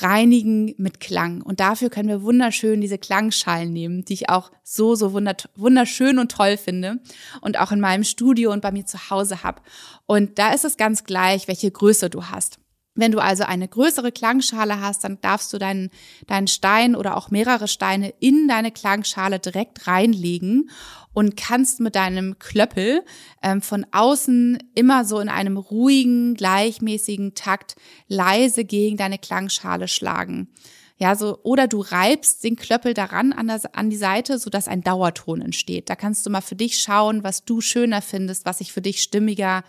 Reinigen 0.00 0.74
mit 0.78 1.00
Klang. 1.00 1.42
Und 1.42 1.60
dafür 1.60 1.90
können 1.90 2.08
wir 2.08 2.22
wunderschön 2.22 2.80
diese 2.80 2.98
Klangschalen 2.98 3.72
nehmen, 3.72 4.04
die 4.04 4.14
ich 4.14 4.28
auch 4.28 4.50
so, 4.62 4.94
so 4.94 5.12
wunderschön 5.12 6.18
und 6.18 6.30
toll 6.30 6.56
finde 6.56 7.00
und 7.40 7.58
auch 7.58 7.72
in 7.72 7.80
meinem 7.80 8.04
Studio 8.04 8.52
und 8.52 8.62
bei 8.62 8.70
mir 8.70 8.86
zu 8.86 9.10
Hause 9.10 9.42
habe. 9.42 9.60
Und 10.06 10.38
da 10.38 10.52
ist 10.52 10.64
es 10.64 10.76
ganz 10.76 11.04
gleich, 11.04 11.48
welche 11.48 11.70
Größe 11.70 12.10
du 12.10 12.26
hast. 12.26 12.58
Wenn 12.98 13.12
du 13.12 13.20
also 13.20 13.44
eine 13.44 13.68
größere 13.68 14.10
Klangschale 14.10 14.80
hast, 14.80 15.04
dann 15.04 15.20
darfst 15.20 15.52
du 15.52 15.58
deinen, 15.58 15.90
deinen 16.26 16.48
Stein 16.48 16.96
oder 16.96 17.16
auch 17.16 17.30
mehrere 17.30 17.68
Steine 17.68 18.12
in 18.18 18.48
deine 18.48 18.72
Klangschale 18.72 19.38
direkt 19.38 19.86
reinlegen 19.86 20.68
und 21.12 21.36
kannst 21.36 21.78
mit 21.78 21.94
deinem 21.94 22.40
Klöppel 22.40 23.04
ähm, 23.40 23.62
von 23.62 23.86
außen 23.92 24.58
immer 24.74 25.04
so 25.04 25.20
in 25.20 25.28
einem 25.28 25.58
ruhigen, 25.58 26.34
gleichmäßigen 26.34 27.36
Takt 27.36 27.76
leise 28.08 28.64
gegen 28.64 28.96
deine 28.96 29.18
Klangschale 29.18 29.86
schlagen. 29.86 30.48
Ja, 30.96 31.14
so, 31.14 31.38
oder 31.44 31.68
du 31.68 31.80
reibst 31.80 32.42
den 32.42 32.56
Klöppel 32.56 32.94
daran 32.94 33.32
an, 33.32 33.46
der, 33.46 33.60
an 33.74 33.90
die 33.90 33.96
Seite, 33.96 34.40
sodass 34.40 34.66
ein 34.66 34.82
Dauerton 34.82 35.40
entsteht. 35.40 35.88
Da 35.88 35.94
kannst 35.94 36.26
du 36.26 36.30
mal 36.30 36.40
für 36.40 36.56
dich 36.56 36.80
schauen, 36.80 37.22
was 37.22 37.44
du 37.44 37.60
schöner 37.60 38.02
findest, 38.02 38.44
was 38.44 38.58
sich 38.58 38.72
für 38.72 38.82
dich 38.82 39.00
stimmiger 39.00 39.62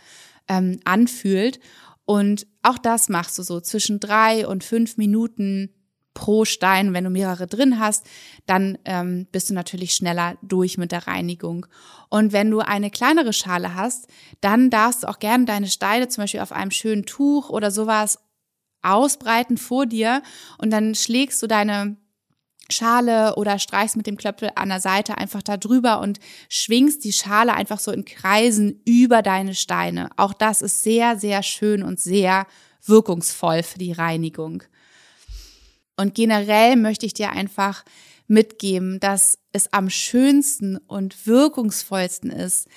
ähm, 0.47 0.79
anfühlt. 0.83 1.59
Und 2.09 2.47
auch 2.63 2.79
das 2.79 3.07
machst 3.07 3.37
du 3.37 3.43
so 3.43 3.61
zwischen 3.61 3.99
drei 3.99 4.47
und 4.47 4.63
fünf 4.63 4.97
Minuten 4.97 5.69
pro 6.15 6.43
Stein. 6.43 6.91
Wenn 6.91 7.03
du 7.03 7.11
mehrere 7.11 7.45
drin 7.45 7.79
hast, 7.79 8.03
dann 8.47 8.79
ähm, 8.85 9.27
bist 9.31 9.51
du 9.51 9.53
natürlich 9.53 9.93
schneller 9.93 10.35
durch 10.41 10.79
mit 10.79 10.91
der 10.91 11.05
Reinigung. 11.05 11.67
Und 12.09 12.33
wenn 12.33 12.49
du 12.49 12.61
eine 12.61 12.89
kleinere 12.89 13.31
Schale 13.31 13.75
hast, 13.75 14.07
dann 14.41 14.71
darfst 14.71 15.03
du 15.03 15.07
auch 15.07 15.19
gerne 15.19 15.45
deine 15.45 15.67
Steine 15.67 16.07
zum 16.07 16.23
Beispiel 16.23 16.39
auf 16.39 16.51
einem 16.51 16.71
schönen 16.71 17.05
Tuch 17.05 17.51
oder 17.51 17.69
sowas 17.69 18.17
ausbreiten 18.81 19.57
vor 19.57 19.85
dir 19.85 20.23
und 20.57 20.71
dann 20.71 20.95
schlägst 20.95 21.43
du 21.43 21.45
deine 21.45 21.95
Schale 22.71 23.35
oder 23.35 23.59
streichst 23.59 23.97
mit 23.97 24.07
dem 24.07 24.17
Klöppel 24.17 24.51
an 24.55 24.69
der 24.69 24.79
Seite 24.79 25.17
einfach 25.17 25.41
da 25.41 25.57
drüber 25.57 25.99
und 26.01 26.19
schwingst 26.49 27.03
die 27.03 27.13
Schale 27.13 27.53
einfach 27.53 27.79
so 27.79 27.91
in 27.91 28.05
Kreisen 28.05 28.81
über 28.85 29.21
deine 29.21 29.55
Steine. 29.55 30.09
Auch 30.17 30.33
das 30.33 30.61
ist 30.61 30.83
sehr, 30.83 31.17
sehr 31.17 31.43
schön 31.43 31.83
und 31.83 31.99
sehr 31.99 32.45
wirkungsvoll 32.85 33.63
für 33.63 33.79
die 33.79 33.91
Reinigung. 33.91 34.63
Und 35.97 36.15
generell 36.15 36.75
möchte 36.75 37.05
ich 37.05 37.13
dir 37.13 37.31
einfach 37.31 37.83
mitgeben, 38.27 38.99
dass 38.99 39.39
es 39.51 39.73
am 39.73 39.89
schönsten 39.89 40.77
und 40.77 41.27
wirkungsvollsten 41.27 42.31
ist, 42.31 42.67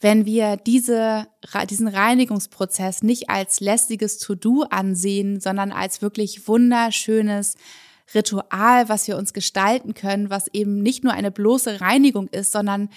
wenn 0.00 0.26
wir 0.26 0.56
diese, 0.56 1.28
diesen 1.70 1.86
Reinigungsprozess 1.86 3.04
nicht 3.04 3.30
als 3.30 3.60
lästiges 3.60 4.18
To-Do 4.18 4.64
ansehen, 4.68 5.40
sondern 5.40 5.70
als 5.70 6.02
wirklich 6.02 6.48
wunderschönes 6.48 7.54
Ritual, 8.14 8.88
was 8.88 9.08
wir 9.08 9.16
uns 9.16 9.32
gestalten 9.32 9.94
können, 9.94 10.30
was 10.30 10.48
eben 10.52 10.82
nicht 10.82 11.04
nur 11.04 11.12
eine 11.12 11.30
bloße 11.30 11.80
Reinigung 11.80 12.28
ist, 12.28 12.52
sondern 12.52 12.88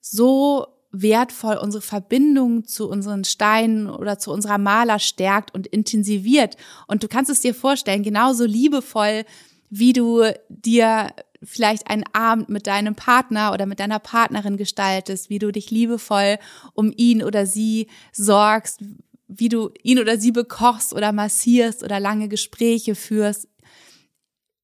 so 0.00 0.66
wertvoll 0.92 1.56
unsere 1.56 1.82
Verbindung 1.82 2.64
zu 2.66 2.88
unseren 2.88 3.24
Steinen 3.24 3.90
oder 3.90 4.18
zu 4.18 4.30
unserer 4.30 4.58
Maler 4.58 5.00
stärkt 5.00 5.52
und 5.54 5.66
intensiviert. 5.66 6.56
Und 6.86 7.02
du 7.02 7.08
kannst 7.08 7.30
es 7.30 7.40
dir 7.40 7.54
vorstellen, 7.54 8.02
genauso 8.02 8.44
liebevoll, 8.44 9.24
wie 9.70 9.92
du 9.92 10.22
dir 10.48 11.08
vielleicht 11.42 11.90
einen 11.90 12.04
Abend 12.12 12.48
mit 12.48 12.66
deinem 12.66 12.94
Partner 12.94 13.52
oder 13.52 13.66
mit 13.66 13.80
deiner 13.80 13.98
Partnerin 13.98 14.56
gestaltest, 14.56 15.30
wie 15.30 15.38
du 15.38 15.50
dich 15.50 15.70
liebevoll 15.70 16.38
um 16.74 16.92
ihn 16.96 17.22
oder 17.22 17.44
sie 17.44 17.88
sorgst, 18.12 18.80
wie 19.26 19.48
du 19.48 19.70
ihn 19.82 19.98
oder 19.98 20.18
sie 20.18 20.32
bekochst 20.32 20.94
oder 20.94 21.12
massierst 21.12 21.82
oder 21.82 21.98
lange 21.98 22.28
Gespräche 22.28 22.94
führst, 22.94 23.48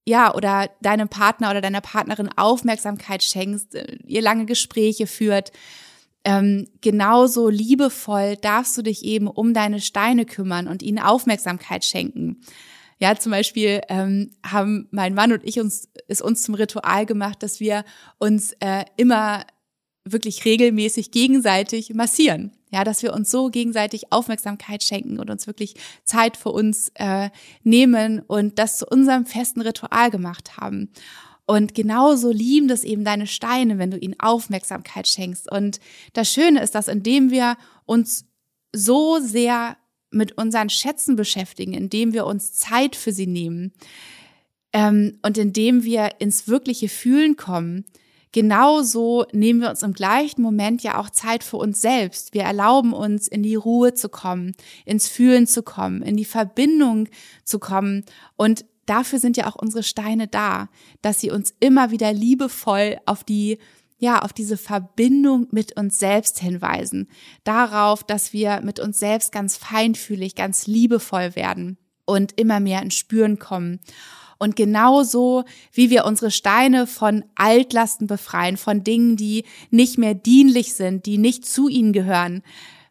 ja, 0.07 0.35
oder 0.35 0.71
deinem 0.81 1.09
Partner 1.09 1.51
oder 1.51 1.61
deiner 1.61 1.81
Partnerin 1.81 2.31
Aufmerksamkeit 2.37 3.23
schenkst, 3.23 3.75
äh, 3.75 3.97
ihr 4.07 4.23
lange 4.23 4.47
Gespräche 4.47 5.07
führt. 5.07 5.53
Ähm, 6.25 6.69
genauso 6.81 7.49
liebevoll 7.49 8.37
darfst 8.37 8.77
du 8.77 8.83
dich 8.83 9.05
eben 9.05 9.27
um 9.27 9.55
deine 9.55 9.81
Steine 9.81 10.27
kümmern 10.27 10.69
und 10.69 10.83
ihnen 10.83 10.99
Aufmerksamkeit 10.99 11.85
schenken. 11.85 12.43
Ja, 12.99 13.17
zum 13.17 13.33
Beispiel 13.33 13.81
ähm, 13.89 14.31
haben 14.45 14.87
mein 14.91 15.15
Mann 15.15 15.33
und 15.33 15.43
ich 15.45 15.59
uns 15.59 15.89
ist 16.07 16.21
uns 16.21 16.43
zum 16.43 16.55
Ritual 16.55 17.07
gemacht, 17.07 17.43
dass 17.43 17.59
wir 17.59 17.85
uns 18.19 18.53
äh, 18.61 18.85
immer 18.99 19.47
wirklich 20.05 20.45
regelmäßig 20.45 21.11
gegenseitig 21.11 21.95
massieren. 21.95 22.53
Ja, 22.73 22.85
dass 22.85 23.03
wir 23.03 23.13
uns 23.13 23.31
so 23.31 23.49
gegenseitig 23.49 24.13
Aufmerksamkeit 24.13 24.85
schenken 24.85 25.19
und 25.19 25.29
uns 25.29 25.49
wirklich 25.49 25.75
Zeit 26.05 26.37
für 26.37 26.51
uns 26.51 26.93
äh, 26.95 27.31
nehmen 27.65 28.21
und 28.21 28.61
das 28.61 28.79
zu 28.79 28.87
unserem 28.87 29.27
festen 29.27 29.61
Ritual 29.61 30.11
gemacht 30.11 30.57
haben. 30.57 30.91
Und 31.47 31.75
genauso 31.75 32.31
lieben 32.31 32.69
das 32.69 32.85
eben 32.85 33.05
deine 33.05 33.27
Steine, 33.27 33.79
wenn 33.79 33.91
du 33.91 33.99
ihnen 33.99 34.15
Aufmerksamkeit 34.21 35.09
schenkst. 35.09 35.51
Und 35.51 35.81
das 36.13 36.33
Schöne 36.33 36.63
ist, 36.63 36.77
dass 36.77 36.87
indem 36.87 37.33
wir 37.33 37.57
uns 37.87 38.25
so 38.73 39.19
sehr 39.19 39.77
mit 40.13 40.39
unseren 40.39 40.71
Schätzen 40.71 41.17
beschäftigen, 41.17 41.73
indem 41.73 42.13
wir 42.13 42.25
uns 42.27 42.53
Zeit 42.53 42.95
für 42.95 43.13
sie 43.13 43.27
nehmen 43.27 43.73
ähm, 44.73 45.19
und 45.23 45.39
indem 45.39 45.83
wir 45.83 46.21
ins 46.21 46.47
wirkliche 46.47 46.89
Fühlen 46.89 47.37
kommen, 47.37 47.85
genauso 48.33 49.27
nehmen 49.33 49.61
wir 49.61 49.71
uns 49.71 49.83
im 49.83 49.93
gleichen 49.93 50.43
Moment 50.43 50.83
ja 50.83 50.99
auch 50.99 51.11
Zeit 51.11 51.45
für 51.45 51.57
uns 51.57 51.81
selbst. 51.81 52.35
Wir 52.35 52.43
erlauben 52.43 52.93
uns, 52.93 53.29
in 53.29 53.43
die 53.43 53.55
Ruhe 53.55 53.95
zu 53.95 54.09
kommen, 54.09 54.53
ins 54.85 55.09
Fühlen 55.09 55.47
zu 55.47 55.63
kommen, 55.63 56.03
in 56.03 56.17
die 56.17 56.25
Verbindung 56.25 57.09
zu 57.45 57.59
kommen. 57.59 58.05
Und 58.37 58.65
dafür 58.87 59.19
sind 59.19 59.37
ja 59.37 59.47
auch 59.47 59.57
unsere 59.57 59.83
Steine 59.83 60.29
da, 60.29 60.69
dass 61.03 61.21
sie 61.21 61.31
uns 61.31 61.55
immer 61.61 61.91
wieder 61.91 62.13
liebevoll 62.13 62.99
auf 63.07 63.25
die 63.25 63.59
ja, 64.03 64.21
auf 64.23 64.33
diese 64.33 64.57
Verbindung 64.57 65.47
mit 65.51 65.77
uns 65.77 65.99
selbst 65.99 66.41
hinweisen. 66.41 67.07
Darauf, 67.45 68.03
dass 68.03 68.33
wir 68.33 68.63
mit 68.63 68.81
uns 68.81 68.99
selbst 68.99 69.31
ganz 69.31 69.59
feinfühlig, 69.59 70.35
ganz 70.35 70.67
liebevoll 70.67 71.37
werden 71.37 71.77
und 72.07 72.41
immer 72.41 72.61
mehr 72.61 72.81
ins 72.81 72.95
Spüren 72.95 73.39
kommen. 73.39 73.79
Und 74.41 74.57
genauso 74.57 75.45
wie 75.71 75.91
wir 75.91 76.07
unsere 76.07 76.31
Steine 76.31 76.87
von 76.87 77.25
Altlasten 77.35 78.07
befreien, 78.07 78.57
von 78.57 78.83
Dingen, 78.83 79.17
die 79.17 79.45
nicht 79.71 79.99
mehr 79.99 80.15
dienlich 80.15 80.73
sind, 80.73 81.05
die 81.05 81.19
nicht 81.19 81.45
zu 81.45 81.69
ihnen 81.69 81.93
gehören, 81.93 82.43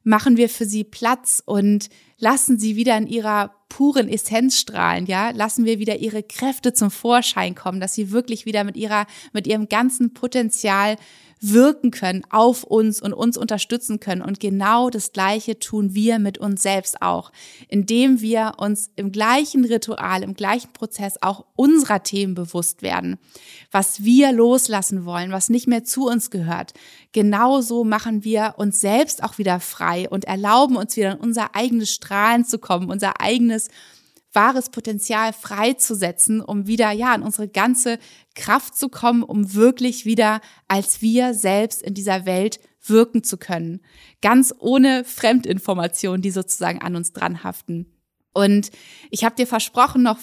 machen 0.04 0.38
wir 0.38 0.47
für 0.47 0.66
sie 0.66 0.84
Platz 0.84 1.41
und 1.43 1.89
lassen 2.20 2.60
sie 2.60 2.76
wieder 2.76 2.95
in 2.97 3.08
ihrer 3.08 3.52
puren 3.68 4.10
Essenz 4.10 4.60
strahlen, 4.60 5.08
ja, 5.08 5.32
lassen 5.32 5.66
wir 5.66 5.80
wieder 5.80 5.97
ihre 5.97 6.22
Kräfte 6.22 6.74
zum 6.74 6.91
Vorschein 6.91 7.56
kommen, 7.56 7.80
dass 7.80 7.95
sie 7.95 8.12
wirklich 8.12 8.45
wieder 8.45 8.64
mit 8.64 8.78
ihrer, 8.78 9.08
mit 9.34 9.47
ihrem 9.47 9.70
ganzen 9.70 10.14
Potenzial 10.14 10.97
wirken 11.42 11.92
können 11.92 12.24
auf 12.30 12.64
uns 12.64 13.02
und 13.02 13.14
uns 13.14 13.38
unterstützen 13.38 14.00
können. 14.00 14.22
Und 14.22 14.40
genau 14.40 14.90
das 14.90 15.12
Gleiche 15.12 15.60
tun 15.60 15.94
wir 15.94 16.20
mit 16.20 16.38
uns 16.38 16.62
selbst 16.62 17.02
auch, 17.02 17.32
indem 17.68 18.22
wir 18.22 18.54
uns 18.58 18.92
im 18.96 19.12
gleichen 19.12 19.66
Ritual, 19.66 20.24
im 20.24 20.34
gleichen 20.34 20.74
Prozess 20.74 21.16
auch 21.22 21.46
unserer 21.56 22.04
Themen 22.04 22.36
bewusst 22.36 22.82
werden, 22.82 23.18
was 23.72 24.04
wir 24.04 24.32
loslassen 24.32 25.06
wollen, 25.06 25.32
was 25.32 25.50
nicht 25.50 25.68
mehr 25.68 25.84
zu 25.84 26.08
uns 26.08 26.30
gehört. 26.30 26.74
Genauso 27.12 27.84
machen 27.84 28.24
wir 28.24 28.56
uns 28.58 28.82
selbst 28.82 29.24
auch 29.24 29.38
wieder 29.38 29.60
frei 29.60 30.10
und 30.10 30.26
erlauben 30.26 30.76
uns 30.76 30.96
wieder 30.98 31.14
in 31.14 31.20
unser 31.20 31.56
eigenes 31.56 31.92
Strahlen 31.92 32.46
zu 32.46 32.60
kommen, 32.60 32.90
unser 32.90 33.22
eigenes 33.22 33.70
wahres 34.40 34.70
Potenzial 34.70 35.34
freizusetzen, 35.34 36.40
um 36.40 36.66
wieder, 36.66 36.92
ja, 36.92 37.14
in 37.14 37.24
unsere 37.24 37.50
ganze 37.50 38.00
Kraft 38.36 38.78
zu 38.78 38.88
kommen, 38.88 39.22
um 39.22 39.54
wirklich 39.54 40.06
wieder 40.06 40.40
als 40.70 41.02
wir 41.02 41.34
selbst 41.34 41.82
in 41.82 41.94
dieser 41.94 42.26
Welt 42.26 42.62
wirken 42.82 43.22
zu 43.22 43.36
können. 43.38 43.82
Ganz 44.22 44.54
ohne 44.58 45.04
Fremdinformationen, 45.04 46.22
die 46.22 46.32
sozusagen 46.32 46.82
an 46.82 46.96
uns 46.96 47.12
dranhaften. 47.12 47.94
Und 48.32 48.72
ich 49.10 49.26
habe 49.26 49.36
dir 49.36 49.46
versprochen, 49.46 50.04
noch 50.04 50.20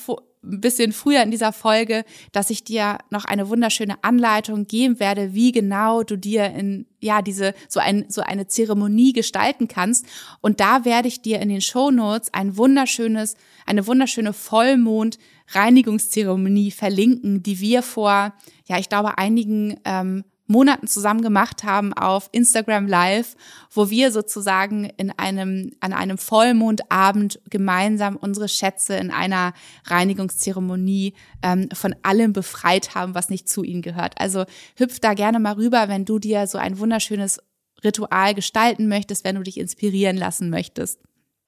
ein 0.46 0.60
bisschen 0.60 0.92
früher 0.92 1.22
in 1.22 1.30
dieser 1.30 1.52
Folge, 1.52 2.04
dass 2.32 2.50
ich 2.50 2.64
dir 2.64 2.98
noch 3.10 3.24
eine 3.24 3.48
wunderschöne 3.48 4.02
Anleitung 4.02 4.66
geben 4.66 5.00
werde, 5.00 5.34
wie 5.34 5.52
genau 5.52 6.02
du 6.02 6.16
dir 6.16 6.46
in 6.46 6.86
ja 7.00 7.22
diese 7.22 7.54
so 7.68 7.80
ein 7.80 8.06
so 8.08 8.22
eine 8.22 8.46
Zeremonie 8.46 9.12
gestalten 9.12 9.68
kannst. 9.68 10.06
Und 10.40 10.60
da 10.60 10.84
werde 10.84 11.08
ich 11.08 11.22
dir 11.22 11.40
in 11.40 11.48
den 11.48 11.60
Show 11.60 11.90
Notes 11.90 12.32
ein 12.32 12.56
wunderschönes 12.56 13.36
eine 13.66 13.86
wunderschöne 13.86 14.32
Vollmond 14.32 15.18
Reinigungszeremonie 15.48 16.70
verlinken, 16.70 17.42
die 17.42 17.60
wir 17.60 17.82
vor 17.82 18.32
ja 18.66 18.78
ich 18.78 18.88
glaube 18.88 19.18
einigen 19.18 19.78
ähm, 19.84 20.24
Monaten 20.46 20.86
zusammen 20.86 21.22
gemacht 21.22 21.64
haben 21.64 21.92
auf 21.92 22.28
Instagram 22.32 22.86
Live, 22.86 23.36
wo 23.72 23.90
wir 23.90 24.12
sozusagen 24.12 24.84
in 24.96 25.10
einem, 25.10 25.72
an 25.80 25.92
einem 25.92 26.18
Vollmondabend 26.18 27.40
gemeinsam 27.50 28.16
unsere 28.16 28.48
Schätze 28.48 28.96
in 28.96 29.10
einer 29.10 29.52
Reinigungszeremonie 29.84 31.14
ähm, 31.42 31.68
von 31.72 31.94
allem 32.02 32.32
befreit 32.32 32.94
haben, 32.94 33.14
was 33.14 33.28
nicht 33.28 33.48
zu 33.48 33.62
ihnen 33.62 33.82
gehört. 33.82 34.14
Also 34.20 34.44
hüpf 34.76 35.00
da 35.00 35.14
gerne 35.14 35.40
mal 35.40 35.54
rüber, 35.54 35.88
wenn 35.88 36.04
du 36.04 36.18
dir 36.18 36.46
so 36.46 36.58
ein 36.58 36.78
wunderschönes 36.78 37.40
Ritual 37.84 38.34
gestalten 38.34 38.88
möchtest, 38.88 39.24
wenn 39.24 39.36
du 39.36 39.42
dich 39.42 39.58
inspirieren 39.58 40.16
lassen 40.16 40.50
möchtest. 40.50 41.00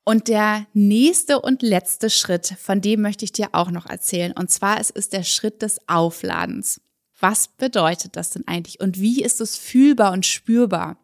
Und 0.05 0.29
der 0.29 0.67
nächste 0.73 1.39
und 1.39 1.61
letzte 1.61 2.09
Schritt, 2.09 2.55
von 2.59 2.81
dem 2.81 3.03
möchte 3.03 3.27
ich 3.27 3.33
dir 3.33 3.49
auch 3.53 3.71
noch 3.71 3.85
erzählen. 3.85 4.33
Und 4.33 4.51
zwar 4.51 4.81
es 4.81 4.89
ist 4.89 5.13
der 5.13 5.23
Schritt 5.23 5.61
des 5.61 5.87
Aufladens. 5.87 6.81
Was 7.21 7.49
bedeutet 7.49 8.17
das 8.17 8.31
denn 8.31 8.47
eigentlich 8.47 8.81
und 8.81 9.01
wie 9.01 9.23
ist 9.23 9.41
es 9.41 9.57
fühlbar 9.57 10.13
und 10.13 10.25
spürbar? 10.25 10.99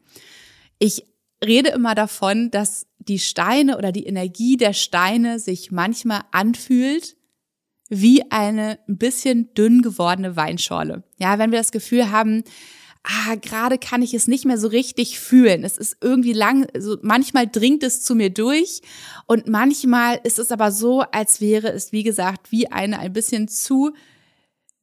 Ich 0.79 1.05
rede 1.45 1.71
immer 1.71 1.95
davon, 1.95 2.51
dass 2.51 2.87
die 2.99 3.19
Steine 3.19 3.77
oder 3.77 3.93
die 3.93 4.07
Energie 4.07 4.57
der 4.57 4.73
Steine 4.73 5.39
sich 5.39 5.71
manchmal 5.71 6.23
anfühlt 6.31 7.17
wie 7.89 8.31
eine 8.31 8.79
ein 8.89 8.97
bisschen 8.97 9.53
dünn 9.55 9.83
gewordene 9.83 10.37
Weinschorle. 10.37 11.05
Ja, 11.19 11.39
wenn 11.39 11.53
wir 11.53 11.59
das 11.59 11.71
Gefühl 11.71 12.11
haben, 12.11 12.45
ah, 13.03 13.35
gerade 13.37 13.79
kann 13.79 14.03
ich 14.03 14.15
es 14.15 14.27
nicht 14.27 14.47
mehr 14.47 14.59
so 14.59 14.69
richtig 14.69 15.21
fühlen. 15.21 15.65
Es 15.65 15.77
ist 15.77 15.99
irgendwie 16.01 16.33
lang, 16.33 16.67
also 16.75 16.97
manchmal 17.03 17.47
dringt 17.47 17.83
es 17.83 18.03
zu 18.03 18.15
mir 18.15 18.31
durch 18.31 18.81
und 19.27 19.47
manchmal 19.47 20.19
ist 20.25 20.39
es 20.39 20.51
aber 20.51 20.73
so, 20.73 21.03
als 21.03 21.41
wäre 21.41 21.71
es, 21.71 21.93
wie 21.93 22.03
gesagt, 22.03 22.51
wie 22.51 22.69
eine 22.69 22.99
ein 22.99 23.13
bisschen 23.13 23.49
zu 23.49 23.93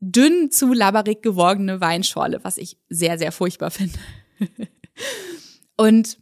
dünn, 0.02 0.52
zu 0.52 0.74
labberig 0.74 1.22
gewordene 1.22 1.80
Weinschorle, 1.80 2.43
was 2.43 2.58
ich 2.58 2.78
sehr, 2.89 3.18
sehr 3.18 3.32
furchtbar 3.32 3.72
finde. 3.72 3.97
und 5.78 6.18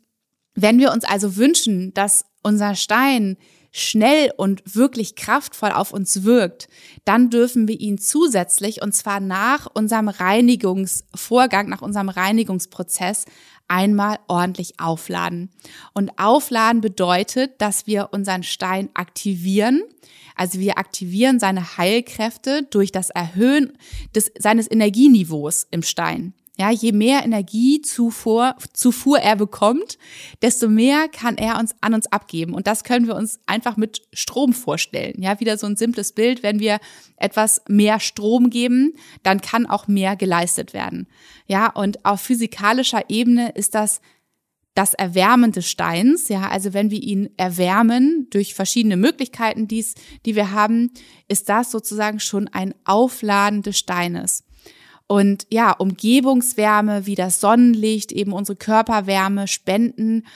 wenn 0.53 0.77
wir 0.77 0.91
uns 0.91 1.05
also 1.05 1.37
wünschen, 1.37 1.93
dass 1.93 2.25
unser 2.43 2.75
Stein 2.75 3.37
schnell 3.71 4.31
und 4.35 4.75
wirklich 4.75 5.15
kraftvoll 5.15 5.71
auf 5.71 5.93
uns 5.93 6.23
wirkt, 6.23 6.67
dann 7.05 7.29
dürfen 7.29 7.67
wir 7.67 7.79
ihn 7.79 7.97
zusätzlich, 7.97 8.81
und 8.81 8.93
zwar 8.93 9.19
nach 9.19 9.67
unserem 9.73 10.09
Reinigungsvorgang, 10.09 11.69
nach 11.69 11.81
unserem 11.81 12.09
Reinigungsprozess, 12.09 13.25
einmal 13.69 14.19
ordentlich 14.27 14.79
aufladen. 14.79 15.49
Und 15.93 16.11
aufladen 16.19 16.81
bedeutet, 16.81 17.61
dass 17.61 17.87
wir 17.87 18.09
unseren 18.11 18.43
Stein 18.43 18.89
aktivieren. 18.93 19.83
Also 20.35 20.59
wir 20.59 20.77
aktivieren 20.77 21.39
seine 21.39 21.77
Heilkräfte 21.77 22.63
durch 22.69 22.91
das 22.91 23.09
Erhöhen 23.09 23.77
des, 24.15 24.31
seines 24.37 24.69
Energieniveaus 24.69 25.67
im 25.71 25.83
Stein. 25.83 26.33
Ja, 26.59 26.71
je 26.71 26.91
mehr 26.91 27.23
Energiezufuhr 27.23 28.53
Zufuhr 28.73 29.19
er 29.19 29.37
bekommt, 29.37 29.97
desto 30.41 30.67
mehr 30.67 31.07
kann 31.07 31.37
er 31.37 31.57
uns 31.57 31.73
an 31.79 31.93
uns 31.93 32.07
abgeben. 32.07 32.53
Und 32.53 32.67
das 32.67 32.83
können 32.83 33.07
wir 33.07 33.15
uns 33.15 33.39
einfach 33.45 33.77
mit 33.77 34.01
Strom 34.11 34.51
vorstellen. 34.51 35.21
Ja, 35.21 35.39
wieder 35.39 35.57
so 35.57 35.67
ein 35.67 35.77
simples 35.77 36.11
Bild. 36.11 36.43
Wenn 36.43 36.59
wir 36.59 36.79
etwas 37.15 37.61
mehr 37.69 38.01
Strom 38.01 38.49
geben, 38.49 38.93
dann 39.23 39.39
kann 39.39 39.67
auch 39.67 39.87
mehr 39.87 40.17
geleistet 40.17 40.73
werden. 40.73 41.07
Ja, 41.47 41.69
und 41.69 42.03
auf 42.03 42.19
physikalischer 42.19 43.09
Ebene 43.09 43.51
ist 43.51 43.73
das 43.73 44.01
das 44.75 44.93
Erwärmen 44.93 45.51
des 45.51 45.69
Steins, 45.69 46.29
ja, 46.29 46.47
also 46.47 46.73
wenn 46.73 46.89
wir 46.89 47.01
ihn 47.01 47.31
erwärmen 47.35 48.27
durch 48.29 48.53
verschiedene 48.53 48.95
Möglichkeiten, 48.95 49.67
die's, 49.67 49.95
die 50.25 50.37
wir 50.37 50.51
haben, 50.51 50.91
ist 51.27 51.49
das 51.49 51.69
sozusagen 51.69 52.21
schon 52.21 52.47
ein 52.47 52.73
Aufladen 52.85 53.61
des 53.61 53.77
Steines. 53.77 54.45
Und 55.11 55.47
ja, 55.49 55.71
Umgebungswärme 55.71 57.07
wie 57.07 57.15
das 57.15 57.41
Sonnenlicht, 57.41 58.11
eben 58.11 58.31
unsere 58.31 58.55
Körperwärme 58.55 59.47
spenden 59.47 60.27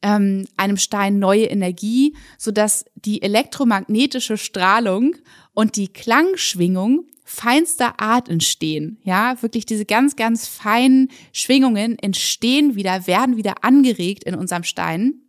ähm, 0.00 0.48
einem 0.56 0.78
Stein 0.78 1.18
neue 1.18 1.44
Energie, 1.44 2.16
sodass 2.38 2.86
die 2.94 3.20
elektromagnetische 3.20 4.38
Strahlung 4.38 5.16
und 5.52 5.76
die 5.76 5.88
Klangschwingung 5.88 7.04
feinster 7.24 8.00
Art 8.00 8.30
entstehen. 8.30 8.98
Ja, 9.04 9.40
wirklich 9.42 9.66
diese 9.66 9.84
ganz, 9.84 10.16
ganz 10.16 10.48
feinen 10.48 11.10
Schwingungen 11.34 11.98
entstehen 11.98 12.74
wieder, 12.74 13.06
werden 13.06 13.36
wieder 13.36 13.62
angeregt 13.62 14.24
in 14.24 14.34
unserem 14.34 14.64
Stein, 14.64 15.20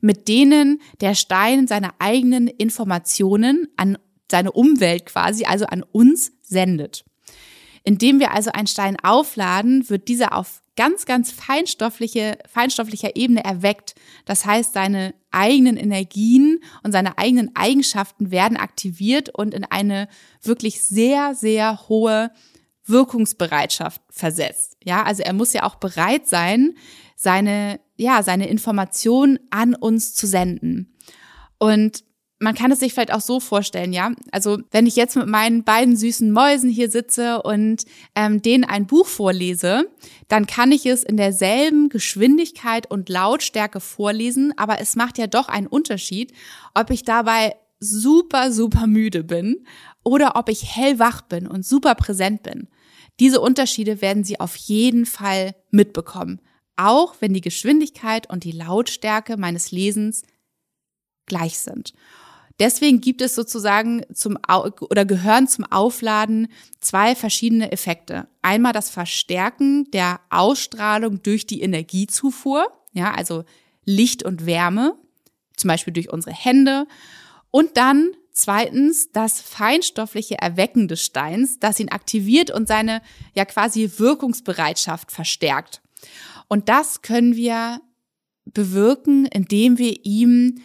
mit 0.00 0.26
denen 0.26 0.80
der 1.02 1.14
Stein 1.14 1.66
seine 1.66 1.90
eigenen 2.00 2.48
Informationen 2.48 3.68
an 3.76 3.98
seine 4.30 4.52
Umwelt 4.52 5.04
quasi, 5.04 5.44
also 5.44 5.66
an 5.66 5.82
uns 5.82 6.32
sendet. 6.40 7.04
Indem 7.82 8.20
wir 8.20 8.32
also 8.32 8.50
einen 8.52 8.66
Stein 8.66 8.96
aufladen, 9.02 9.88
wird 9.88 10.08
dieser 10.08 10.36
auf 10.36 10.62
ganz, 10.76 11.04
ganz 11.04 11.30
feinstoffliche, 11.30 12.38
feinstofflicher 12.48 13.16
Ebene 13.16 13.44
erweckt. 13.44 13.94
Das 14.24 14.46
heißt, 14.46 14.72
seine 14.72 15.14
eigenen 15.30 15.76
Energien 15.76 16.60
und 16.82 16.92
seine 16.92 17.18
eigenen 17.18 17.54
Eigenschaften 17.54 18.30
werden 18.30 18.56
aktiviert 18.56 19.28
und 19.28 19.54
in 19.54 19.64
eine 19.64 20.08
wirklich 20.42 20.82
sehr, 20.82 21.34
sehr 21.34 21.88
hohe 21.88 22.30
Wirkungsbereitschaft 22.86 24.00
versetzt. 24.10 24.76
Ja, 24.82 25.02
also 25.02 25.22
er 25.22 25.32
muss 25.32 25.52
ja 25.52 25.64
auch 25.64 25.76
bereit 25.76 26.26
sein, 26.26 26.74
seine, 27.14 27.80
ja, 27.96 28.22
seine 28.22 28.48
Informationen 28.48 29.38
an 29.50 29.74
uns 29.74 30.14
zu 30.14 30.26
senden. 30.26 30.96
Und 31.58 32.04
man 32.40 32.54
kann 32.54 32.72
es 32.72 32.80
sich 32.80 32.94
vielleicht 32.94 33.12
auch 33.12 33.20
so 33.20 33.38
vorstellen, 33.38 33.92
ja. 33.92 34.12
Also 34.32 34.58
wenn 34.70 34.86
ich 34.86 34.96
jetzt 34.96 35.14
mit 35.14 35.28
meinen 35.28 35.62
beiden 35.62 35.94
süßen 35.94 36.32
Mäusen 36.32 36.70
hier 36.70 36.90
sitze 36.90 37.42
und 37.42 37.84
ähm, 38.14 38.40
denen 38.40 38.64
ein 38.64 38.86
Buch 38.86 39.06
vorlese, 39.06 39.88
dann 40.28 40.46
kann 40.46 40.72
ich 40.72 40.86
es 40.86 41.04
in 41.04 41.18
derselben 41.18 41.90
Geschwindigkeit 41.90 42.90
und 42.90 43.10
Lautstärke 43.10 43.78
vorlesen, 43.80 44.54
aber 44.56 44.80
es 44.80 44.96
macht 44.96 45.18
ja 45.18 45.26
doch 45.26 45.48
einen 45.48 45.66
Unterschied, 45.66 46.32
ob 46.74 46.90
ich 46.90 47.04
dabei 47.04 47.54
super, 47.78 48.52
super 48.52 48.86
müde 48.86 49.22
bin 49.22 49.66
oder 50.02 50.36
ob 50.36 50.48
ich 50.48 50.74
hellwach 50.76 51.20
bin 51.20 51.46
und 51.46 51.66
super 51.66 51.94
präsent 51.94 52.42
bin. 52.42 52.68
Diese 53.20 53.40
Unterschiede 53.40 54.00
werden 54.00 54.24
Sie 54.24 54.40
auf 54.40 54.56
jeden 54.56 55.04
Fall 55.04 55.54
mitbekommen, 55.70 56.40
auch 56.76 57.16
wenn 57.20 57.34
die 57.34 57.42
Geschwindigkeit 57.42 58.30
und 58.30 58.44
die 58.44 58.52
Lautstärke 58.52 59.36
meines 59.36 59.72
Lesens 59.72 60.22
gleich 61.26 61.58
sind. 61.58 61.92
Deswegen 62.60 63.00
gibt 63.00 63.22
es 63.22 63.34
sozusagen 63.34 64.04
zum 64.12 64.38
oder 64.46 65.06
gehören 65.06 65.48
zum 65.48 65.64
Aufladen 65.64 66.48
zwei 66.78 67.16
verschiedene 67.16 67.72
Effekte. 67.72 68.28
Einmal 68.42 68.74
das 68.74 68.90
Verstärken 68.90 69.90
der 69.92 70.20
Ausstrahlung 70.28 71.22
durch 71.22 71.46
die 71.46 71.62
Energiezufuhr, 71.62 72.70
ja, 72.92 73.12
also 73.14 73.44
Licht 73.86 74.22
und 74.22 74.44
Wärme, 74.44 74.94
zum 75.56 75.68
Beispiel 75.68 75.94
durch 75.94 76.12
unsere 76.12 76.34
Hände. 76.34 76.86
Und 77.50 77.78
dann 77.78 78.10
zweitens 78.30 79.10
das 79.10 79.40
feinstoffliche 79.40 80.36
Erwecken 80.38 80.86
des 80.86 81.02
Steins, 81.02 81.58
das 81.60 81.80
ihn 81.80 81.88
aktiviert 81.88 82.50
und 82.50 82.68
seine 82.68 83.00
ja 83.34 83.46
quasi 83.46 83.90
Wirkungsbereitschaft 83.96 85.10
verstärkt. 85.10 85.80
Und 86.46 86.68
das 86.68 87.00
können 87.00 87.36
wir 87.36 87.80
bewirken, 88.44 89.24
indem 89.24 89.78
wir 89.78 90.04
ihm 90.04 90.60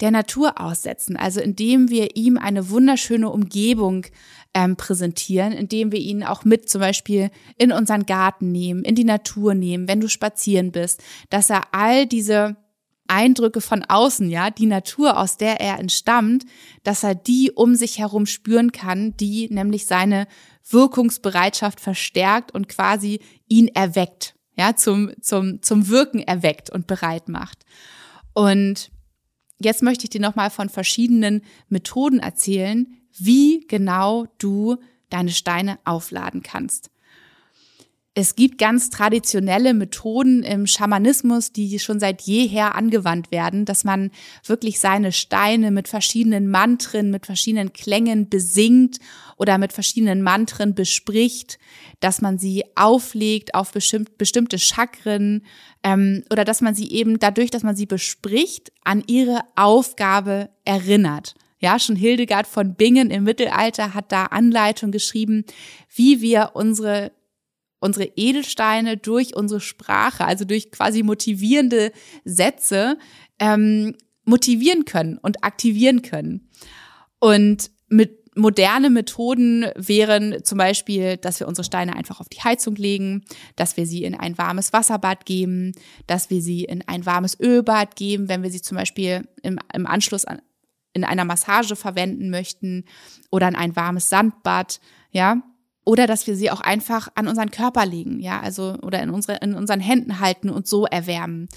der 0.00 0.10
Natur 0.10 0.60
aussetzen. 0.60 1.16
Also 1.16 1.40
indem 1.40 1.90
wir 1.90 2.16
ihm 2.16 2.38
eine 2.38 2.70
wunderschöne 2.70 3.28
Umgebung 3.28 4.06
ähm, 4.54 4.76
präsentieren, 4.76 5.52
indem 5.52 5.92
wir 5.92 5.98
ihn 5.98 6.22
auch 6.24 6.44
mit 6.44 6.68
zum 6.68 6.80
Beispiel 6.80 7.30
in 7.56 7.72
unseren 7.72 8.06
Garten 8.06 8.50
nehmen, 8.52 8.84
in 8.84 8.94
die 8.94 9.04
Natur 9.04 9.54
nehmen, 9.54 9.88
wenn 9.88 10.00
du 10.00 10.08
spazieren 10.08 10.72
bist, 10.72 11.02
dass 11.30 11.50
er 11.50 11.62
all 11.72 12.06
diese 12.06 12.56
Eindrücke 13.08 13.60
von 13.60 13.84
außen, 13.84 14.30
ja, 14.30 14.50
die 14.50 14.66
Natur, 14.66 15.18
aus 15.18 15.38
der 15.38 15.60
er 15.60 15.78
entstammt, 15.78 16.44
dass 16.84 17.02
er 17.02 17.14
die 17.14 17.50
um 17.50 17.74
sich 17.74 17.98
herum 17.98 18.26
spüren 18.26 18.70
kann, 18.70 19.16
die 19.16 19.48
nämlich 19.50 19.86
seine 19.86 20.28
Wirkungsbereitschaft 20.68 21.80
verstärkt 21.80 22.52
und 22.54 22.68
quasi 22.68 23.20
ihn 23.48 23.68
erweckt, 23.68 24.34
ja, 24.56 24.76
zum, 24.76 25.10
zum, 25.22 25.62
zum 25.62 25.88
Wirken 25.88 26.20
erweckt 26.20 26.68
und 26.68 26.86
bereit 26.86 27.28
macht. 27.28 27.64
Und 28.34 28.90
Jetzt 29.60 29.82
möchte 29.82 30.04
ich 30.04 30.10
dir 30.10 30.20
nochmal 30.20 30.50
von 30.50 30.68
verschiedenen 30.68 31.42
Methoden 31.68 32.20
erzählen, 32.20 32.86
wie 33.16 33.66
genau 33.66 34.26
du 34.38 34.76
deine 35.10 35.30
Steine 35.30 35.78
aufladen 35.84 36.42
kannst. 36.42 36.90
Es 38.20 38.34
gibt 38.34 38.58
ganz 38.58 38.90
traditionelle 38.90 39.74
Methoden 39.74 40.42
im 40.42 40.66
Schamanismus, 40.66 41.52
die 41.52 41.78
schon 41.78 42.00
seit 42.00 42.22
jeher 42.22 42.74
angewandt 42.74 43.30
werden, 43.30 43.64
dass 43.64 43.84
man 43.84 44.10
wirklich 44.44 44.80
seine 44.80 45.12
Steine 45.12 45.70
mit 45.70 45.86
verschiedenen 45.86 46.50
Mantren, 46.50 47.12
mit 47.12 47.26
verschiedenen 47.26 47.72
Klängen 47.72 48.28
besingt 48.28 48.98
oder 49.36 49.56
mit 49.56 49.72
verschiedenen 49.72 50.22
Mantren 50.22 50.74
bespricht, 50.74 51.60
dass 52.00 52.20
man 52.20 52.38
sie 52.38 52.64
auflegt 52.74 53.54
auf 53.54 53.70
bestimmte 53.70 54.58
Chakren 54.58 55.44
ähm, 55.84 56.24
oder 56.28 56.44
dass 56.44 56.60
man 56.60 56.74
sie 56.74 56.90
eben 56.90 57.20
dadurch, 57.20 57.52
dass 57.52 57.62
man 57.62 57.76
sie 57.76 57.86
bespricht, 57.86 58.72
an 58.82 59.04
ihre 59.06 59.42
Aufgabe 59.54 60.48
erinnert. 60.64 61.36
Ja, 61.60 61.78
schon 61.78 61.94
Hildegard 61.94 62.48
von 62.48 62.74
Bingen 62.74 63.10
im 63.10 63.22
Mittelalter 63.22 63.94
hat 63.94 64.10
da 64.10 64.24
Anleitung 64.26 64.90
geschrieben, 64.90 65.44
wie 65.94 66.20
wir 66.20 66.50
unsere 66.54 67.12
unsere 67.80 68.10
Edelsteine 68.16 68.96
durch 68.96 69.36
unsere 69.36 69.60
Sprache, 69.60 70.24
also 70.24 70.44
durch 70.44 70.70
quasi 70.70 71.02
motivierende 71.02 71.92
Sätze, 72.24 72.98
ähm, 73.38 73.94
motivieren 74.24 74.84
können 74.84 75.18
und 75.18 75.44
aktivieren 75.44 76.02
können. 76.02 76.50
Und 77.18 77.70
mit 77.88 78.18
moderne 78.36 78.90
Methoden 78.90 79.66
wären 79.74 80.44
zum 80.44 80.58
Beispiel, 80.58 81.16
dass 81.16 81.40
wir 81.40 81.48
unsere 81.48 81.64
Steine 81.64 81.96
einfach 81.96 82.20
auf 82.20 82.28
die 82.28 82.40
Heizung 82.40 82.76
legen, 82.76 83.24
dass 83.56 83.76
wir 83.76 83.86
sie 83.86 84.04
in 84.04 84.14
ein 84.14 84.38
warmes 84.38 84.72
Wasserbad 84.72 85.26
geben, 85.26 85.72
dass 86.06 86.30
wir 86.30 86.40
sie 86.40 86.64
in 86.64 86.86
ein 86.86 87.04
warmes 87.04 87.38
Ölbad 87.40 87.96
geben, 87.96 88.28
wenn 88.28 88.42
wir 88.42 88.50
sie 88.50 88.62
zum 88.62 88.76
Beispiel 88.76 89.26
im, 89.42 89.58
im 89.74 89.86
Anschluss 89.86 90.24
an, 90.24 90.40
in 90.92 91.04
einer 91.04 91.24
Massage 91.24 91.74
verwenden 91.74 92.30
möchten 92.30 92.84
oder 93.30 93.48
in 93.48 93.56
ein 93.56 93.76
warmes 93.76 94.08
Sandbad, 94.08 94.80
ja 95.10 95.42
oder 95.88 96.06
dass 96.06 96.26
wir 96.26 96.36
sie 96.36 96.50
auch 96.50 96.60
einfach 96.60 97.08
an 97.14 97.28
unseren 97.28 97.50
Körper 97.50 97.86
legen, 97.86 98.20
ja, 98.20 98.40
also 98.40 98.76
oder 98.82 99.02
in 99.02 99.08
unsere 99.08 99.38
in 99.38 99.54
unseren 99.54 99.80
Händen 99.80 100.20
halten 100.20 100.50
und 100.50 100.68
so 100.68 100.84
erwärmen. 100.84 101.48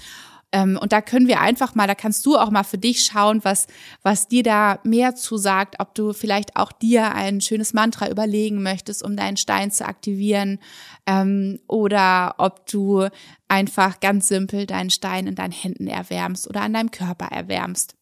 Ähm, 0.52 0.78
und 0.80 0.92
da 0.92 1.02
können 1.02 1.28
wir 1.28 1.42
einfach 1.42 1.74
mal, 1.74 1.86
da 1.86 1.94
kannst 1.94 2.24
du 2.24 2.38
auch 2.38 2.50
mal 2.50 2.62
für 2.62 2.78
dich 2.78 3.04
schauen, 3.04 3.44
was, 3.44 3.66
was 4.02 4.28
dir 4.28 4.42
da 4.42 4.78
mehr 4.84 5.14
zusagt, 5.14 5.74
ob 5.80 5.94
du 5.94 6.14
vielleicht 6.14 6.56
auch 6.56 6.72
dir 6.72 7.14
ein 7.14 7.42
schönes 7.42 7.74
Mantra 7.74 8.08
überlegen 8.08 8.62
möchtest, 8.62 9.02
um 9.02 9.16
deinen 9.16 9.36
Stein 9.36 9.70
zu 9.70 9.84
aktivieren, 9.84 10.60
ähm, 11.06 11.60
oder 11.68 12.36
ob 12.38 12.66
du 12.66 13.08
einfach 13.48 14.00
ganz 14.00 14.28
simpel 14.28 14.64
deinen 14.64 14.90
Stein 14.90 15.26
in 15.26 15.34
deinen 15.34 15.52
Händen 15.52 15.88
erwärmst 15.88 16.48
oder 16.48 16.62
an 16.62 16.72
deinem 16.72 16.90
Körper 16.90 17.26
erwärmst. 17.26 17.96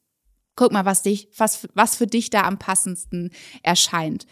Guck 0.55 0.71
mal, 0.71 0.85
was 0.85 1.03
dich, 1.03 1.29
was, 1.37 1.69
was 1.75 1.97
für 1.97 2.07
dich 2.07 2.31
da 2.31 2.43
am 2.43 2.59
passendsten 2.61 3.33
erscheint. 3.65 4.27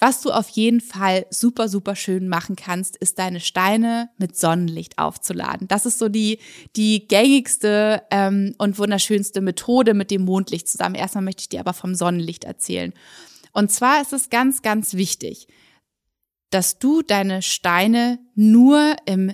Was 0.00 0.20
du 0.20 0.30
auf 0.30 0.48
jeden 0.50 0.80
Fall 0.80 1.26
super, 1.30 1.68
super 1.68 1.96
schön 1.96 2.28
machen 2.28 2.54
kannst, 2.54 2.96
ist 2.96 3.18
deine 3.18 3.40
Steine 3.40 4.10
mit 4.16 4.36
Sonnenlicht 4.36 4.96
aufzuladen. 4.98 5.66
Das 5.66 5.86
ist 5.86 5.98
so 5.98 6.08
die, 6.08 6.38
die 6.76 7.08
gängigste 7.08 8.02
ähm, 8.12 8.54
und 8.58 8.78
wunderschönste 8.78 9.40
Methode 9.40 9.94
mit 9.94 10.12
dem 10.12 10.24
Mondlicht 10.24 10.68
zusammen. 10.68 10.94
Erstmal 10.94 11.24
möchte 11.24 11.40
ich 11.40 11.48
dir 11.48 11.60
aber 11.60 11.72
vom 11.72 11.96
Sonnenlicht 11.96 12.44
erzählen. 12.44 12.92
Und 13.52 13.72
zwar 13.72 14.00
ist 14.00 14.12
es 14.12 14.30
ganz, 14.30 14.62
ganz 14.62 14.94
wichtig, 14.94 15.48
dass 16.50 16.78
du 16.78 17.02
deine 17.02 17.42
Steine 17.42 18.20
nur 18.36 18.94
im 19.04 19.32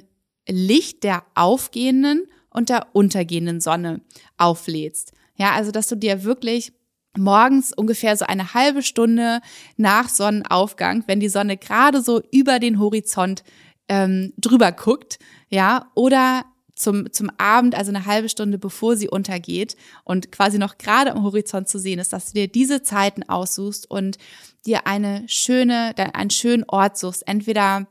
Licht 0.49 1.05
der 1.05 1.25
aufgehenden 1.35 2.27
und 2.49 2.71
der 2.71 2.87
untergehenden 2.95 3.61
Sonne 3.61 4.01
auflädst. 4.39 5.12
Ja, 5.37 5.53
also 5.53 5.73
dass 5.73 5.89
du 5.89 5.97
dir 5.97 6.25
wirklich 6.25 6.73
morgens 7.17 7.73
ungefähr 7.73 8.17
so 8.17 8.25
eine 8.25 8.55
halbe 8.55 8.83
Stunde 8.83 9.41
nach 9.77 10.09
Sonnenaufgang, 10.09 11.05
wenn 11.07 11.21
die 11.21 11.29
Sonne 11.29 11.57
gerade 11.57 12.01
so 12.03 12.23
über 12.33 12.59
den 12.59 12.79
Horizont 12.79 13.45
ähm, 13.89 14.33
drüber 14.39 14.73
guckt, 14.73 15.19
ja, 15.49 15.91
oder 15.95 16.45
zum, 16.75 17.12
zum 17.12 17.31
Abend, 17.39 17.75
also 17.75 17.91
eine 17.91 18.07
halbe 18.07 18.29
Stunde 18.29 18.59
bevor 18.59 18.97
sie 18.97 19.09
untergeht 19.09 19.77
und 20.03 20.33
quasi 20.33 20.59
noch 20.59 20.79
gerade 20.79 21.12
am 21.12 21.23
Horizont 21.23 21.69
zu 21.69 21.79
sehen 21.79 22.01
ist, 22.01 22.12
dass 22.12 22.33
du 22.33 22.35
dir 22.35 22.49
diese 22.49 22.83
Zeiten 22.83 23.23
aussuchst 23.23 23.89
und 23.89 24.19
dir 24.67 24.87
eine 24.87 25.25
schöne, 25.29 25.95
einen 26.15 26.31
schönen 26.31 26.65
Ort 26.67 26.99
suchst. 26.99 27.27
Entweder 27.29 27.87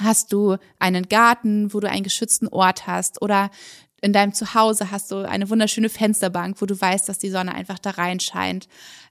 hast 0.00 0.32
du 0.32 0.56
einen 0.78 1.08
Garten, 1.08 1.72
wo 1.72 1.80
du 1.80 1.88
einen 1.88 2.02
geschützten 2.02 2.48
Ort 2.48 2.86
hast 2.86 3.22
oder 3.22 3.50
in 4.00 4.12
deinem 4.12 4.32
Zuhause 4.32 4.90
hast 4.90 5.10
du 5.10 5.28
eine 5.28 5.50
wunderschöne 5.50 5.88
Fensterbank, 5.88 6.60
wo 6.60 6.66
du 6.66 6.80
weißt, 6.80 7.08
dass 7.08 7.18
die 7.18 7.30
Sonne 7.30 7.54
einfach 7.54 7.78
da 7.78 7.90
reinscheint. 7.90 8.68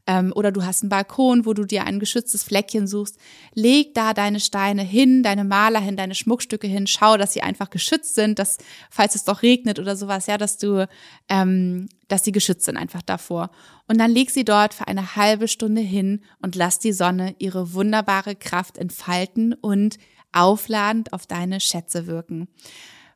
Ähm, 0.07 0.33
oder 0.35 0.51
du 0.51 0.65
hast 0.65 0.81
einen 0.81 0.89
Balkon, 0.89 1.45
wo 1.45 1.53
du 1.53 1.65
dir 1.65 1.83
ein 1.85 1.99
geschütztes 1.99 2.43
Fleckchen 2.43 2.87
suchst. 2.87 3.17
Leg 3.53 3.93
da 3.93 4.13
deine 4.13 4.39
Steine 4.39 4.81
hin, 4.81 5.21
deine 5.21 5.43
Maler 5.43 5.79
hin, 5.79 5.95
deine 5.95 6.15
Schmuckstücke 6.15 6.67
hin. 6.67 6.87
Schau, 6.87 7.17
dass 7.17 7.33
sie 7.33 7.43
einfach 7.43 7.69
geschützt 7.69 8.15
sind, 8.15 8.39
dass, 8.39 8.57
falls 8.89 9.13
es 9.13 9.25
doch 9.25 9.43
regnet 9.43 9.77
oder 9.77 9.95
sowas, 9.95 10.25
ja, 10.25 10.37
dass 10.37 10.57
du, 10.57 10.87
ähm, 11.27 11.89
dass 12.07 12.23
sie 12.23 12.31
geschützt 12.31 12.65
sind 12.65 12.77
einfach 12.77 13.03
davor. 13.03 13.51
Und 13.87 13.99
dann 13.99 14.11
leg 14.11 14.31
sie 14.31 14.45
dort 14.45 14.73
für 14.73 14.87
eine 14.87 15.15
halbe 15.15 15.47
Stunde 15.47 15.81
hin 15.81 16.23
und 16.41 16.55
lass 16.55 16.79
die 16.79 16.93
Sonne 16.93 17.35
ihre 17.37 17.73
wunderbare 17.73 18.35
Kraft 18.35 18.77
entfalten 18.77 19.53
und 19.53 19.97
aufladend 20.31 21.13
auf 21.13 21.27
deine 21.27 21.59
Schätze 21.59 22.07
wirken. 22.07 22.47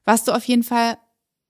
Was 0.05 0.24
du 0.24 0.32
auf 0.32 0.43
jeden 0.45 0.63
Fall 0.63 0.97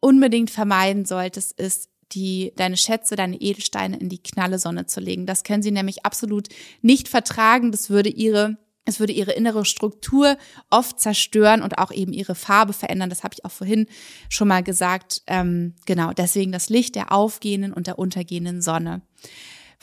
unbedingt 0.04 0.52
vermeiden 0.52 1.06
solltest, 1.06 1.60
ist, 1.60 1.90
die, 2.12 2.54
deine 2.56 2.78
Schätze, 2.78 3.16
deine 3.16 3.38
Edelsteine 3.38 3.98
in 3.98 4.10
die 4.10 4.22
knalle 4.22 4.60
Sonne 4.60 4.86
zu 4.86 5.00
legen. 5.00 5.26
Das 5.26 5.44
können 5.44 5.64
sie 5.64 5.72
nämlich 5.72 6.06
absolut 6.06 6.48
nicht 6.82 7.08
vertragen. 7.08 7.72
Das 7.72 7.90
würde 7.90 8.10
ihre 8.10 8.58
es 8.86 9.00
würde 9.00 9.14
ihre 9.14 9.32
innere 9.32 9.64
Struktur 9.64 10.38
oft 10.70 11.00
zerstören 11.00 11.62
und 11.62 11.78
auch 11.78 11.90
eben 11.90 12.12
ihre 12.12 12.36
Farbe 12.36 12.74
verändern. 12.74 13.10
Das 13.10 13.24
habe 13.24 13.34
ich 13.34 13.46
auch 13.46 13.52
vorhin 13.52 13.88
schon 14.28 14.50
mal 14.50 14.62
gesagt. 14.62 15.22
Ähm, 15.26 15.74
genau, 15.86 16.12
deswegen 16.12 16.52
das 16.52 16.68
Licht 16.68 16.96
der 16.96 17.14
aufgehenden 17.14 17.72
und 17.72 17.88
der 17.88 17.98
untergehenden 17.98 18.62
Sonne. 18.62 19.02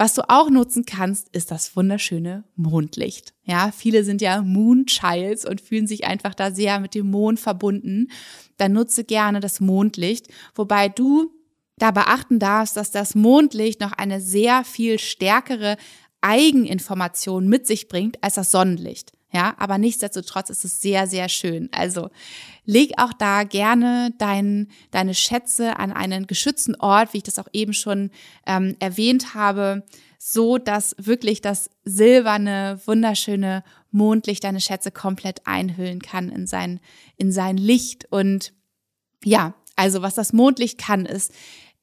Was 0.01 0.15
du 0.15 0.23
auch 0.31 0.49
nutzen 0.49 0.87
kannst, 0.87 1.29
ist 1.37 1.51
das 1.51 1.77
wunderschöne 1.77 2.45
Mondlicht. 2.57 3.35
Ja, 3.45 3.71
viele 3.71 4.03
sind 4.03 4.23
ja 4.23 4.41
Moonchilds 4.41 5.45
und 5.45 5.61
fühlen 5.61 5.87
sich 5.87 6.07
einfach 6.07 6.35
da 6.35 6.53
sehr 6.53 6.81
mit 6.81 6.95
dem 6.95 7.11
Mond 7.11 7.39
verbunden. 7.39 8.11
Dann 8.57 8.73
nutze 8.73 9.05
gerne 9.05 9.41
das 9.41 9.61
Mondlicht, 9.61 10.29
wobei 10.55 10.89
du 10.89 11.31
da 11.77 11.91
beachten 11.91 12.39
darfst, 12.39 12.79
dass 12.79 12.91
das 12.93 13.15
Mondlicht 13.15 13.83
noch 13.83 13.93
eine 13.93 14.23
sehr 14.23 14.65
viel 14.65 14.99
stärkere 14.99 15.77
Eigeninformation 16.23 17.47
mit 17.47 17.67
sich 17.67 17.87
bringt 17.87 18.25
als 18.25 18.37
das 18.37 18.51
Sonnenlicht. 18.51 19.13
Ja, 19.33 19.55
aber 19.59 19.79
nichtsdestotrotz 19.79 20.51
ist 20.51 20.65
es 20.65 20.81
sehr, 20.81 21.07
sehr 21.07 21.29
schön. 21.29 21.69
Also 21.73 22.11
leg 22.65 22.93
auch 22.97 23.13
da 23.13 23.45
gerne 23.45 24.13
dein, 24.19 24.69
deine 24.91 25.15
Schätze 25.15 25.79
an 25.79 25.93
einen 25.93 26.27
geschützten 26.27 26.75
Ort, 26.75 27.13
wie 27.13 27.19
ich 27.19 27.23
das 27.23 27.39
auch 27.39 27.49
eben 27.53 27.73
schon 27.73 28.11
ähm, 28.47 28.77
erwähnt 28.81 29.35
habe, 29.35 29.85
so 30.19 30.59
dass 30.59 30.97
wirklich 30.99 31.41
das 31.41 31.71
silberne, 31.85 32.81
wunderschöne 32.85 33.63
Mondlicht 33.93 34.43
deine 34.45 34.61
Schätze 34.61 34.91
komplett 34.91 35.47
einhüllen 35.47 36.01
kann 36.01 36.29
in 36.29 36.47
sein, 36.47 36.81
in 37.17 37.31
sein 37.31 37.57
Licht. 37.57 38.07
Und 38.11 38.53
ja, 39.25 39.55
also 39.77 40.03
was 40.03 40.15
das 40.15 40.33
Mondlicht 40.33 40.79
kann, 40.79 41.07
ist, 41.07 41.33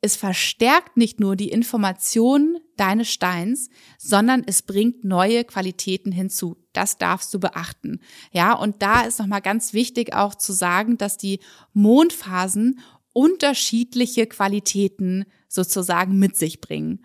es 0.01 0.15
verstärkt 0.15 0.95
nicht 0.95 1.19
nur 1.19 1.35
die 1.35 1.49
Information 1.49 2.57
deines 2.75 3.09
Steins, 3.09 3.69
sondern 3.97 4.43
es 4.45 4.61
bringt 4.61 5.03
neue 5.03 5.43
Qualitäten 5.43 6.11
hinzu. 6.11 6.57
Das 6.73 6.97
darfst 6.97 7.33
du 7.33 7.39
beachten. 7.39 7.99
Ja, 8.31 8.53
und 8.53 8.81
da 8.83 9.01
ist 9.01 9.19
nochmal 9.19 9.41
ganz 9.41 9.73
wichtig 9.73 10.13
auch 10.13 10.35
zu 10.35 10.53
sagen, 10.53 10.97
dass 10.97 11.17
die 11.17 11.39
Mondphasen 11.73 12.79
unterschiedliche 13.13 14.27
Qualitäten 14.27 15.25
sozusagen 15.47 16.19
mit 16.19 16.35
sich 16.35 16.61
bringen. 16.61 17.03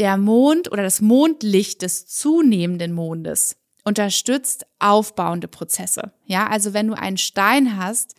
Der 0.00 0.16
Mond 0.16 0.72
oder 0.72 0.82
das 0.82 1.00
Mondlicht 1.00 1.82
des 1.82 2.06
zunehmenden 2.06 2.92
Mondes 2.92 3.56
unterstützt 3.84 4.66
aufbauende 4.80 5.46
Prozesse. 5.46 6.12
Ja, 6.24 6.48
also 6.48 6.74
wenn 6.74 6.88
du 6.88 6.94
einen 6.94 7.18
Stein 7.18 7.76
hast, 7.76 8.16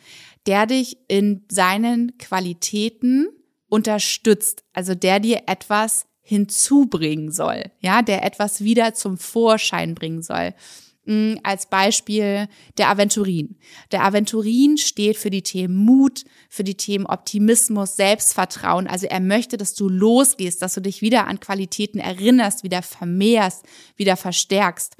der 0.48 0.66
dich 0.66 0.96
in 1.08 1.44
seinen 1.50 2.16
Qualitäten 2.16 3.28
unterstützt, 3.68 4.64
also 4.72 4.94
der 4.94 5.20
dir 5.20 5.42
etwas 5.46 6.06
hinzubringen 6.22 7.30
soll, 7.30 7.64
ja, 7.80 8.02
der 8.02 8.24
etwas 8.24 8.64
wieder 8.64 8.94
zum 8.94 9.18
Vorschein 9.18 9.94
bringen 9.94 10.22
soll. 10.22 10.54
Mm, 11.04 11.34
als 11.42 11.66
Beispiel 11.66 12.48
der 12.78 12.88
Aventurin. 12.88 13.56
Der 13.92 14.04
Aventurin 14.04 14.78
steht 14.78 15.18
für 15.18 15.30
die 15.30 15.42
Themen 15.42 15.74
Mut, 15.74 16.24
für 16.48 16.64
die 16.64 16.76
Themen 16.76 17.06
Optimismus, 17.06 17.96
Selbstvertrauen. 17.96 18.86
Also 18.86 19.06
er 19.06 19.20
möchte, 19.20 19.58
dass 19.58 19.74
du 19.74 19.88
losgehst, 19.88 20.62
dass 20.62 20.74
du 20.74 20.80
dich 20.80 21.02
wieder 21.02 21.26
an 21.26 21.40
Qualitäten 21.40 21.98
erinnerst, 21.98 22.62
wieder 22.62 22.82
vermehrst, 22.82 23.64
wieder 23.96 24.16
verstärkst. 24.16 24.96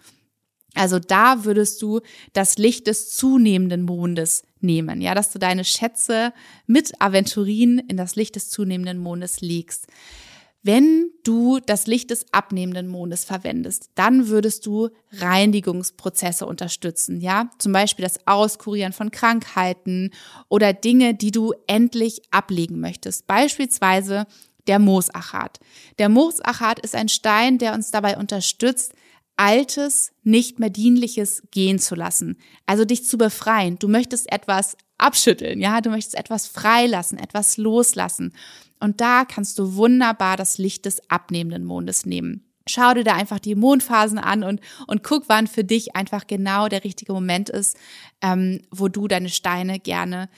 Also 0.74 0.98
da 0.98 1.44
würdest 1.44 1.80
du 1.82 2.00
das 2.32 2.58
Licht 2.58 2.86
des 2.86 3.10
zunehmenden 3.16 3.82
Mondes 3.82 4.42
nehmen, 4.60 5.00
ja, 5.00 5.14
dass 5.14 5.30
du 5.30 5.38
deine 5.38 5.64
Schätze 5.64 6.32
mit 6.66 7.00
Aventurin 7.00 7.78
in 7.78 7.96
das 7.96 8.16
Licht 8.16 8.36
des 8.36 8.50
zunehmenden 8.50 8.98
Mondes 8.98 9.40
legst. 9.40 9.86
Wenn 10.62 11.10
du 11.22 11.60
das 11.64 11.86
Licht 11.86 12.10
des 12.10 12.26
abnehmenden 12.32 12.88
Mondes 12.88 13.24
verwendest, 13.24 13.90
dann 13.94 14.28
würdest 14.28 14.66
du 14.66 14.90
Reinigungsprozesse 15.12 16.46
unterstützen, 16.46 17.20
ja, 17.20 17.48
zum 17.58 17.72
Beispiel 17.72 18.02
das 18.02 18.26
Auskurieren 18.26 18.92
von 18.92 19.10
Krankheiten 19.10 20.10
oder 20.48 20.72
Dinge, 20.72 21.14
die 21.14 21.30
du 21.30 21.54
endlich 21.68 22.22
ablegen 22.32 22.80
möchtest. 22.80 23.26
Beispielsweise 23.26 24.26
der 24.66 24.80
Moosachat. 24.80 25.60
Der 25.98 26.08
Moosachat 26.08 26.80
ist 26.80 26.94
ein 26.94 27.08
Stein, 27.08 27.58
der 27.58 27.72
uns 27.72 27.90
dabei 27.90 28.18
unterstützt, 28.18 28.92
Altes, 29.38 30.12
nicht 30.24 30.58
mehr 30.58 30.70
Dienliches 30.70 31.42
gehen 31.50 31.78
zu 31.78 31.94
lassen. 31.94 32.36
Also 32.66 32.84
dich 32.84 33.04
zu 33.04 33.16
befreien. 33.16 33.78
Du 33.78 33.88
möchtest 33.88 34.30
etwas 34.32 34.76
abschütteln, 34.98 35.60
ja, 35.60 35.80
du 35.80 35.90
möchtest 35.90 36.16
etwas 36.16 36.46
freilassen, 36.46 37.18
etwas 37.18 37.56
loslassen. 37.56 38.34
Und 38.80 39.00
da 39.00 39.24
kannst 39.24 39.58
du 39.58 39.76
wunderbar 39.76 40.36
das 40.36 40.58
Licht 40.58 40.84
des 40.84 41.08
abnehmenden 41.08 41.64
Mondes 41.64 42.04
nehmen. 42.04 42.44
Schau 42.66 42.92
dir 42.94 43.04
da 43.04 43.14
einfach 43.14 43.38
die 43.38 43.54
Mondphasen 43.54 44.18
an 44.18 44.42
und, 44.42 44.60
und 44.86 45.02
guck, 45.02 45.24
wann 45.28 45.46
für 45.46 45.64
dich 45.64 45.96
einfach 45.96 46.26
genau 46.26 46.68
der 46.68 46.84
richtige 46.84 47.12
Moment 47.12 47.48
ist, 47.48 47.76
ähm, 48.20 48.60
wo 48.70 48.88
du 48.88 49.08
deine 49.08 49.30
Steine 49.30 49.78
gerne 49.78 50.28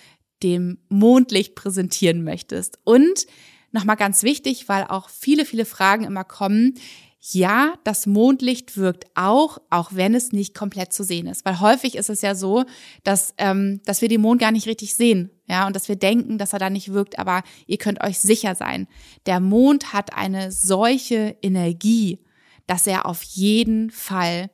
dem 0.42 0.78
Mondlicht 0.88 1.55
präsentieren 1.55 2.22
möchtest. 2.22 2.78
Und 2.84 3.26
nochmal 3.72 3.96
ganz 3.96 4.22
wichtig, 4.22 4.68
weil 4.68 4.84
auch 4.84 5.09
viele, 5.09 5.44
viele 5.44 5.64
Fragen 5.64 6.05
immer 6.05 6.24
kommen, 6.24 6.74
ja, 7.20 7.74
das 7.84 8.06
Mondlicht 8.06 8.78
wirkt 8.78 9.04
auch, 9.14 9.58
auch 9.68 9.90
wenn 9.92 10.14
es 10.14 10.32
nicht 10.32 10.54
komplett 10.54 10.92
zu 10.92 11.04
sehen 11.04 11.26
ist. 11.26 11.44
Weil 11.44 11.60
häufig 11.60 11.96
ist 11.96 12.08
es 12.08 12.22
ja 12.22 12.34
so, 12.34 12.64
dass, 13.04 13.34
ähm, 13.36 13.82
dass 13.84 14.00
wir 14.00 14.08
den 14.08 14.22
Mond 14.22 14.40
gar 14.40 14.52
nicht 14.52 14.66
richtig 14.66 14.94
sehen. 14.94 15.30
Ja, 15.46 15.66
und 15.66 15.76
dass 15.76 15.88
wir 15.88 15.96
denken, 15.96 16.38
dass 16.38 16.54
er 16.54 16.58
da 16.58 16.70
nicht 16.70 16.92
wirkt. 16.92 17.18
Aber 17.18 17.42
ihr 17.66 17.76
könnt 17.76 18.02
euch 18.02 18.18
sicher 18.18 18.54
sein, 18.54 18.88
der 19.26 19.40
Mond 19.40 19.92
hat 19.92 20.14
eine 20.14 20.50
solche 20.50 21.36
Energie, 21.42 22.20
dass 22.66 22.86
er 22.86 23.04
auf 23.04 23.22
jeden 23.22 23.90
Fall 23.90 24.50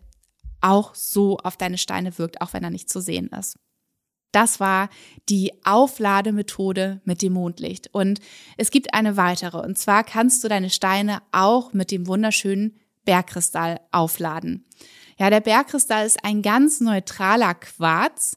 auch 0.60 0.94
so 0.94 1.36
auf 1.38 1.56
deine 1.56 1.78
Steine 1.78 2.18
wirkt, 2.18 2.40
auch 2.40 2.52
wenn 2.52 2.64
er 2.64 2.70
nicht 2.70 2.90
zu 2.90 3.00
sehen 3.00 3.28
ist. 3.28 3.56
Das 4.36 4.60
war 4.60 4.90
die 5.30 5.50
Auflademethode 5.64 7.00
mit 7.06 7.22
dem 7.22 7.32
Mondlicht. 7.32 7.88
Und 7.94 8.20
es 8.58 8.70
gibt 8.70 8.92
eine 8.92 9.16
weitere. 9.16 9.56
Und 9.56 9.78
zwar 9.78 10.04
kannst 10.04 10.44
du 10.44 10.48
deine 10.48 10.68
Steine 10.68 11.22
auch 11.32 11.72
mit 11.72 11.90
dem 11.90 12.06
wunderschönen 12.06 12.78
Bergkristall 13.06 13.80
aufladen. 13.92 14.66
Ja, 15.18 15.30
der 15.30 15.40
Bergkristall 15.40 16.04
ist 16.04 16.22
ein 16.22 16.42
ganz 16.42 16.82
neutraler 16.82 17.54
Quarz, 17.54 18.36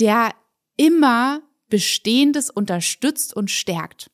der 0.00 0.30
immer 0.78 1.42
Bestehendes 1.68 2.48
unterstützt 2.48 3.36
und 3.36 3.50
stärkt. 3.50 4.10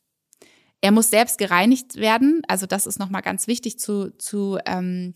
Er 0.81 0.91
muss 0.91 1.11
selbst 1.11 1.39
gereinigt 1.39 1.95
werden, 1.95 2.43
also 2.49 2.67
das 2.67 2.87
ist 2.87 2.99
nochmal 2.99 3.23
ganz 3.23 3.47
wichtig 3.47 3.79
zu, 3.79 4.11
zu, 4.19 4.59
ähm, 4.67 5.13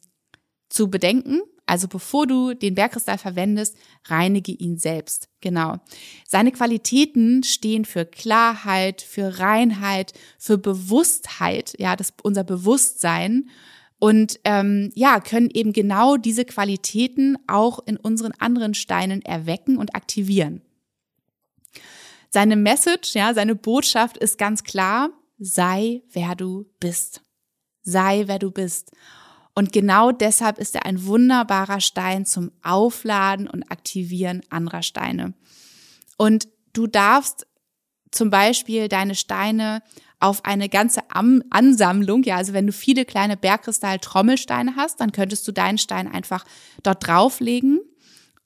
zu 0.69 0.89
bedenken. 0.91 1.41
Also 1.67 1.89
bevor 1.89 2.27
du 2.27 2.55
den 2.55 2.75
Bergkristall 2.75 3.19
verwendest, 3.19 3.77
reinige 4.07 4.53
ihn 4.53 4.77
selbst. 4.77 5.29
Genau. 5.41 5.79
Seine 6.27 6.53
Qualitäten 6.53 7.43
stehen 7.43 7.85
für 7.85 8.05
Klarheit, 8.05 9.01
für 9.01 9.39
Reinheit, 9.39 10.13
für 10.39 10.59
Bewusstheit, 10.59 11.75
ja, 11.79 11.97
das 11.97 12.13
unser 12.23 12.45
Bewusstsein 12.45 13.49
und 13.99 14.39
ähm, 14.45 14.91
ja, 14.95 15.21
können 15.21 15.49
eben 15.51 15.73
genau 15.73 16.19
diese 16.19 16.45
Qualitäten 16.45 17.39
auch 17.47 17.79
in 17.87 17.97
unseren 17.97 18.33
anderen 18.39 18.75
Steinen 18.75 19.23
erwecken 19.23 19.79
und 19.79 19.95
aktivieren. 19.95 20.61
Seine 22.29 22.57
Message, 22.57 23.15
ja, 23.15 23.33
seine 23.33 23.55
Botschaft 23.55 24.19
ist 24.19 24.37
ganz 24.37 24.65
klar, 24.65 25.09
sei 25.39 26.03
wer 26.13 26.35
du 26.35 26.67
bist. 26.81 27.23
Sei 27.83 28.25
wer 28.27 28.39
du 28.39 28.51
bist. 28.51 28.91
Und 29.55 29.73
genau 29.73 30.11
deshalb 30.11 30.59
ist 30.59 30.75
er 30.75 30.85
ein 30.85 31.07
wunderbarer 31.07 31.81
Stein 31.81 32.27
zum 32.27 32.51
Aufladen 32.63 33.49
und 33.49 33.71
Aktivieren 33.71 34.43
anderer 34.51 34.83
Steine. 34.83 35.35
Und 36.17 36.49
du 36.73 36.87
darfst 36.87 37.47
zum 38.11 38.31
Beispiel 38.31 38.89
deine 38.89 39.15
Steine 39.15 39.83
auf 40.21 40.45
eine 40.45 40.69
ganze 40.69 41.03
Ansammlung, 41.51 42.23
ja, 42.23 42.37
also 42.37 42.53
wenn 42.53 42.67
du 42.67 42.73
viele 42.73 43.05
kleine 43.05 43.37
Bergkristall-Trommelsteine 43.37 44.75
hast, 44.77 45.01
dann 45.01 45.13
könntest 45.13 45.47
du 45.47 45.53
deinen 45.53 45.79
Stein 45.79 46.11
einfach 46.11 46.45
dort 46.83 47.07
drauflegen 47.07 47.81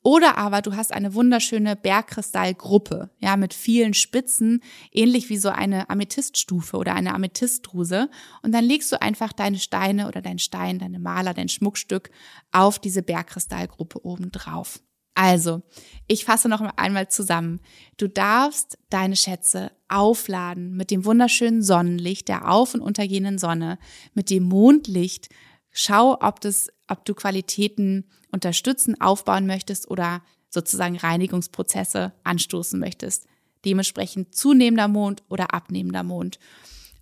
oder 0.01 0.37
aber 0.37 0.61
du 0.61 0.75
hast 0.75 0.93
eine 0.93 1.13
wunderschöne 1.13 1.75
Bergkristallgruppe, 1.75 3.09
ja, 3.19 3.35
mit 3.35 3.53
vielen 3.53 3.93
Spitzen, 3.93 4.61
ähnlich 4.91 5.29
wie 5.29 5.37
so 5.37 5.49
eine 5.49 5.89
Amethyststufe 5.89 6.77
oder 6.77 6.95
eine 6.95 7.13
Amethystdruse. 7.13 8.09
Und 8.41 8.53
dann 8.53 8.63
legst 8.63 8.91
du 8.91 9.01
einfach 9.01 9.33
deine 9.33 9.59
Steine 9.59 10.07
oder 10.07 10.21
dein 10.21 10.39
Stein, 10.39 10.79
deine 10.79 10.99
Maler, 10.99 11.33
dein 11.33 11.49
Schmuckstück 11.49 12.11
auf 12.51 12.79
diese 12.79 13.03
Bergkristallgruppe 13.03 14.05
oben 14.05 14.31
drauf. 14.31 14.79
Also, 15.15 15.63
ich 16.07 16.23
fasse 16.23 16.47
noch 16.47 16.61
einmal 16.61 17.09
zusammen. 17.09 17.59
Du 17.97 18.07
darfst 18.07 18.77
deine 18.89 19.17
Schätze 19.17 19.71
aufladen 19.89 20.77
mit 20.77 20.91
dem 20.91 21.03
wunderschönen 21.03 21.61
Sonnenlicht 21.61 22.29
der 22.29 22.49
auf- 22.49 22.73
und 22.73 22.79
untergehenden 22.79 23.37
Sonne, 23.37 23.79
mit 24.13 24.29
dem 24.29 24.43
Mondlicht. 24.43 25.27
Schau, 25.71 26.17
ob 26.21 26.39
das, 26.39 26.69
ob 26.89 27.05
du 27.05 27.13
Qualitäten 27.13 28.05
unterstützen, 28.31 28.99
aufbauen 28.99 29.47
möchtest 29.47 29.89
oder 29.89 30.21
sozusagen 30.49 30.97
Reinigungsprozesse 30.97 32.13
anstoßen 32.23 32.79
möchtest. 32.79 33.25
Dementsprechend 33.65 34.35
zunehmender 34.35 34.87
Mond 34.87 35.23
oder 35.29 35.53
abnehmender 35.53 36.03
Mond. 36.03 36.39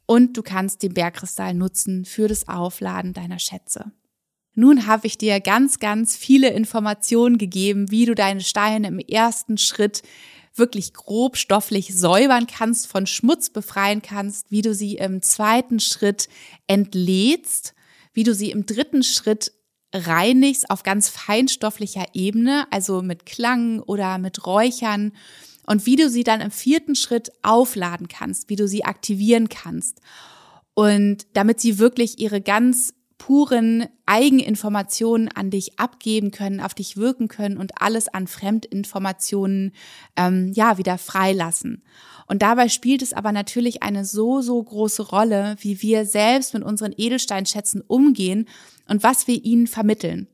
Und 0.05 0.37
du 0.37 0.41
kannst 0.41 0.83
den 0.83 0.93
Bergkristall 0.93 1.53
nutzen 1.53 2.05
für 2.05 2.27
das 2.27 2.47
Aufladen 2.47 3.13
deiner 3.13 3.39
Schätze. 3.39 3.91
Nun 4.55 4.87
habe 4.87 5.05
ich 5.05 5.17
dir 5.17 5.39
ganz, 5.39 5.79
ganz 5.79 6.15
viele 6.15 6.49
Informationen 6.49 7.37
gegeben, 7.37 7.91
wie 7.91 8.05
du 8.05 8.15
deine 8.15 8.41
Steine 8.41 8.87
im 8.87 8.99
ersten 8.99 9.57
Schritt 9.57 10.01
wirklich 10.55 10.93
grob 10.93 11.37
stofflich 11.37 11.95
säubern 11.95 12.47
kannst, 12.47 12.87
von 12.87 13.05
Schmutz 13.05 13.51
befreien 13.51 14.01
kannst, 14.01 14.49
wie 14.49 14.63
du 14.63 14.73
sie 14.73 14.95
im 14.95 15.21
zweiten 15.21 15.79
Schritt 15.79 16.27
entlädst, 16.65 17.75
wie 18.13 18.23
du 18.23 18.33
sie 18.33 18.49
im 18.49 18.65
dritten 18.65 19.03
Schritt 19.03 19.51
reinigst 19.93 20.69
auf 20.69 20.83
ganz 20.83 21.09
feinstofflicher 21.09 22.05
Ebene, 22.13 22.67
also 22.71 23.01
mit 23.01 23.25
Klang 23.25 23.79
oder 23.79 24.17
mit 24.17 24.45
Räuchern 24.45 25.13
und 25.65 25.85
wie 25.85 25.95
du 25.95 26.09
sie 26.09 26.23
dann 26.23 26.41
im 26.41 26.51
vierten 26.51 26.95
Schritt 26.95 27.31
aufladen 27.43 28.07
kannst, 28.07 28.49
wie 28.49 28.55
du 28.55 28.67
sie 28.67 28.85
aktivieren 28.85 29.49
kannst. 29.49 30.01
Und 30.73 31.25
damit 31.33 31.59
sie 31.59 31.79
wirklich 31.79 32.19
ihre 32.19 32.41
ganz 32.41 32.93
puren 33.17 33.87
Eigeninformationen 34.05 35.29
an 35.29 35.49
dich 35.49 35.79
abgeben 35.79 36.31
können, 36.31 36.61
auf 36.61 36.73
dich 36.73 36.97
wirken 36.97 37.27
können 37.27 37.57
und 37.57 37.81
alles 37.81 38.07
an 38.07 38.27
Fremdinformationen 38.27 39.73
ähm, 40.15 40.51
ja 40.53 40.77
wieder 40.77 40.97
freilassen. 40.97 41.83
Und 42.27 42.41
dabei 42.41 42.69
spielt 42.69 43.01
es 43.01 43.13
aber 43.13 43.31
natürlich 43.31 43.83
eine 43.83 44.05
so, 44.05 44.41
so 44.41 44.61
große 44.61 45.03
Rolle, 45.03 45.55
wie 45.59 45.81
wir 45.81 46.05
selbst 46.05 46.53
mit 46.53 46.63
unseren 46.63 46.93
Edelsteinschätzen 46.95 47.81
umgehen 47.81 48.47
und 48.87 49.03
was 49.03 49.27
wir 49.27 49.43
ihnen 49.43 49.67
vermitteln. 49.67 50.27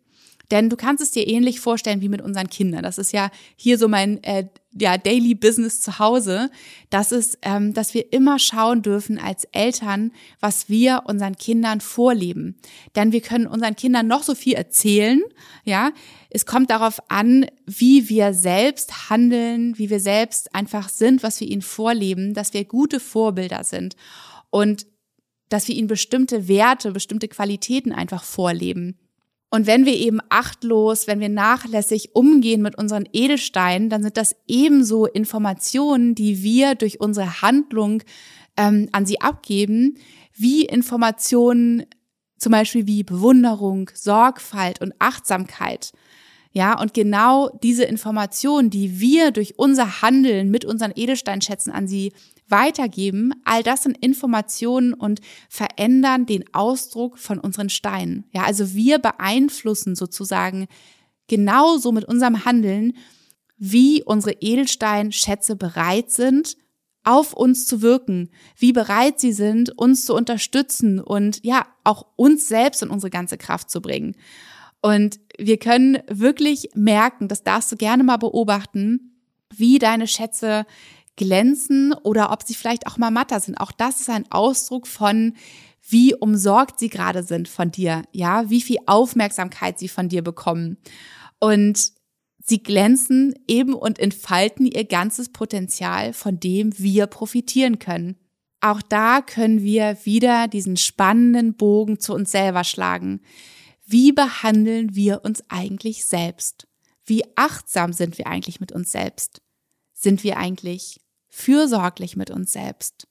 Denn 0.54 0.70
du 0.70 0.76
kannst 0.76 1.02
es 1.02 1.10
dir 1.10 1.28
ähnlich 1.28 1.60
vorstellen 1.60 2.02
wie 2.02 2.10
mit 2.10 2.22
unseren 2.22 2.48
Kindern. 2.48 2.84
Das 2.84 3.00
ist 3.00 3.12
ja 3.12 3.32
hier 3.56 3.80
so 3.80 3.88
mein 3.88 4.24
äh, 4.24 4.46
ja, 4.80 5.00
Daily 5.00 5.34
Business 5.34 5.82
zu 5.82 5.98
Hause. 5.98 6.52
Das 6.92 7.12
ist, 7.12 7.40
ähm, 7.42 7.74
dass 7.74 7.96
wir 7.96 8.14
immer 8.14 8.38
schauen 8.38 8.84
dürfen 8.84 9.18
als 9.18 9.46
Eltern, 9.46 10.12
was 10.40 10.70
wir 10.70 11.06
unseren 11.08 11.38
Kindern 11.38 11.82
vorleben. 11.82 12.56
Denn 12.96 13.12
wir 13.12 13.22
können 13.22 13.48
unseren 13.48 13.76
Kindern 13.76 14.06
noch 14.06 14.22
so 14.22 14.36
viel 14.36 14.54
erzählen. 14.54 15.24
Ja, 15.64 15.92
es 16.30 16.46
kommt 16.46 16.70
darauf 16.70 17.00
an, 17.10 17.48
wie 17.66 18.08
wir 18.08 18.36
selbst 18.36 19.10
handeln, 19.10 19.76
wie 19.80 19.90
wir 19.90 20.00
selbst 20.00 20.54
einfach 20.54 20.88
sind, 20.90 21.24
was 21.24 21.40
wir 21.40 21.48
ihnen 21.48 21.64
vorleben, 21.64 22.36
dass 22.36 22.54
wir 22.54 22.64
gute 22.64 23.00
Vorbilder 23.00 23.64
sind 23.64 23.96
und 24.52 24.86
dass 25.50 25.68
wir 25.68 25.74
ihnen 25.74 25.88
bestimmte 25.88 26.48
Werte, 26.48 26.92
bestimmte 26.92 27.28
Qualitäten 27.28 27.92
einfach 27.92 28.24
vorleben. 28.24 29.00
Und 29.54 29.68
wenn 29.68 29.86
wir 29.86 29.94
eben 29.94 30.20
achtlos, 30.30 31.06
wenn 31.06 31.20
wir 31.20 31.30
nachlässig 31.30 32.16
umgehen 32.16 32.64
mit 32.64 32.76
unseren 32.76 33.08
Edelsteinen, 33.14 33.88
dann 33.88 34.02
sind 34.02 34.18
das 34.18 34.36
ebenso 34.48 35.06
Informationen, 35.06 36.16
die 36.16 36.42
wir 36.42 36.74
durch 36.74 37.00
unsere 37.00 37.44
Handlung 37.44 38.02
ähm, 38.58 38.90
an 38.94 39.06
sie 39.06 39.22
abgeben, 39.22 40.00
wie 40.34 40.66
Informationen 40.66 41.86
zum 42.40 42.52
Beispiel 42.52 42.88
wie 42.88 43.04
Bewunderung, 43.04 43.92
Sorgfalt 43.94 44.82
und 44.82 44.96
Achtsamkeit. 44.98 45.92
Ja, 46.56 46.80
und 46.80 46.94
genau 46.94 47.50
diese 47.64 47.84
Informationen, 47.84 48.70
die 48.70 49.00
wir 49.00 49.32
durch 49.32 49.58
unser 49.58 50.04
Handeln 50.04 50.52
mit 50.52 50.66
unseren 50.66 50.94
Edelsteinschätzen 50.96 51.74
an 51.74 51.88
sie 51.88 52.14
weitergeben, 52.48 53.34
all 53.44 53.64
das 53.64 53.84
sind 53.84 53.98
Informationen 53.98 54.94
und 54.94 55.20
verändern 55.50 56.28
den 56.28 56.44
Ausdruck 56.54 57.18
von 57.18 57.40
unseren 57.40 57.70
Steinen. 57.70 58.26
Ja, 58.32 58.44
also 58.44 58.76
wir 58.76 59.00
beeinflussen 59.00 59.96
sozusagen 59.96 60.68
genauso 61.28 61.92
mit 61.92 62.06
unserem 62.06 62.46
Handeln, 62.46 62.94
wie 63.58 64.04
unsere 64.04 64.38
Edelsteinschätze 64.40 65.56
bereit 65.56 66.12
sind, 66.12 66.58
auf 67.04 67.34
uns 67.34 67.66
zu 67.66 67.82
wirken, 67.82 68.30
wie 68.58 68.74
bereit 68.74 69.20
sie 69.20 69.34
sind, 69.34 69.76
uns 69.78 70.06
zu 70.06 70.14
unterstützen 70.14 71.00
und 71.00 71.44
ja, 71.44 71.66
auch 71.84 72.06
uns 72.16 72.48
selbst 72.48 72.84
in 72.84 72.90
unsere 72.90 73.10
ganze 73.10 73.38
Kraft 73.38 73.72
zu 73.72 73.82
bringen. 73.82 74.16
Und 74.82 75.20
wir 75.38 75.58
können 75.58 76.00
wirklich 76.08 76.70
merken, 76.76 77.28
das 77.28 77.44
darfst 77.44 77.72
du 77.72 77.76
gerne 77.76 78.04
mal 78.04 78.18
beobachten, 78.18 79.20
wie 79.56 79.80
deine 79.80 80.08
Schätze 80.08 80.66
glänzen 81.16 81.94
oder 81.94 82.32
ob 82.32 82.44
sie 82.44 82.56
vielleicht 82.56 82.88
auch 82.88 82.98
mal 82.98 83.12
matter 83.12 83.40
sind. 83.40 83.60
Auch 83.60 83.72
das 83.72 84.02
ist 84.02 84.10
ein 84.10 84.32
Ausdruck 84.32 84.88
von, 84.88 85.34
wie 85.88 86.16
umsorgt 86.16 86.80
sie 86.80 86.90
gerade 86.90 87.24
sind 87.24 87.48
von 87.48 87.72
dir, 87.72 88.04
ja, 88.12 88.50
wie 88.50 88.62
viel 88.62 88.78
Aufmerksamkeit 88.86 89.78
sie 89.80 89.90
von 89.90 90.10
dir 90.10 90.22
bekommen. 90.24 90.78
Und 91.40 91.92
sie 92.44 92.64
glänzen 92.64 93.36
eben 93.48 93.74
und 93.74 94.00
entfalten 94.00 94.66
ihr 94.66 94.86
ganzes 94.86 95.30
Potenzial, 95.30 96.14
von 96.14 96.40
dem 96.40 96.78
wir 96.80 97.08
profitieren 97.08 97.80
können. 97.80 98.18
Auch 98.62 98.82
da 98.82 99.22
können 99.22 99.62
wir 99.62 99.98
wieder 100.06 100.48
diesen 100.48 100.78
spannenden 100.78 101.56
Bogen 101.56 102.00
zu 102.00 102.14
uns 102.14 102.32
selber 102.32 102.64
schlagen. 102.64 103.20
Wie 103.86 104.12
behandeln 104.12 104.96
wir 104.96 105.24
uns 105.24 105.44
eigentlich 105.50 106.06
selbst? 106.06 106.68
Wie 107.06 107.24
achtsam 107.36 107.94
sind 107.94 108.18
wir 108.18 108.28
eigentlich 108.28 108.60
mit 108.60 108.72
uns 108.72 108.92
selbst? 108.92 109.42
Sind 109.94 110.24
wir 110.24 110.38
eigentlich 110.38 111.02
fürsorglich 111.34 112.16
mit 112.16 112.30
uns 112.30 112.54
selbst. 112.54 113.08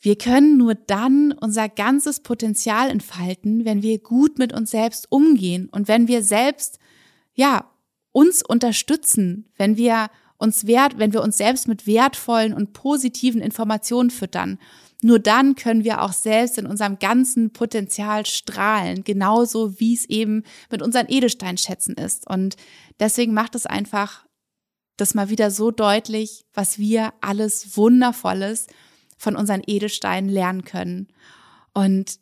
Wir 0.00 0.18
können 0.18 0.56
nur 0.56 0.74
dann 0.74 1.30
unser 1.30 1.68
ganzes 1.68 2.18
Potenzial 2.18 2.90
entfalten, 2.90 3.64
wenn 3.64 3.82
wir 3.82 4.00
gut 4.00 4.38
mit 4.38 4.52
uns 4.52 4.72
selbst 4.72 5.06
umgehen 5.12 5.68
und 5.70 5.86
wenn 5.86 6.08
wir 6.08 6.24
selbst, 6.24 6.80
ja, 7.34 7.70
uns 8.10 8.42
unterstützen, 8.42 9.52
wenn 9.56 9.76
wir 9.76 10.10
uns 10.42 10.66
wert, 10.66 10.98
wenn 10.98 11.12
wir 11.12 11.22
uns 11.22 11.38
selbst 11.38 11.68
mit 11.68 11.86
wertvollen 11.86 12.52
und 12.52 12.72
positiven 12.72 13.40
Informationen 13.40 14.10
füttern. 14.10 14.58
Nur 15.00 15.18
dann 15.18 15.56
können 15.56 15.84
wir 15.84 16.02
auch 16.02 16.12
selbst 16.12 16.58
in 16.58 16.66
unserem 16.66 16.98
ganzen 16.98 17.52
Potenzial 17.52 18.26
strahlen, 18.26 19.02
genauso 19.02 19.80
wie 19.80 19.94
es 19.94 20.04
eben 20.04 20.44
mit 20.70 20.82
unseren 20.82 21.08
Edelsteinschätzen 21.08 21.94
ist. 21.94 22.28
Und 22.28 22.56
deswegen 23.00 23.34
macht 23.34 23.54
es 23.54 23.66
einfach 23.66 24.26
das 24.96 25.14
mal 25.14 25.28
wieder 25.28 25.50
so 25.50 25.70
deutlich, 25.70 26.44
was 26.52 26.78
wir 26.78 27.12
alles 27.20 27.76
Wundervolles 27.76 28.66
von 29.16 29.34
unseren 29.34 29.62
Edelsteinen 29.66 30.30
lernen 30.30 30.64
können. 30.64 31.08
Und 31.74 32.20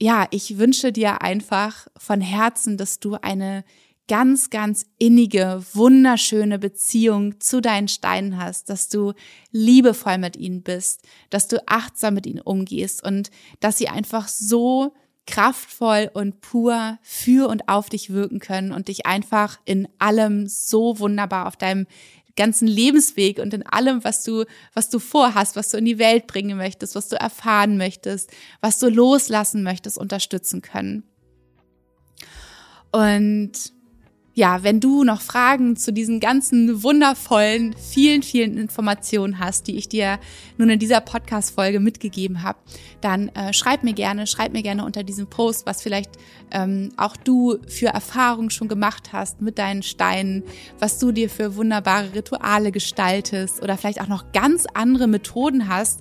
ja, 0.00 0.26
ich 0.30 0.58
wünsche 0.58 0.92
dir 0.92 1.22
einfach 1.22 1.86
von 1.96 2.20
Herzen, 2.20 2.76
dass 2.76 3.00
du 3.00 3.16
eine 3.20 3.64
ganz, 4.08 4.50
ganz 4.50 4.84
innige, 4.98 5.62
wunderschöne 5.72 6.58
Beziehung 6.58 7.40
zu 7.40 7.60
deinen 7.60 7.88
Steinen 7.88 8.38
hast, 8.38 8.68
dass 8.68 8.88
du 8.88 9.14
liebevoll 9.50 10.18
mit 10.18 10.36
ihnen 10.36 10.62
bist, 10.62 11.02
dass 11.30 11.48
du 11.48 11.66
achtsam 11.66 12.14
mit 12.14 12.26
ihnen 12.26 12.40
umgehst 12.40 13.02
und 13.02 13.30
dass 13.60 13.78
sie 13.78 13.88
einfach 13.88 14.28
so 14.28 14.94
kraftvoll 15.26 16.10
und 16.12 16.42
pur 16.42 16.98
für 17.02 17.48
und 17.48 17.68
auf 17.68 17.88
dich 17.88 18.10
wirken 18.10 18.40
können 18.40 18.72
und 18.72 18.88
dich 18.88 19.06
einfach 19.06 19.58
in 19.64 19.88
allem 19.98 20.46
so 20.48 20.98
wunderbar 20.98 21.46
auf 21.46 21.56
deinem 21.56 21.86
ganzen 22.36 22.66
Lebensweg 22.66 23.38
und 23.38 23.54
in 23.54 23.64
allem, 23.64 24.04
was 24.04 24.24
du, 24.24 24.44
was 24.74 24.90
du 24.90 24.98
vorhast, 24.98 25.56
was 25.56 25.70
du 25.70 25.78
in 25.78 25.84
die 25.84 25.98
Welt 25.98 26.26
bringen 26.26 26.56
möchtest, 26.58 26.94
was 26.94 27.08
du 27.08 27.16
erfahren 27.16 27.78
möchtest, 27.78 28.30
was 28.60 28.78
du 28.78 28.88
loslassen 28.88 29.62
möchtest, 29.62 29.96
unterstützen 29.96 30.60
können. 30.60 31.04
Und 32.92 33.73
ja, 34.34 34.64
wenn 34.64 34.80
du 34.80 35.04
noch 35.04 35.20
Fragen 35.20 35.76
zu 35.76 35.92
diesen 35.92 36.18
ganzen 36.18 36.82
wundervollen, 36.82 37.74
vielen, 37.78 38.24
vielen 38.24 38.58
Informationen 38.58 39.38
hast, 39.38 39.68
die 39.68 39.76
ich 39.76 39.88
dir 39.88 40.18
nun 40.58 40.70
in 40.70 40.80
dieser 40.80 41.00
Podcast-Folge 41.00 41.78
mitgegeben 41.78 42.42
habe, 42.42 42.58
dann 43.00 43.28
äh, 43.28 43.52
schreib 43.52 43.84
mir 43.84 43.92
gerne, 43.92 44.26
schreib 44.26 44.52
mir 44.52 44.62
gerne 44.62 44.84
unter 44.84 45.04
diesem 45.04 45.28
Post, 45.28 45.66
was 45.66 45.82
vielleicht 45.82 46.10
ähm, 46.50 46.90
auch 46.96 47.16
du 47.16 47.58
für 47.68 47.86
Erfahrungen 47.86 48.50
schon 48.50 48.66
gemacht 48.66 49.12
hast 49.12 49.40
mit 49.40 49.56
deinen 49.56 49.84
Steinen, 49.84 50.42
was 50.80 50.98
du 50.98 51.12
dir 51.12 51.30
für 51.30 51.54
wunderbare 51.54 52.12
Rituale 52.14 52.72
gestaltest 52.72 53.62
oder 53.62 53.78
vielleicht 53.78 54.00
auch 54.00 54.08
noch 54.08 54.32
ganz 54.32 54.66
andere 54.74 55.06
Methoden 55.06 55.68
hast, 55.68 56.00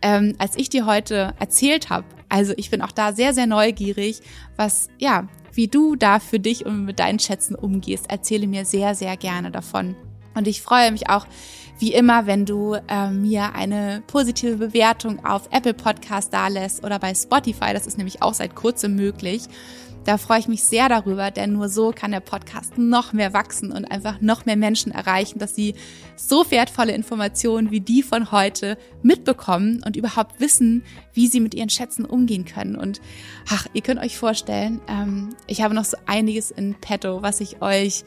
ähm, 0.00 0.34
als 0.38 0.56
ich 0.56 0.70
dir 0.70 0.86
heute 0.86 1.34
erzählt 1.38 1.90
habe. 1.90 2.06
Also 2.30 2.54
ich 2.56 2.70
bin 2.70 2.80
auch 2.80 2.92
da 2.92 3.12
sehr, 3.12 3.34
sehr 3.34 3.46
neugierig, 3.46 4.20
was 4.56 4.88
ja 4.98 5.28
wie 5.54 5.68
du 5.68 5.96
da 5.96 6.18
für 6.18 6.40
dich 6.40 6.66
und 6.66 6.84
mit 6.84 6.98
deinen 6.98 7.18
Schätzen 7.18 7.54
umgehst. 7.54 8.10
Erzähle 8.10 8.46
mir 8.46 8.64
sehr, 8.64 8.94
sehr 8.94 9.16
gerne 9.16 9.50
davon. 9.50 9.96
Und 10.34 10.48
ich 10.48 10.62
freue 10.62 10.90
mich 10.90 11.08
auch, 11.08 11.26
wie 11.78 11.92
immer, 11.92 12.26
wenn 12.26 12.44
du 12.44 12.74
äh, 12.88 13.10
mir 13.10 13.54
eine 13.54 14.02
positive 14.06 14.56
Bewertung 14.56 15.24
auf 15.24 15.48
Apple 15.50 15.74
Podcast 15.74 16.32
dalässt 16.32 16.84
oder 16.84 16.98
bei 16.98 17.14
Spotify. 17.14 17.72
Das 17.72 17.86
ist 17.86 17.98
nämlich 17.98 18.22
auch 18.22 18.34
seit 18.34 18.54
kurzem 18.54 18.94
möglich. 18.96 19.42
Da 20.04 20.18
freue 20.18 20.38
ich 20.38 20.48
mich 20.48 20.62
sehr 20.64 20.90
darüber, 20.90 21.30
denn 21.30 21.54
nur 21.54 21.70
so 21.70 21.90
kann 21.90 22.10
der 22.10 22.20
Podcast 22.20 22.76
noch 22.76 23.14
mehr 23.14 23.32
wachsen 23.32 23.72
und 23.72 23.86
einfach 23.86 24.20
noch 24.20 24.44
mehr 24.44 24.56
Menschen 24.56 24.92
erreichen, 24.92 25.38
dass 25.38 25.54
sie 25.54 25.74
so 26.14 26.50
wertvolle 26.50 26.92
Informationen 26.92 27.70
wie 27.70 27.80
die 27.80 28.02
von 28.02 28.30
heute 28.30 28.76
mitbekommen 29.02 29.82
und 29.86 29.96
überhaupt 29.96 30.40
wissen, 30.40 30.84
wie 31.14 31.26
sie 31.26 31.40
mit 31.40 31.54
ihren 31.54 31.70
Schätzen 31.70 32.04
umgehen 32.04 32.44
können. 32.44 32.76
Und 32.76 33.00
ach, 33.48 33.66
ihr 33.72 33.80
könnt 33.80 34.00
euch 34.00 34.18
vorstellen, 34.18 34.82
ähm, 34.88 35.30
ich 35.46 35.62
habe 35.62 35.74
noch 35.74 35.86
so 35.86 35.96
einiges 36.04 36.50
in 36.50 36.74
petto, 36.74 37.22
was 37.22 37.40
ich 37.40 37.62
euch 37.62 38.04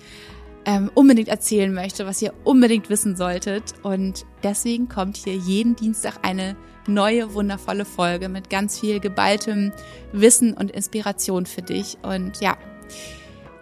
ähm, 0.65 0.91
unbedingt 0.93 1.29
erzählen 1.29 1.73
möchte, 1.73 2.05
was 2.05 2.21
ihr 2.21 2.33
unbedingt 2.43 2.89
wissen 2.91 3.15
solltet. 3.15 3.73
Und 3.81 4.25
deswegen 4.43 4.87
kommt 4.87 5.17
hier 5.17 5.35
jeden 5.35 5.75
Dienstag 5.75 6.19
eine 6.21 6.55
neue 6.87 7.33
wundervolle 7.33 7.85
Folge 7.85 8.29
mit 8.29 8.49
ganz 8.49 8.79
viel 8.79 8.99
geballtem 8.99 9.71
Wissen 10.11 10.53
und 10.53 10.71
Inspiration 10.71 11.45
für 11.45 11.61
dich. 11.61 11.97
Und 12.01 12.39
ja, 12.41 12.57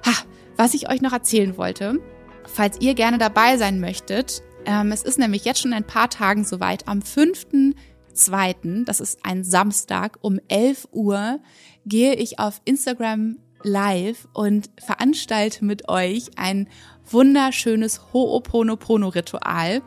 ha, 0.05 0.13
was 0.57 0.73
ich 0.73 0.89
euch 0.89 1.01
noch 1.01 1.13
erzählen 1.13 1.57
wollte, 1.57 1.99
falls 2.45 2.79
ihr 2.79 2.93
gerne 2.93 3.17
dabei 3.17 3.57
sein 3.57 3.79
möchtet, 3.79 4.43
ähm, 4.65 4.91
es 4.91 5.03
ist 5.03 5.19
nämlich 5.19 5.45
jetzt 5.45 5.61
schon 5.61 5.73
ein 5.73 5.85
paar 5.85 6.09
Tagen 6.09 6.43
soweit, 6.43 6.87
am 6.87 6.99
5.2., 6.99 8.85
das 8.85 8.99
ist 8.99 9.19
ein 9.23 9.43
Samstag 9.43 10.17
um 10.21 10.39
11 10.47 10.87
Uhr, 10.91 11.39
gehe 11.85 12.15
ich 12.15 12.39
auf 12.39 12.61
Instagram 12.65 13.37
live 13.63 14.27
und 14.33 14.69
veranstalte 14.77 15.65
mit 15.65 15.89
euch 15.89 16.31
ein 16.35 16.67
wunderschönes 17.09 18.01
Ho'oponopono-Ritual. 18.13 19.81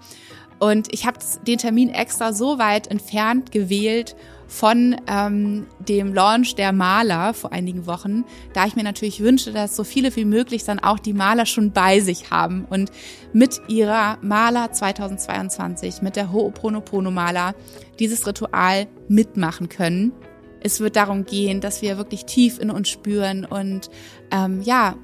Und 0.58 0.92
ich 0.92 1.06
habe 1.06 1.18
den 1.46 1.58
Termin 1.58 1.88
extra 1.88 2.32
so 2.32 2.58
weit 2.58 2.88
entfernt 2.88 3.52
gewählt 3.52 4.16
von 4.48 4.96
ähm, 5.06 5.66
dem 5.78 6.14
Launch 6.14 6.54
der 6.54 6.72
Maler 6.72 7.34
vor 7.34 7.52
einigen 7.52 7.86
Wochen, 7.86 8.24
da 8.54 8.66
ich 8.66 8.74
mir 8.74 8.82
natürlich 8.82 9.20
wünsche, 9.20 9.52
dass 9.52 9.76
so 9.76 9.84
viele 9.84 10.14
wie 10.16 10.24
möglich 10.24 10.64
dann 10.64 10.78
auch 10.78 10.98
die 10.98 11.12
Maler 11.12 11.44
schon 11.44 11.70
bei 11.70 12.00
sich 12.00 12.30
haben 12.30 12.64
und 12.68 12.90
mit 13.34 13.60
ihrer 13.68 14.16
Maler 14.22 14.72
2022, 14.72 16.00
mit 16.00 16.16
der 16.16 16.32
Ho'oponopono 16.32 17.10
Maler, 17.10 17.54
dieses 17.98 18.26
Ritual 18.26 18.86
mitmachen 19.06 19.68
können. 19.68 20.12
Es 20.60 20.80
wird 20.80 20.96
darum 20.96 21.24
gehen, 21.24 21.60
dass 21.60 21.82
wir 21.82 21.98
wirklich 21.98 22.24
tief 22.24 22.58
in 22.58 22.70
uns 22.70 22.88
spüren 22.88 23.44
und 23.44 23.90
ähm, 24.32 24.62
ja 24.62 24.96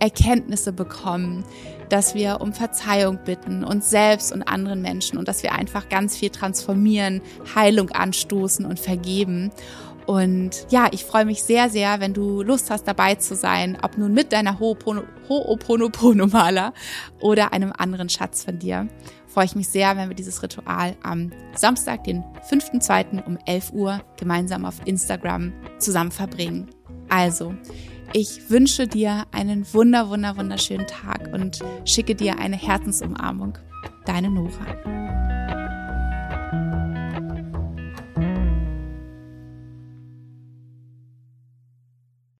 Erkenntnisse 0.00 0.72
bekommen, 0.72 1.44
dass 1.88 2.14
wir 2.14 2.40
um 2.40 2.52
Verzeihung 2.52 3.18
bitten, 3.24 3.64
uns 3.64 3.90
selbst 3.90 4.32
und 4.32 4.42
anderen 4.42 4.82
Menschen 4.82 5.18
und 5.18 5.28
dass 5.28 5.42
wir 5.42 5.52
einfach 5.52 5.88
ganz 5.88 6.16
viel 6.16 6.30
transformieren, 6.30 7.20
Heilung 7.54 7.90
anstoßen 7.90 8.64
und 8.64 8.80
vergeben. 8.80 9.50
Und 10.06 10.66
ja, 10.70 10.88
ich 10.92 11.04
freue 11.04 11.24
mich 11.24 11.42
sehr, 11.42 11.68
sehr, 11.68 11.98
wenn 12.00 12.14
du 12.14 12.42
Lust 12.42 12.70
hast, 12.70 12.86
dabei 12.86 13.16
zu 13.16 13.34
sein, 13.34 13.76
ob 13.82 13.98
nun 13.98 14.14
mit 14.14 14.32
deiner 14.32 14.60
Ho'oponopono-Maler 14.60 16.72
oder 17.20 17.52
einem 17.52 17.72
anderen 17.76 18.08
Schatz 18.08 18.44
von 18.44 18.60
dir. 18.60 18.86
Freue 19.26 19.46
ich 19.46 19.56
mich 19.56 19.66
sehr, 19.68 19.96
wenn 19.96 20.08
wir 20.08 20.14
dieses 20.14 20.40
Ritual 20.42 20.94
am 21.02 21.32
Samstag, 21.56 22.04
den 22.04 22.22
5.2. 22.48 23.26
um 23.26 23.36
11 23.46 23.72
Uhr 23.72 24.00
gemeinsam 24.16 24.64
auf 24.64 24.76
Instagram 24.84 25.52
zusammen 25.78 26.12
verbringen. 26.12 26.70
Also, 27.08 27.54
ich 28.12 28.50
wünsche 28.50 28.86
dir 28.86 29.24
einen 29.32 29.66
wunder, 29.72 30.08
wunder, 30.08 30.36
wunderschönen 30.36 30.86
Tag 30.86 31.32
und 31.32 31.60
schicke 31.84 32.14
dir 32.14 32.38
eine 32.38 32.56
Herzensumarmung. 32.56 33.58
Deine 34.04 34.30
Nora. 34.30 35.25